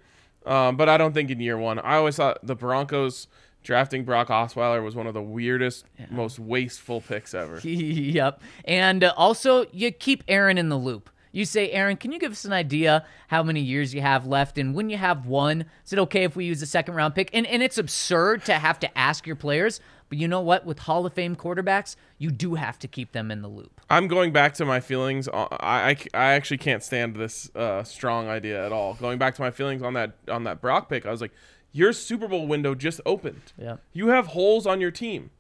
um, 0.49 0.77
but 0.77 0.89
I 0.89 0.97
don't 0.97 1.13
think 1.13 1.31
in 1.31 1.41
year 1.41 1.59
one. 1.59 1.79
I 1.79 1.97
always 1.97 2.17
thought 2.17 2.39
the 2.43 2.55
Broncos 2.55 3.29
drafting 3.63 4.05
Brock 4.05 4.29
Osweiler 4.29 4.83
was 4.83 4.95
one 4.95 5.07
of 5.07 5.15
the 5.15 5.23
weirdest, 5.23 5.85
most 6.11 6.39
wasteful 6.39 7.01
picks 7.01 7.35
ever. 7.35 7.59
yep. 7.69 8.41
And 8.65 9.05
uh, 9.05 9.13
also, 9.17 9.67
you 9.73 9.91
keep 9.93 10.25
Aaron 10.27 10.59
in 10.59 10.69
the 10.69 10.77
loop. 10.77 11.11
You 11.33 11.45
say, 11.45 11.71
Aaron, 11.71 11.99
can 11.99 12.11
you 12.11 12.19
give 12.19 12.33
us 12.33 12.47
an 12.47 12.55
idea 12.55 13.05
how 13.29 13.43
many 13.43 13.61
years 13.61 13.93
you 13.95 14.01
have 14.01 14.27
left? 14.27 14.57
And 14.57 14.75
when 14.75 14.89
you 14.89 14.97
have 14.97 15.27
one, 15.27 15.67
is 15.85 15.93
it 15.93 15.99
okay 15.99 16.25
if 16.25 16.35
we 16.35 16.47
use 16.47 16.63
a 16.63 16.67
second 16.67 16.95
round 16.95 17.15
pick? 17.15 17.29
And, 17.35 17.47
and 17.47 17.63
it's 17.63 17.77
absurd 17.77 18.45
to 18.47 18.55
have 18.55 18.81
to 18.81 18.99
ask 18.99 19.27
your 19.27 19.37
players, 19.37 19.81
but 20.09 20.19
you 20.19 20.27
know 20.29 20.41
what? 20.41 20.65
With 20.67 20.81
Hall 20.81 21.05
of 21.07 21.13
Fame 21.13 21.37
quarterbacks, 21.37 21.97
you 22.19 22.31
do 22.31 22.55
have 22.55 22.79
to 22.81 22.89
keep 22.89 23.13
them 23.13 23.31
in 23.31 23.43
the 23.43 23.49
loop. 23.49 23.81
I'm 23.91 24.09
going 24.09 24.33
back 24.33 24.55
to 24.55 24.65
my 24.65 24.81
feelings. 24.81 25.29
on- 25.29 25.49
I, 25.53 25.91
I, 25.91 25.97
I 26.15 26.33
actually 26.33 26.59
can't 26.59 26.83
stand 26.83 27.17
this 27.17 27.51
uh, 27.55 27.83
strong 27.85 28.29
idea 28.29 28.65
at 28.65 28.73
all. 28.73 28.95
Going 28.95 29.19
back 29.19 29.35
to 29.37 29.43
my 29.43 29.51
feelings 29.51 29.83
on 29.83 29.95
that 29.95 30.13
on 30.29 30.45
that 30.45 30.61
Brock 30.61 30.89
pick, 30.89 31.07
I 31.07 31.11
was 31.11 31.21
like, 31.21 31.33
your 31.73 31.93
Super 31.93 32.27
Bowl 32.29 32.47
window 32.47 32.75
just 32.75 33.01
opened. 33.05 33.53
Yeah. 33.59 33.77
You 33.93 34.09
have 34.09 34.29
holes 34.29 34.67
on 34.67 34.81
your 34.81 34.91
team. 34.91 35.31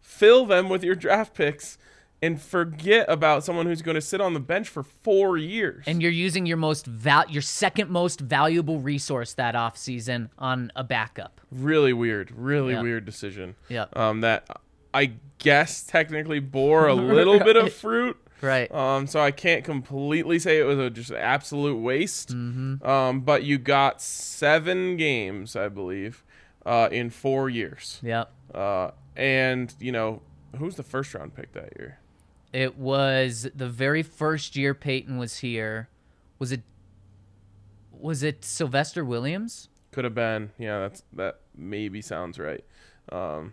Fill 0.00 0.46
them 0.46 0.68
with 0.68 0.82
your 0.84 0.94
draft 0.94 1.34
picks 1.34 1.78
and 2.26 2.40
forget 2.42 3.06
about 3.08 3.44
someone 3.44 3.66
who's 3.66 3.82
going 3.82 3.94
to 3.94 4.00
sit 4.00 4.20
on 4.20 4.34
the 4.34 4.40
bench 4.40 4.68
for 4.68 4.82
four 4.82 5.38
years. 5.38 5.84
And 5.86 6.02
you're 6.02 6.10
using 6.10 6.44
your 6.46 6.56
most 6.56 6.86
val- 6.86 7.30
your 7.30 7.42
second 7.42 7.88
most 7.90 8.20
valuable 8.20 8.80
resource 8.80 9.34
that 9.34 9.54
offseason 9.54 10.28
on 10.38 10.70
a 10.76 10.84
backup. 10.84 11.40
really 11.52 11.92
weird, 11.92 12.30
really 12.36 12.72
Yeah. 12.74 12.82
weird 12.82 13.04
decision. 13.04 13.54
Yeah. 13.68 13.86
Um, 13.94 14.20
that 14.22 14.46
I 14.92 15.12
guess 15.38 15.82
technically 15.84 16.40
bore 16.40 16.86
a 16.88 16.94
little 16.94 17.38
bit 17.38 17.56
of 17.56 17.72
fruit. 17.84 18.16
Right. 18.42 18.70
Um, 18.74 19.06
so 19.06 19.20
I 19.20 19.30
can't 19.30 19.64
completely 19.64 20.38
say 20.38 20.58
it 20.58 20.64
was 20.64 20.78
a 20.78 20.90
just 20.90 21.10
an 21.10 21.16
absolute 21.16 21.76
waste. 21.76 22.34
Mm-hmm. 22.34 22.86
Um, 22.86 23.20
but 23.20 23.44
you 23.44 23.56
got 23.58 24.02
seven 24.02 24.96
games, 24.98 25.56
I 25.56 25.68
believe, 25.68 26.22
uh, 26.66 26.88
in 26.92 27.08
four 27.10 27.48
years. 27.48 27.98
Yep. 28.02 28.30
Uh, 28.54 28.90
and 29.16 29.72
you 29.80 29.92
know 29.92 30.20
who's 30.58 30.76
the 30.76 30.82
first 30.82 31.14
round 31.14 31.34
pick 31.34 31.52
that 31.52 31.72
year? 31.78 31.98
It 32.56 32.78
was 32.78 33.46
the 33.54 33.68
very 33.68 34.02
first 34.02 34.56
year 34.56 34.72
Peyton 34.72 35.18
was 35.18 35.40
here. 35.40 35.90
Was 36.38 36.52
it? 36.52 36.62
Was 37.92 38.22
it 38.22 38.46
Sylvester 38.46 39.04
Williams? 39.04 39.68
Could 39.92 40.04
have 40.04 40.14
been. 40.14 40.52
Yeah, 40.56 40.78
that's 40.78 41.02
that 41.12 41.40
maybe 41.54 42.00
sounds 42.00 42.38
right. 42.38 42.64
Um, 43.12 43.52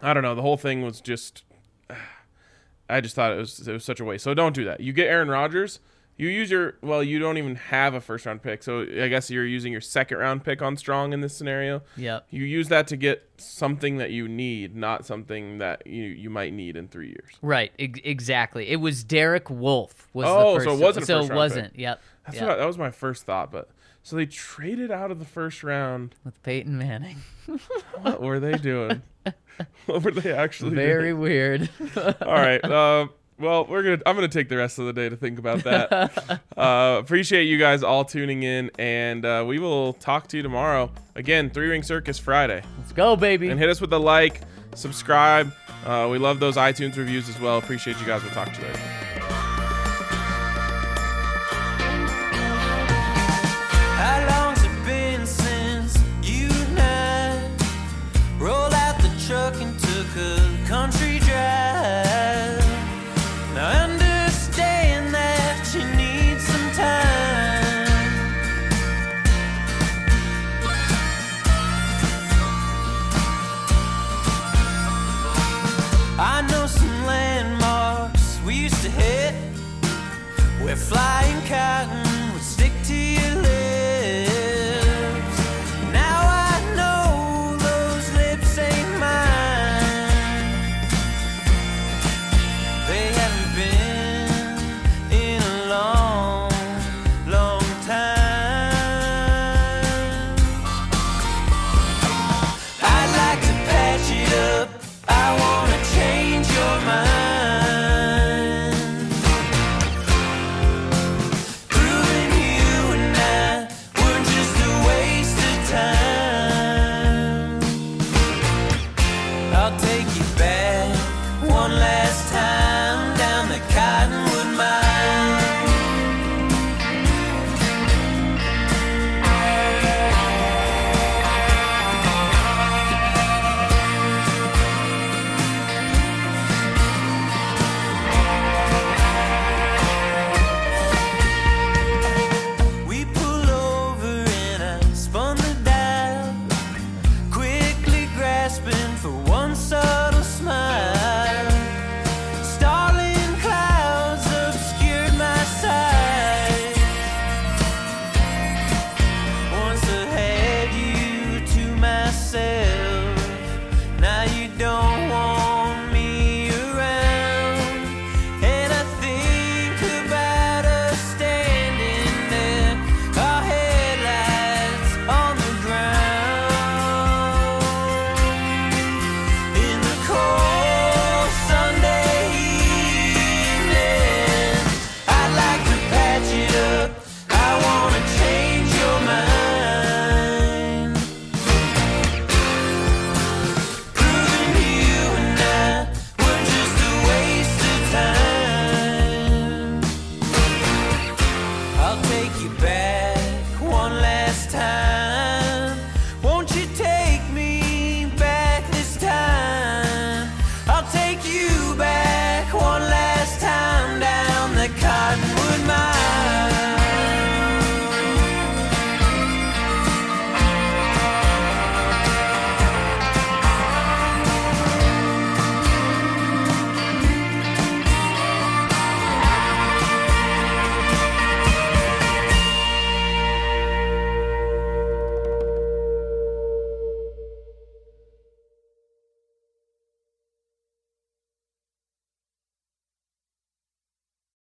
I 0.00 0.14
don't 0.14 0.22
know. 0.22 0.34
The 0.34 0.40
whole 0.40 0.56
thing 0.56 0.80
was 0.80 1.02
just. 1.02 1.42
I 2.88 3.02
just 3.02 3.14
thought 3.14 3.32
it 3.32 3.36
was 3.36 3.68
it 3.68 3.72
was 3.74 3.84
such 3.84 4.00
a 4.00 4.04
waste. 4.06 4.24
So 4.24 4.32
don't 4.32 4.54
do 4.54 4.64
that. 4.64 4.80
You 4.80 4.94
get 4.94 5.06
Aaron 5.06 5.28
Rodgers. 5.28 5.78
You 6.20 6.28
use 6.28 6.50
your 6.50 6.74
well. 6.82 7.02
You 7.02 7.18
don't 7.18 7.38
even 7.38 7.54
have 7.54 7.94
a 7.94 8.00
first 8.00 8.26
round 8.26 8.42
pick. 8.42 8.62
So 8.62 8.82
I 8.82 9.08
guess 9.08 9.30
you're 9.30 9.46
using 9.46 9.72
your 9.72 9.80
second 9.80 10.18
round 10.18 10.44
pick 10.44 10.60
on 10.60 10.76
Strong 10.76 11.14
in 11.14 11.22
this 11.22 11.34
scenario. 11.34 11.80
Yeah. 11.96 12.20
You 12.28 12.44
use 12.44 12.68
that 12.68 12.86
to 12.88 12.96
get 12.96 13.26
something 13.38 13.96
that 13.96 14.10
you 14.10 14.28
need, 14.28 14.76
not 14.76 15.06
something 15.06 15.58
that 15.58 15.86
you 15.86 16.02
you 16.02 16.28
might 16.28 16.52
need 16.52 16.76
in 16.76 16.88
three 16.88 17.08
years. 17.08 17.30
Right. 17.40 17.72
Ex- 17.78 18.00
exactly. 18.04 18.68
It 18.68 18.76
was 18.76 19.02
Derek 19.02 19.48
Wolfe. 19.48 20.08
Was 20.12 20.26
Oh, 20.28 20.58
the 20.58 20.64
so 20.64 20.70
it 20.72 20.72
first, 20.74 20.82
wasn't 20.82 21.06
So 21.06 21.20
it 21.20 21.32
wasn't. 21.32 21.72
pick. 21.72 21.80
Yep. 21.80 22.00
That's 22.26 22.36
Yep. 22.38 22.48
what 22.48 22.58
that 22.58 22.66
was 22.66 22.76
my 22.78 22.90
first 22.90 23.24
thought. 23.24 23.50
But 23.50 23.70
so 24.02 24.16
they 24.16 24.26
traded 24.26 24.90
out 24.90 25.10
of 25.10 25.20
the 25.20 25.24
first 25.24 25.62
round. 25.64 26.14
With 26.24 26.42
Peyton 26.42 26.76
Manning. 26.76 27.16
What 28.02 28.20
were 28.22 28.38
they 28.40 28.56
doing? 28.58 29.02
what 29.86 30.02
were 30.02 30.10
they 30.12 30.32
actually 30.32 30.70
doing? 30.70 30.86
Very 30.86 31.12
weird. 31.14 31.68
All 31.96 32.32
right. 32.32 32.62
Uh, 32.64 33.08
well, 33.40 33.64
we're 33.66 33.82
gonna. 33.82 33.98
I'm 34.06 34.14
gonna 34.14 34.28
take 34.28 34.48
the 34.48 34.56
rest 34.56 34.78
of 34.78 34.86
the 34.86 34.92
day 34.92 35.08
to 35.08 35.16
think 35.16 35.38
about 35.38 35.64
that. 35.64 36.40
uh, 36.56 36.98
appreciate 37.00 37.44
you 37.44 37.58
guys 37.58 37.82
all 37.82 38.04
tuning 38.04 38.42
in, 38.42 38.70
and 38.78 39.24
uh, 39.24 39.44
we 39.46 39.58
will 39.58 39.94
talk 39.94 40.28
to 40.28 40.36
you 40.36 40.42
tomorrow. 40.42 40.90
Again, 41.16 41.50
Three 41.50 41.68
Ring 41.68 41.82
Circus 41.82 42.18
Friday, 42.18 42.62
Let's 42.78 42.92
go, 42.92 43.16
baby. 43.16 43.48
and 43.48 43.58
hit 43.58 43.68
us 43.68 43.80
with 43.80 43.92
a 43.92 43.98
like, 43.98 44.42
subscribe. 44.74 45.52
Uh, 45.84 46.08
we 46.10 46.18
love 46.18 46.40
those 46.40 46.56
iTunes 46.56 46.96
reviews 46.96 47.28
as 47.28 47.40
well. 47.40 47.58
Appreciate 47.58 47.98
you 47.98 48.06
guys. 48.06 48.22
We'll 48.22 48.32
talk 48.32 48.52
to 48.52 48.60
you 48.60 48.66
later. 48.68 48.99